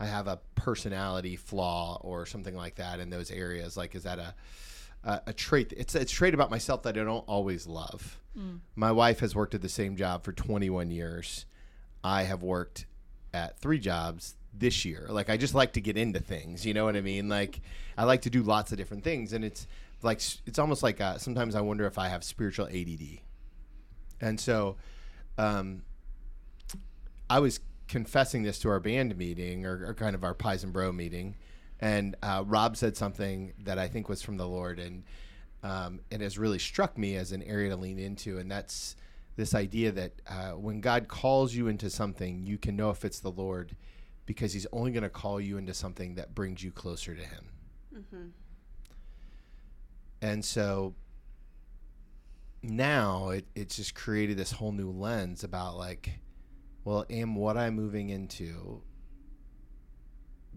I 0.00 0.06
have 0.06 0.26
a 0.26 0.40
personality 0.54 1.36
flaw 1.36 1.98
or 2.02 2.26
something 2.26 2.54
like 2.54 2.76
that 2.76 3.00
in 3.00 3.10
those 3.10 3.30
areas. 3.30 3.76
Like, 3.76 3.94
is 3.94 4.02
that 4.02 4.18
a 4.18 4.34
a, 5.04 5.20
a 5.28 5.32
trait? 5.32 5.72
It's 5.76 5.94
a 5.94 6.04
trait 6.04 6.34
about 6.34 6.50
myself 6.50 6.82
that 6.82 6.98
I 6.98 7.04
don't 7.04 7.28
always 7.28 7.66
love. 7.66 8.18
My 8.74 8.90
wife 8.90 9.20
has 9.20 9.34
worked 9.34 9.54
at 9.54 9.62
the 9.62 9.68
same 9.68 9.96
job 9.96 10.24
for 10.24 10.32
21 10.32 10.90
years. 10.90 11.46
I 12.02 12.24
have 12.24 12.42
worked 12.42 12.86
at 13.32 13.58
three 13.58 13.78
jobs 13.78 14.34
this 14.52 14.84
year. 14.84 15.06
Like 15.08 15.30
I 15.30 15.36
just 15.36 15.54
like 15.54 15.72
to 15.74 15.80
get 15.80 15.96
into 15.96 16.20
things, 16.20 16.64
you 16.66 16.74
know 16.74 16.84
what 16.84 16.96
I 16.96 17.00
mean? 17.00 17.28
Like 17.28 17.60
I 17.96 18.04
like 18.04 18.22
to 18.22 18.30
do 18.30 18.42
lots 18.42 18.72
of 18.72 18.78
different 18.78 19.04
things 19.04 19.32
and 19.32 19.44
it's 19.44 19.66
like 20.04 20.20
it's 20.46 20.58
almost 20.58 20.82
like 20.82 21.00
uh, 21.00 21.18
sometimes 21.18 21.54
I 21.54 21.60
wonder 21.60 21.86
if 21.86 21.98
I 21.98 22.08
have 22.08 22.22
spiritual 22.24 22.66
ADD. 22.66 23.20
And 24.20 24.38
so 24.38 24.76
um 25.38 25.82
I 27.28 27.40
was 27.40 27.60
confessing 27.88 28.42
this 28.42 28.58
to 28.60 28.68
our 28.68 28.80
band 28.80 29.16
meeting 29.16 29.66
or, 29.66 29.86
or 29.86 29.94
kind 29.94 30.14
of 30.14 30.24
our 30.24 30.34
pies 30.34 30.64
and 30.64 30.72
bro 30.72 30.92
meeting 30.92 31.36
and 31.80 32.16
uh, 32.22 32.42
Rob 32.46 32.76
said 32.76 32.96
something 32.96 33.52
that 33.64 33.78
I 33.78 33.88
think 33.88 34.08
was 34.08 34.22
from 34.22 34.36
the 34.36 34.46
Lord 34.46 34.78
and 34.78 35.04
um, 35.62 36.00
it 36.10 36.20
has 36.20 36.38
really 36.38 36.58
struck 36.58 36.96
me 36.96 37.16
as 37.16 37.32
an 37.32 37.42
area 37.42 37.70
to 37.70 37.76
lean 37.76 37.98
into 37.98 38.38
and 38.38 38.50
that's 38.50 38.96
this 39.36 39.54
idea 39.54 39.90
that 39.92 40.12
uh, 40.28 40.50
when 40.52 40.80
God 40.80 41.08
calls 41.08 41.54
you 41.54 41.68
into 41.68 41.90
something, 41.90 42.44
you 42.44 42.58
can 42.58 42.76
know 42.76 42.90
if 42.90 43.04
it's 43.04 43.20
the 43.20 43.30
Lord 43.30 43.76
because 44.26 44.52
He's 44.52 44.66
only 44.72 44.92
going 44.92 45.02
to 45.02 45.08
call 45.08 45.40
you 45.40 45.58
into 45.58 45.74
something 45.74 46.14
that 46.14 46.34
brings 46.34 46.62
you 46.62 46.70
closer 46.70 47.14
to 47.14 47.22
Him. 47.22 47.50
And 50.24 50.42
so 50.42 50.94
now 52.62 53.28
it, 53.28 53.44
it's 53.54 53.76
just 53.76 53.94
created 53.94 54.38
this 54.38 54.52
whole 54.52 54.72
new 54.72 54.90
lens 54.90 55.44
about 55.44 55.76
like, 55.76 56.18
well, 56.82 57.04
am 57.10 57.34
what 57.34 57.58
I'm 57.58 57.74
moving 57.74 58.08
into, 58.08 58.80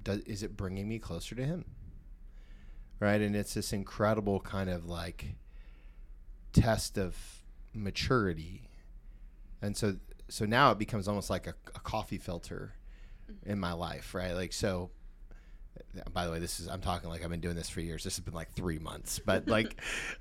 does, 0.02 0.20
is 0.20 0.42
it 0.42 0.56
bringing 0.56 0.88
me 0.88 1.00
closer 1.00 1.36
to 1.36 1.44
Him? 1.44 1.66
Right. 3.02 3.20
And 3.20 3.36
it's 3.36 3.56
this 3.56 3.74
incredible 3.74 4.40
kind 4.40 4.70
of 4.70 4.86
like 4.86 5.36
test 6.54 6.98
of 6.98 7.18
maturity. 7.74 8.70
And 9.62 9.76
so, 9.76 9.98
so 10.30 10.46
now 10.46 10.72
it 10.72 10.80
becomes 10.80 11.10
almost 11.10 11.30
like 11.30 11.46
a, 11.46 11.56
a 11.76 11.82
coffee 11.82 12.20
filter 12.20 12.76
mm-hmm. 13.30 13.52
in 13.52 13.60
my 13.60 13.74
life, 13.74 14.16
right? 14.16 14.32
Like, 14.32 14.54
so 14.54 14.92
by 16.14 16.26
the 16.26 16.32
way, 16.32 16.40
this 16.40 16.60
is 16.60 16.68
I'm 16.68 16.82
talking 16.82 17.10
like 17.10 17.24
I've 17.24 17.30
been 17.30 17.42
doing 17.42 17.56
this 17.56 17.70
for 17.70 17.82
years. 17.82 18.04
This 18.04 18.16
has 18.18 18.24
been 18.24 18.34
like 18.34 18.52
three 18.52 18.80
months, 18.80 19.20
but 19.26 19.48
like, 19.48 19.80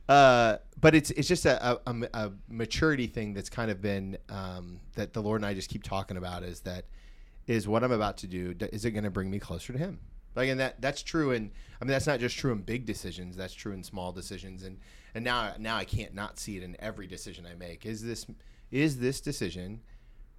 uh, 0.09 0.57
but 0.81 0.95
it's 0.95 1.11
it's 1.11 1.29
just 1.29 1.47
a, 1.47 1.81
a, 1.87 2.09
a 2.15 2.33
maturity 2.49 3.07
thing 3.07 3.35
that's 3.35 3.51
kind 3.51 3.71
of 3.71 3.81
been 3.81 4.19
um, 4.29 4.81
that 4.95 5.13
the 5.13 5.23
Lord 5.23 5.41
and 5.41 5.47
I 5.47 5.55
just 5.55 5.71
keep 5.71 5.83
talking 5.83 6.17
about 6.17 6.43
is 6.43 6.61
that 6.61 6.87
is 7.47 7.69
what 7.69 7.85
I'm 7.85 7.93
about 7.93 8.19
to 8.19 8.27
do. 8.27 8.55
Is 8.73 8.85
it 8.85 8.91
going 8.93 9.05
to 9.05 9.11
bring 9.11 9.31
me 9.31 9.39
closer 9.39 9.73
to 9.73 9.79
Him? 9.79 10.01
Like, 10.35 10.51
and 10.51 10.61
that 10.61 10.81
that's 10.81 11.03
true. 11.03 11.33
And 11.33 11.51
I 11.81 11.85
mean, 11.85 11.93
that's 11.93 12.07
not 12.07 12.21
just 12.21 12.37
true 12.37 12.53
in 12.53 12.63
big 12.63 12.85
decisions. 12.85 13.37
That's 13.37 13.55
true 13.55 13.73
in 13.73 13.83
small 13.83 14.13
decisions. 14.13 14.63
And 14.63 14.79
and 15.15 15.25
now 15.25 15.55
now 15.59 15.77
I 15.77 15.85
can't 15.85 16.15
not 16.15 16.39
see 16.39 16.57
it 16.57 16.63
in 16.63 16.77
every 16.79 17.07
decision 17.07 17.47
I 17.47 17.55
make. 17.55 17.87
Is 17.87 18.03
this 18.03 18.27
is 18.71 18.99
this 18.99 19.21
decision 19.21 19.81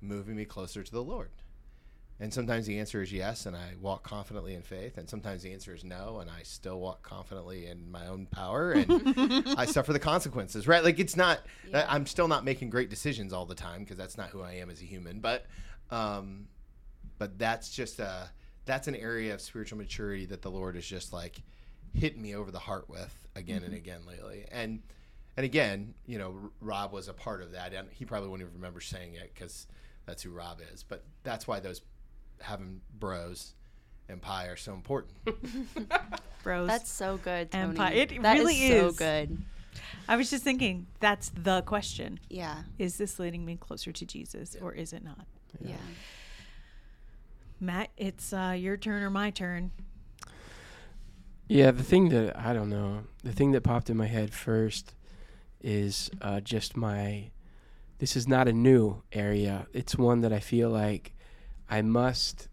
moving 0.01 0.36
me 0.36 0.45
closer 0.45 0.84
to 0.84 0.91
the 0.91 1.03
Lord? 1.03 1.32
And 2.20 2.34
sometimes 2.34 2.65
the 2.65 2.80
answer 2.80 3.01
is 3.03 3.13
yes, 3.13 3.45
and 3.45 3.55
I 3.55 3.74
walk 3.80 4.01
confidently 4.01 4.55
in 4.55 4.63
faith. 4.63 4.97
And 4.97 5.07
sometimes 5.07 5.43
the 5.43 5.53
answer 5.53 5.76
is 5.76 5.84
no, 5.84 6.18
and 6.20 6.32
I 6.32 6.41
still 6.41 6.80
walk 6.80 7.03
confidently 7.03 7.68
in 7.68 7.91
my 7.91 8.07
own 8.07 8.26
power, 8.26 8.72
and 8.72 9.47
I 9.57 9.65
suffer 9.65 9.93
the 9.93 9.99
consequences. 9.99 10.68
Right? 10.68 10.84
Like 10.84 10.99
it's 10.99 11.15
not. 11.15 11.41
Yeah. 11.70 11.86
I'm 11.88 12.07
still 12.07 12.28
not 12.28 12.43
making 12.43 12.72
great 12.72 12.89
decisions 12.89 13.34
all 13.34 13.45
the 13.45 13.55
time 13.55 13.82
because 13.82 13.97
that's 13.97 14.18
not 14.18 14.30
who 14.30 14.41
I 14.41 14.53
am 14.53 14.72
as 14.72 14.82
a 14.82 14.86
human. 14.86 15.20
But, 15.20 15.45
um, 15.91 16.47
but 17.20 17.38
that's 17.38 17.70
just 17.70 17.99
a 17.99 18.32
that's 18.65 18.88
an 18.88 18.95
area 18.95 19.34
of 19.34 19.41
spiritual 19.41 19.78
maturity 19.78 20.26
that 20.26 20.41
the 20.41 20.51
Lord 20.51 20.76
is 20.76 20.88
just 20.88 21.13
like 21.13 21.41
hitting 21.93 22.22
me 22.22 22.36
over 22.36 22.51
the 22.51 22.59
heart 22.59 22.89
with 22.89 23.28
again 23.36 23.63
and 23.63 23.76
again 23.76 24.01
lately. 24.07 24.45
And 24.51 24.82
and 25.36 25.45
again, 25.45 25.93
you 26.07 26.18
know, 26.18 26.51
Rob 26.61 26.91
was 26.91 27.07
a 27.09 27.13
part 27.13 27.43
of 27.43 27.51
that, 27.51 27.74
and 27.74 27.88
he 27.91 28.05
probably 28.05 28.28
wouldn't 28.30 28.47
even 28.49 28.59
remember 28.59 28.82
saying 28.82 29.13
it 29.13 29.32
because 29.36 29.68
that's 30.07 30.24
who 30.24 30.32
Rob 30.32 30.61
is. 30.74 30.82
But 30.82 31.03
that's 31.24 31.47
why 31.47 31.59
those 31.59 31.82
having 32.41 32.81
bros 32.97 33.53
and 34.09 34.21
pie 34.21 34.45
are 34.45 34.55
so 34.55 34.73
important. 34.73 35.13
Bros. 36.43 36.67
That's 36.67 36.89
so 36.89 37.17
good, 37.17 37.51
Tony. 37.51 37.63
Empire. 37.71 37.93
It 37.93 38.21
That 38.21 38.38
really 38.38 38.55
so 38.55 38.88
is. 38.88 38.95
So 38.95 38.97
good. 38.97 39.43
I 40.07 40.15
was 40.15 40.29
just 40.29 40.43
thinking 40.43 40.88
that's 40.99 41.31
the 41.35 41.61
question. 41.63 42.19
Yeah. 42.29 42.63
Is 42.77 42.97
this 42.97 43.19
leading 43.19 43.45
me 43.45 43.57
closer 43.57 43.91
to 43.91 44.05
Jesus 44.05 44.55
or 44.61 44.73
is 44.73 44.93
it 44.93 45.03
not? 45.03 45.25
Yeah. 45.59 45.75
Matt, 47.59 47.89
it's 47.97 48.31
uh, 48.33 48.55
your 48.57 48.77
turn 48.77 49.03
or 49.03 49.09
my 49.09 49.29
turn. 49.29 49.71
Yeah, 51.49 51.71
the 51.71 51.83
thing 51.83 52.09
that 52.09 52.38
I 52.38 52.53
don't 52.53 52.69
know, 52.69 53.03
the 53.23 53.31
thing 53.31 53.51
that 53.53 53.61
popped 53.61 53.89
in 53.89 53.97
my 53.97 54.05
head 54.05 54.33
first 54.33 54.93
is 55.61 56.09
uh, 56.21 56.39
just 56.41 56.77
my. 56.77 57.31
This 57.99 58.15
is 58.15 58.27
not 58.27 58.47
a 58.47 58.53
new 58.53 59.01
area. 59.11 59.65
It's 59.73 59.97
one 59.97 60.21
that 60.21 60.31
I 60.31 60.39
feel 60.39 60.69
like 60.69 61.13
I 61.70 61.82
must 61.82 62.47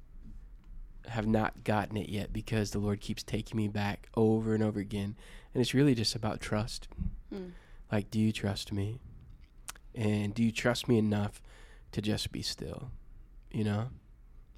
have 1.06 1.26
not 1.26 1.64
gotten 1.64 1.96
it 1.96 2.08
yet 2.08 2.32
because 2.32 2.70
the 2.70 2.78
Lord 2.78 3.00
keeps 3.00 3.22
taking 3.22 3.56
me 3.56 3.68
back 3.68 4.08
over 4.16 4.54
and 4.54 4.62
over 4.62 4.80
again. 4.80 5.16
And 5.52 5.60
it's 5.60 5.74
really 5.74 5.94
just 5.94 6.14
about 6.14 6.40
trust. 6.40 6.88
Mm. 7.32 7.52
Like, 7.92 8.10
do 8.10 8.18
you 8.18 8.32
trust 8.32 8.72
me? 8.72 9.00
And 9.94 10.34
do 10.34 10.42
you 10.42 10.50
trust 10.50 10.88
me 10.88 10.98
enough 10.98 11.40
to 11.92 12.02
just 12.02 12.32
be 12.32 12.42
still? 12.42 12.90
You 13.52 13.64
know? 13.64 13.88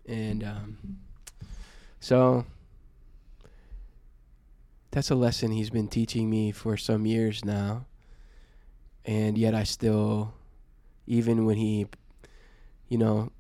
And 0.07 0.45
um, 0.45 0.79
so 2.01 2.47
that's 4.91 5.11
a 5.11 5.15
lesson 5.15 5.51
he's 5.51 5.71
been 5.71 5.89
teaching 5.89 6.31
me 6.31 6.53
for 6.53 6.77
some 6.77 7.05
years 7.05 7.45
now. 7.45 7.87
And 9.05 9.37
yet 9.37 9.55
I 9.55 9.65
still, 9.65 10.33
even 11.07 11.45
when 11.45 11.57
he, 11.57 11.87
you 12.89 12.99
know, 12.99 13.31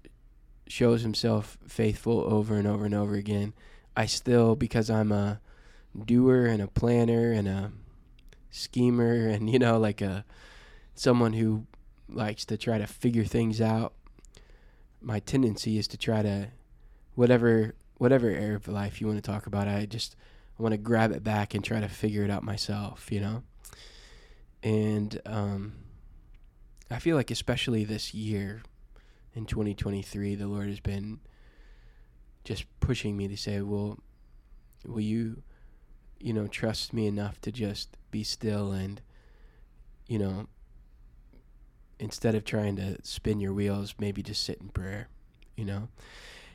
shows 0.69 1.03
himself 1.03 1.59
faithful 1.67 2.21
over 2.21 2.57
and 2.57 2.67
over 2.67 2.85
and 2.85 2.95
over 2.95 3.14
again, 3.14 3.55
I 3.97 4.07
still, 4.07 4.57
because 4.57 4.91
I'm 4.91 5.12
a 5.12 5.41
doer 6.05 6.47
and 6.47 6.61
a 6.61 6.67
planner 6.67 7.33
and 7.33 7.49
a 7.49 7.73
schemer 8.51 9.29
and, 9.29 9.49
you 9.49 9.59
know, 9.59 9.79
like 9.79 10.01
a 10.01 10.25
someone 10.95 11.35
who 11.35 11.67
likes 12.09 12.45
to 12.47 12.57
try 12.57 12.79
to 12.79 12.87
figure 12.87 13.25
things 13.25 13.61
out, 13.61 13.95
my 15.01 15.21
tendency 15.21 15.79
is 15.79 15.87
to 15.89 15.97
try 15.97 16.23
to, 16.23 16.49
whatever 17.14 17.75
whatever 17.99 18.29
area 18.29 18.57
of 18.57 18.69
life 18.69 19.01
you 19.01 19.07
want 19.07 19.23
to 19.23 19.31
talk 19.31 19.47
about, 19.47 19.69
I 19.69 19.87
just 19.87 20.17
I 20.59 20.62
want 20.62 20.73
to 20.73 20.79
grab 20.79 21.12
it 21.12 21.23
back 21.23 21.55
and 21.55 21.64
try 21.64 21.81
to 21.81 21.89
figure 21.89 22.25
it 22.25 22.31
out 22.31 22.43
myself, 22.43 23.11
you 23.11 23.21
know? 23.21 23.43
And 24.62 25.21
um, 25.27 25.73
I 26.91 26.99
feel 26.99 27.17
like, 27.17 27.31
especially 27.31 27.85
this 27.85 28.14
year 28.14 28.62
in 29.37 29.45
2023, 29.45 30.34
the 30.34 30.47
Lord 30.49 30.68
has 30.68 30.80
been 30.80 31.20
just 32.43 32.64
pushing 32.80 33.16
me 33.16 33.28
to 33.28 33.37
say, 33.37 33.61
well, 33.61 33.99
will 34.87 35.01
you, 35.01 35.43
you 36.18 36.32
know, 36.32 36.47
trust 36.47 36.93
me 36.95 37.07
enough 37.07 37.41
to 37.43 37.53
just 37.53 37.97
be 38.11 38.24
still 38.24 38.72
and, 38.72 39.03
you 40.09 40.18
know, 40.18 40.47
instead 41.99 42.34
of 42.34 42.45
trying 42.45 42.76
to 42.76 42.97
spin 43.03 43.39
your 43.39 43.53
wheels, 43.53 43.95
maybe 43.99 44.22
just 44.22 44.43
sit 44.43 44.59
in 44.61 44.70
prayer, 44.70 45.09
you 45.55 45.66
know? 45.66 45.89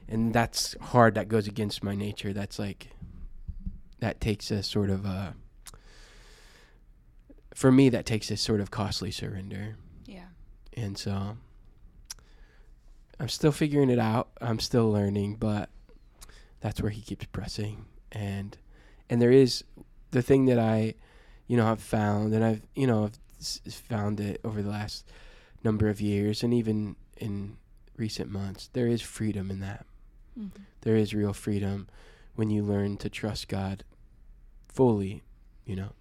And 0.08 0.34
that's 0.34 0.76
hard. 0.82 1.14
That 1.16 1.28
goes 1.30 1.48
against 1.48 1.84
my 1.84 1.94
nature. 1.96 2.34
That's 2.34 2.58
like, 2.58 2.90
that 4.00 4.20
takes 4.20 4.50
a 4.50 4.64
sort 4.64 4.90
of 4.90 5.06
a 5.06 5.36
for 7.54 7.72
me 7.72 7.90
that 7.90 8.06
takes 8.06 8.32
a 8.32 8.38
sort 8.38 8.60
of 8.62 8.72
costly 8.72 9.12
surrender 9.12 9.76
Yeah. 10.06 10.24
and 10.74 10.98
so 10.98 11.38
i'm 13.22 13.30
still 13.30 13.52
figuring 13.52 13.90
it 13.90 14.00
out 14.00 14.30
i'm 14.42 14.60
still 14.60 14.92
learning 14.92 15.36
but 15.36 15.70
that's 16.60 16.82
where 16.82 16.92
he 16.92 17.02
keeps 17.02 17.26
pressing 17.28 17.86
and 18.12 18.58
and 19.10 19.22
there 19.22 19.32
is 19.32 19.64
the 20.12 20.22
thing 20.22 20.46
that 20.46 20.60
i 20.60 20.94
you 21.48 21.56
know 21.56 21.68
i've 21.72 21.82
found 21.82 22.34
and 22.34 22.44
i've 22.44 22.62
you 22.76 22.86
know 22.86 23.06
i've 23.06 23.74
found 23.74 24.20
it 24.20 24.42
over 24.44 24.62
the 24.62 24.70
last 24.70 25.08
number 25.64 25.88
of 25.88 26.02
years 26.02 26.44
and 26.44 26.54
even 26.54 26.96
in 27.18 27.56
recent 27.96 28.30
months 28.30 28.70
there 28.74 28.88
is 28.88 29.02
freedom 29.02 29.50
in 29.50 29.60
that 29.60 29.86
mm-hmm. 30.38 30.64
there 30.82 30.96
is 30.96 31.14
real 31.14 31.34
freedom 31.34 31.88
when 32.36 32.50
you 32.50 32.64
learn 32.64 32.98
to 32.98 33.10
trust 33.10 33.48
God 33.48 33.84
fully, 34.68 35.24
you 35.66 35.76
know. 35.76 35.94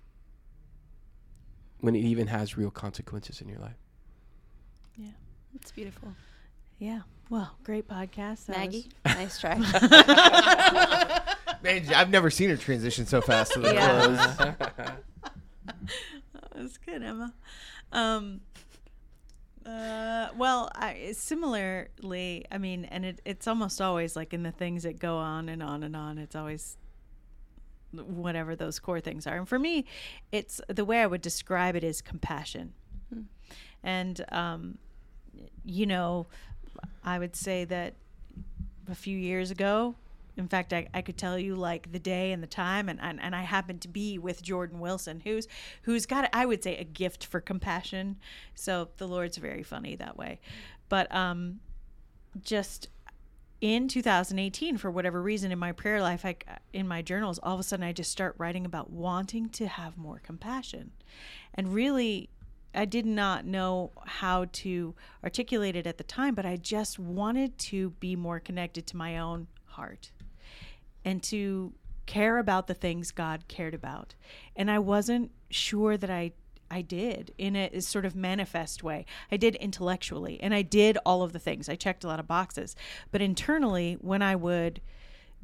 When 1.80 1.96
it 1.96 2.00
even 2.00 2.26
has 2.26 2.56
real 2.56 2.70
consequences 2.70 3.40
in 3.40 3.48
your 3.48 3.58
life. 3.58 3.78
Yeah, 4.96 5.12
it's 5.54 5.72
beautiful. 5.72 6.14
Yeah. 6.80 7.00
Well, 7.28 7.54
great 7.62 7.86
podcast. 7.86 8.46
That 8.46 8.56
Maggie, 8.56 8.88
was- 9.04 9.14
nice 9.14 9.38
try. 9.38 9.56
Man, 11.62 11.84
I've 11.94 12.10
never 12.10 12.30
seen 12.30 12.50
her 12.50 12.56
transition 12.56 13.06
so 13.06 13.20
fast 13.20 13.52
to 13.52 13.60
the 13.60 13.74
Yeah. 13.74 14.04
close. 14.04 15.76
That's 16.56 16.78
good, 16.78 17.02
Emma. 17.02 17.32
Um, 17.92 18.40
uh, 19.64 20.28
well, 20.36 20.70
I, 20.74 21.12
similarly, 21.12 22.44
I 22.50 22.58
mean, 22.58 22.84
and 22.86 23.04
it, 23.04 23.20
it's 23.24 23.46
almost 23.46 23.80
always 23.80 24.16
like 24.16 24.32
in 24.34 24.42
the 24.42 24.52
things 24.52 24.82
that 24.84 24.98
go 24.98 25.16
on 25.16 25.48
and 25.48 25.62
on 25.62 25.82
and 25.82 25.94
on. 25.94 26.18
It's 26.18 26.34
always 26.34 26.76
whatever 27.92 28.56
those 28.56 28.78
core 28.78 29.00
things 29.00 29.26
are. 29.26 29.36
And 29.36 29.48
for 29.48 29.58
me, 29.58 29.84
it's 30.32 30.60
the 30.68 30.84
way 30.84 31.02
I 31.02 31.06
would 31.06 31.22
describe 31.22 31.76
it 31.76 31.84
is 31.84 32.00
compassion. 32.00 32.72
And, 33.82 34.24
um, 34.32 34.78
you 35.64 35.86
know, 35.86 36.26
I 37.04 37.18
would 37.18 37.36
say 37.36 37.64
that 37.66 37.94
a 38.88 38.94
few 38.94 39.16
years 39.16 39.50
ago, 39.50 39.94
in 40.36 40.48
fact, 40.48 40.72
I, 40.72 40.88
I 40.94 41.02
could 41.02 41.16
tell 41.16 41.38
you 41.38 41.54
like 41.54 41.92
the 41.92 41.98
day 41.98 42.32
and 42.32 42.42
the 42.42 42.46
time, 42.46 42.88
and, 42.88 43.00
and, 43.00 43.20
and 43.20 43.34
I 43.34 43.42
happened 43.42 43.82
to 43.82 43.88
be 43.88 44.18
with 44.18 44.42
Jordan 44.42 44.80
Wilson, 44.80 45.20
who's 45.20 45.46
who's 45.82 46.06
got 46.06 46.28
I 46.32 46.46
would 46.46 46.62
say 46.62 46.76
a 46.76 46.84
gift 46.84 47.26
for 47.26 47.40
compassion. 47.40 48.16
So 48.54 48.88
the 48.96 49.06
Lord's 49.06 49.36
very 49.36 49.62
funny 49.62 49.96
that 49.96 50.16
way, 50.16 50.40
but 50.88 51.14
um, 51.14 51.60
just 52.42 52.88
in 53.60 53.88
2018 53.88 54.78
for 54.78 54.90
whatever 54.90 55.20
reason 55.20 55.52
in 55.52 55.58
my 55.58 55.72
prayer 55.72 56.00
life 56.00 56.24
I, 56.24 56.36
in 56.72 56.88
my 56.88 57.02
journals 57.02 57.38
all 57.42 57.52
of 57.52 57.60
a 57.60 57.62
sudden 57.62 57.84
i 57.84 57.92
just 57.92 58.10
start 58.10 58.34
writing 58.38 58.64
about 58.64 58.90
wanting 58.90 59.50
to 59.50 59.66
have 59.66 59.98
more 59.98 60.18
compassion 60.24 60.92
and 61.52 61.74
really 61.74 62.30
i 62.74 62.84
did 62.84 63.06
not 63.06 63.44
know 63.44 63.90
how 64.04 64.46
to 64.52 64.94
articulate 65.22 65.76
it 65.76 65.86
at 65.86 65.98
the 65.98 66.04
time 66.04 66.34
but 66.34 66.46
i 66.46 66.56
just 66.56 66.98
wanted 66.98 67.56
to 67.58 67.90
be 68.00 68.16
more 68.16 68.40
connected 68.40 68.86
to 68.86 68.96
my 68.96 69.18
own 69.18 69.46
heart 69.66 70.10
and 71.04 71.22
to 71.22 71.72
care 72.06 72.38
about 72.38 72.66
the 72.66 72.74
things 72.74 73.10
god 73.10 73.46
cared 73.48 73.74
about 73.74 74.14
and 74.56 74.70
i 74.70 74.78
wasn't 74.78 75.30
sure 75.50 75.96
that 75.96 76.10
i 76.10 76.32
I 76.70 76.82
did 76.82 77.34
in 77.36 77.56
a 77.56 77.80
sort 77.80 78.06
of 78.06 78.14
manifest 78.14 78.82
way. 78.82 79.04
I 79.30 79.36
did 79.36 79.56
intellectually 79.56 80.40
and 80.40 80.54
I 80.54 80.62
did 80.62 80.96
all 81.04 81.22
of 81.22 81.32
the 81.32 81.38
things. 81.38 81.68
I 81.68 81.74
checked 81.74 82.04
a 82.04 82.06
lot 82.06 82.20
of 82.20 82.28
boxes. 82.28 82.76
But 83.10 83.20
internally, 83.20 83.94
when 84.00 84.22
I 84.22 84.36
would 84.36 84.80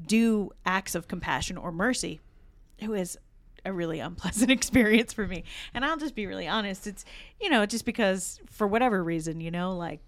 do 0.05 0.53
acts 0.64 0.95
of 0.95 1.09
compassion 1.09 1.57
or 1.57 1.72
mercy, 1.72 2.20
it 2.79 2.89
was 2.89 3.16
a 3.67 3.73
really 3.73 4.01
unpleasant 4.01 4.51
experience 4.59 5.12
for 5.12 5.27
me. 5.27 5.45
And 5.75 5.85
I'll 5.85 5.97
just 5.97 6.14
be 6.14 6.27
really 6.27 6.49
honest. 6.49 6.87
It's, 6.87 7.05
you 7.41 7.51
know, 7.51 7.67
just 7.67 7.85
because 7.85 8.41
for 8.51 8.67
whatever 8.67 9.03
reason, 9.03 9.41
you 9.41 9.51
know, 9.51 9.77
like 9.77 10.01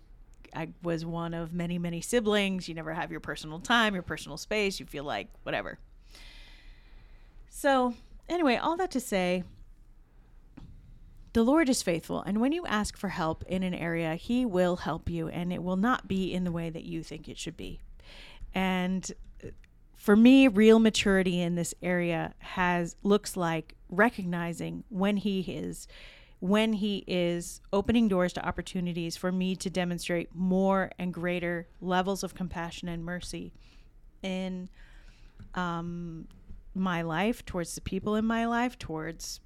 I 0.54 0.68
was 0.82 1.04
one 1.04 1.34
of 1.34 1.52
many, 1.52 1.78
many 1.78 2.00
siblings. 2.00 2.68
You 2.68 2.74
never 2.74 2.94
have 2.94 3.10
your 3.10 3.20
personal 3.20 3.58
time, 3.58 3.94
your 3.94 4.02
personal 4.02 4.38
space. 4.38 4.80
You 4.80 4.86
feel 4.86 5.04
like 5.04 5.28
whatever. 5.42 5.78
So, 7.50 7.94
anyway, 8.28 8.56
all 8.56 8.76
that 8.76 8.92
to 8.92 9.00
say, 9.00 9.42
the 11.32 11.42
Lord 11.42 11.68
is 11.68 11.82
faithful, 11.82 12.22
and 12.22 12.40
when 12.40 12.52
you 12.52 12.64
ask 12.66 12.96
for 12.96 13.08
help 13.08 13.44
in 13.46 13.62
an 13.62 13.74
area, 13.74 14.14
He 14.14 14.46
will 14.46 14.76
help 14.76 15.10
you, 15.10 15.28
and 15.28 15.52
it 15.52 15.62
will 15.62 15.76
not 15.76 16.08
be 16.08 16.32
in 16.32 16.44
the 16.44 16.52
way 16.52 16.70
that 16.70 16.84
you 16.84 17.02
think 17.02 17.28
it 17.28 17.36
should 17.36 17.56
be. 17.56 17.80
And 18.54 19.10
for 20.08 20.16
me, 20.16 20.48
real 20.48 20.78
maturity 20.78 21.38
in 21.38 21.54
this 21.54 21.74
area 21.82 22.32
has 22.38 22.96
looks 23.02 23.36
like 23.36 23.74
recognizing 23.90 24.82
when 24.88 25.18
He 25.18 25.40
is 25.40 25.86
when 26.40 26.72
he 26.72 27.04
is 27.06 27.60
opening 27.74 28.08
doors 28.08 28.32
to 28.32 28.48
opportunities 28.48 29.18
for 29.18 29.30
me 29.30 29.54
to 29.56 29.68
demonstrate 29.68 30.34
more 30.34 30.90
and 30.98 31.12
greater 31.12 31.68
levels 31.82 32.22
of 32.22 32.34
compassion 32.34 32.88
and 32.88 33.04
mercy 33.04 33.52
in 34.22 34.70
um, 35.54 36.26
my 36.74 37.02
life 37.02 37.44
towards 37.44 37.74
the 37.74 37.82
people 37.82 38.14
in 38.14 38.24
my 38.24 38.46
life 38.46 38.78
towards 38.78 39.40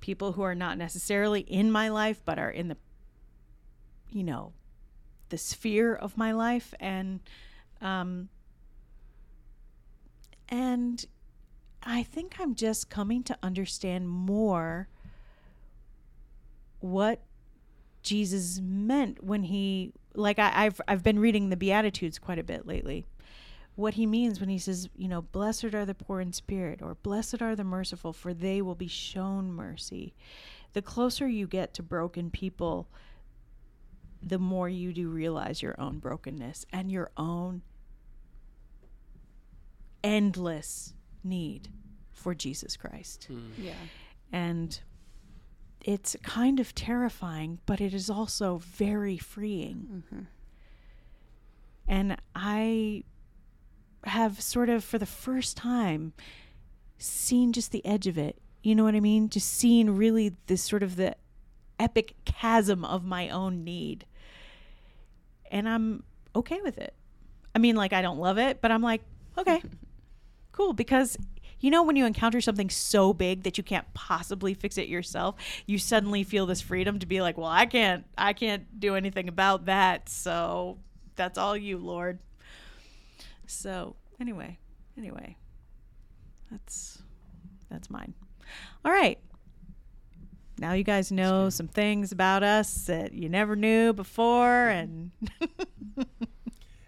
people 0.00 0.32
who 0.32 0.40
are 0.40 0.54
not 0.54 0.78
necessarily 0.78 1.40
in 1.40 1.70
my 1.70 1.90
life 1.90 2.22
but 2.24 2.38
are 2.38 2.50
in 2.50 2.68
the 2.68 2.78
you 4.10 4.24
know 4.24 4.54
the 5.28 5.36
sphere 5.36 5.94
of 5.94 6.16
my 6.16 6.32
life. 6.32 6.72
And 6.80 7.20
um 7.82 8.30
and 10.48 11.06
i 11.82 12.02
think 12.02 12.36
i'm 12.40 12.54
just 12.54 12.88
coming 12.90 13.22
to 13.22 13.36
understand 13.42 14.08
more 14.08 14.88
what 16.80 17.22
jesus 18.02 18.60
meant 18.60 19.22
when 19.22 19.44
he 19.44 19.92
like 20.14 20.38
I, 20.38 20.52
i've 20.54 20.80
i've 20.88 21.02
been 21.02 21.18
reading 21.18 21.50
the 21.50 21.56
beatitudes 21.56 22.18
quite 22.18 22.38
a 22.38 22.44
bit 22.44 22.66
lately 22.66 23.04
what 23.76 23.94
he 23.94 24.06
means 24.06 24.40
when 24.40 24.48
he 24.48 24.58
says, 24.58 24.88
you 24.96 25.06
know, 25.06 25.20
blessed 25.20 25.74
are 25.74 25.84
the 25.84 25.94
poor 25.94 26.20
in 26.20 26.32
spirit, 26.32 26.80
or 26.82 26.94
blessed 26.94 27.42
are 27.42 27.54
the 27.54 27.62
merciful, 27.62 28.12
for 28.12 28.32
they 28.32 28.62
will 28.62 28.74
be 28.74 28.88
shown 28.88 29.52
mercy. 29.52 30.14
The 30.72 30.82
closer 30.82 31.28
you 31.28 31.46
get 31.46 31.74
to 31.74 31.82
broken 31.82 32.30
people, 32.30 32.88
the 34.22 34.38
more 34.38 34.68
you 34.68 34.94
do 34.94 35.08
realize 35.10 35.62
your 35.62 35.78
own 35.78 35.98
brokenness 35.98 36.64
and 36.72 36.90
your 36.90 37.10
own 37.18 37.62
endless 40.06 40.94
need 41.24 41.68
for 42.12 42.34
Jesus 42.34 42.76
Christ. 42.76 43.24
Hmm. 43.24 43.50
Yeah. 43.58 43.74
And 44.32 44.80
it's 45.84 46.16
kind 46.22 46.60
of 46.60 46.74
terrifying, 46.74 47.58
but 47.66 47.80
it 47.80 47.92
is 47.92 48.08
also 48.08 48.58
very 48.58 49.18
freeing. 49.18 50.04
Mm-hmm. 50.12 50.22
And 51.88 52.16
I 52.34 53.04
have 54.04 54.40
sort 54.40 54.68
of 54.68 54.84
for 54.84 54.98
the 54.98 55.06
first 55.06 55.56
time 55.56 56.12
seen 56.98 57.52
just 57.52 57.72
the 57.72 57.84
edge 57.84 58.06
of 58.06 58.16
it. 58.16 58.40
You 58.62 58.74
know 58.74 58.84
what 58.84 58.94
I 58.94 59.00
mean? 59.00 59.28
Just 59.28 59.48
seeing 59.48 59.96
really 59.96 60.34
this 60.46 60.62
sort 60.62 60.82
of 60.82 60.96
the 60.96 61.16
epic 61.78 62.14
chasm 62.24 62.84
of 62.84 63.04
my 63.04 63.28
own 63.28 63.64
need. 63.64 64.06
And 65.50 65.68
I'm 65.68 66.02
okay 66.34 66.60
with 66.62 66.78
it. 66.78 66.94
I 67.54 67.58
mean, 67.58 67.76
like, 67.76 67.92
I 67.92 68.02
don't 68.02 68.18
love 68.18 68.38
it, 68.38 68.60
but 68.60 68.70
I'm 68.70 68.82
like, 68.82 69.02
okay, 69.38 69.62
cool. 70.56 70.72
Because, 70.72 71.16
you 71.60 71.70
know, 71.70 71.82
when 71.82 71.96
you 71.96 72.06
encounter 72.06 72.40
something 72.40 72.70
so 72.70 73.12
big 73.12 73.42
that 73.44 73.58
you 73.58 73.64
can't 73.64 73.86
possibly 73.94 74.54
fix 74.54 74.78
it 74.78 74.88
yourself, 74.88 75.36
you 75.66 75.78
suddenly 75.78 76.24
feel 76.24 76.46
this 76.46 76.60
freedom 76.60 76.98
to 76.98 77.06
be 77.06 77.20
like, 77.20 77.36
well, 77.36 77.48
I 77.48 77.66
can't, 77.66 78.04
I 78.16 78.32
can't 78.32 78.80
do 78.80 78.94
anything 78.94 79.28
about 79.28 79.66
that. 79.66 80.08
So 80.08 80.78
that's 81.14 81.38
all 81.38 81.56
you, 81.56 81.78
Lord. 81.78 82.18
So 83.46 83.96
anyway, 84.20 84.58
anyway, 84.98 85.36
that's 86.50 86.98
that's 87.70 87.90
mine. 87.90 88.14
All 88.84 88.92
right. 88.92 89.18
Now 90.58 90.72
you 90.72 90.84
guys 90.84 91.12
know 91.12 91.50
some 91.50 91.68
things 91.68 92.12
about 92.12 92.42
us 92.42 92.86
that 92.86 93.12
you 93.12 93.28
never 93.28 93.56
knew 93.56 93.92
before, 93.92 94.68
and 94.68 95.10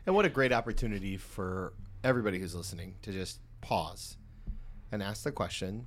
And 0.09 0.14
what 0.14 0.25
a 0.25 0.31
great 0.31 0.55
opportunity 0.55 1.19
for 1.19 1.75
everybody 2.03 2.39
who's 2.39 2.55
listening 2.55 2.95
to 3.03 3.12
just 3.12 3.41
pause 3.61 4.16
and 4.92 5.02
ask 5.02 5.22
the 5.24 5.32
question 5.32 5.86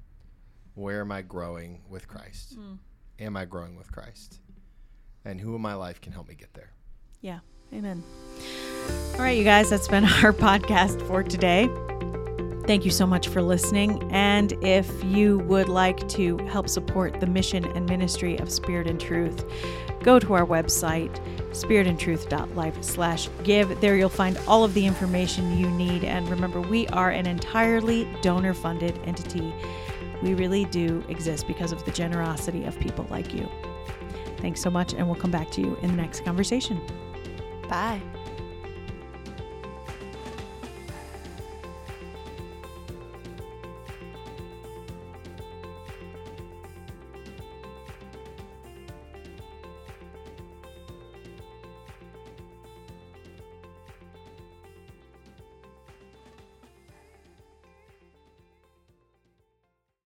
where 0.76 1.02
am 1.02 1.12
I 1.12 1.22
growing 1.22 1.82
with 1.90 2.08
Christ? 2.08 2.56
Hmm. 2.56 2.74
Am 3.20 3.36
I 3.38 3.46
growing 3.46 3.76
with 3.76 3.92
Christ? 3.92 4.40
And 5.26 5.40
who 5.40 5.56
in 5.56 5.62
my 5.62 5.74
life 5.76 6.02
can 6.02 6.14
help 6.14 6.28
me 6.28 6.36
get 6.36 6.54
there? 6.54 6.72
yeah, 7.22 7.40
amen. 7.74 8.04
All 9.14 9.20
right, 9.20 9.38
you 9.38 9.44
guys, 9.44 9.70
that's 9.70 9.88
been 9.88 10.06
our 10.24 10.34
podcast 10.34 11.06
for 11.08 11.22
today. 11.22 11.70
Thank 12.66 12.86
you 12.86 12.92
so 12.92 13.06
much 13.06 13.28
for 13.28 13.42
listening. 13.42 14.02
And 14.12 14.54
if 14.64 15.04
you 15.04 15.40
would 15.40 15.70
like 15.70 16.08
to 16.10 16.38
help 16.48 16.70
support 16.70 17.20
the 17.20 17.28
mission 17.28 17.66
and 17.66 17.88
ministry 17.88 18.38
of 18.38 18.52
Spirit 18.52 18.88
and 18.88 19.00
Truth, 19.00 19.46
go 20.04 20.20
to 20.20 20.34
our 20.34 20.46
website, 20.46 21.14
spiritandtruth.life 21.52 22.84
slash 22.84 23.30
give. 23.44 23.80
There 23.82 23.96
you'll 23.96 24.10
find 24.10 24.38
all 24.48 24.64
of 24.64 24.74
the 24.74 24.86
information 24.86 25.58
you 25.58 25.70
need. 25.70 26.04
And 26.04 26.28
remember, 26.30 26.62
we 26.62 26.88
are 26.88 27.10
an 27.10 27.28
entirely 27.28 28.08
donor 28.22 28.54
funded 28.54 29.00
entity. 29.06 29.54
We 30.22 30.34
really 30.34 30.66
do 30.66 31.04
exist 31.10 31.48
because 31.48 31.72
of 31.72 31.84
the 31.86 31.92
generosity 31.92 32.64
of 32.66 32.80
people 32.80 33.08
like 33.10 33.34
you. 33.34 33.50
Thanks 34.38 34.62
so 34.62 34.70
much, 34.70 34.94
and 34.94 35.08
we'll 35.08 35.20
come 35.20 35.32
back 35.32 35.52
to 35.52 35.62
you 35.62 35.78
in 35.82 35.92
the 35.92 35.98
next 35.98 36.24
conversation. 36.24 36.82
Bye. 37.68 38.02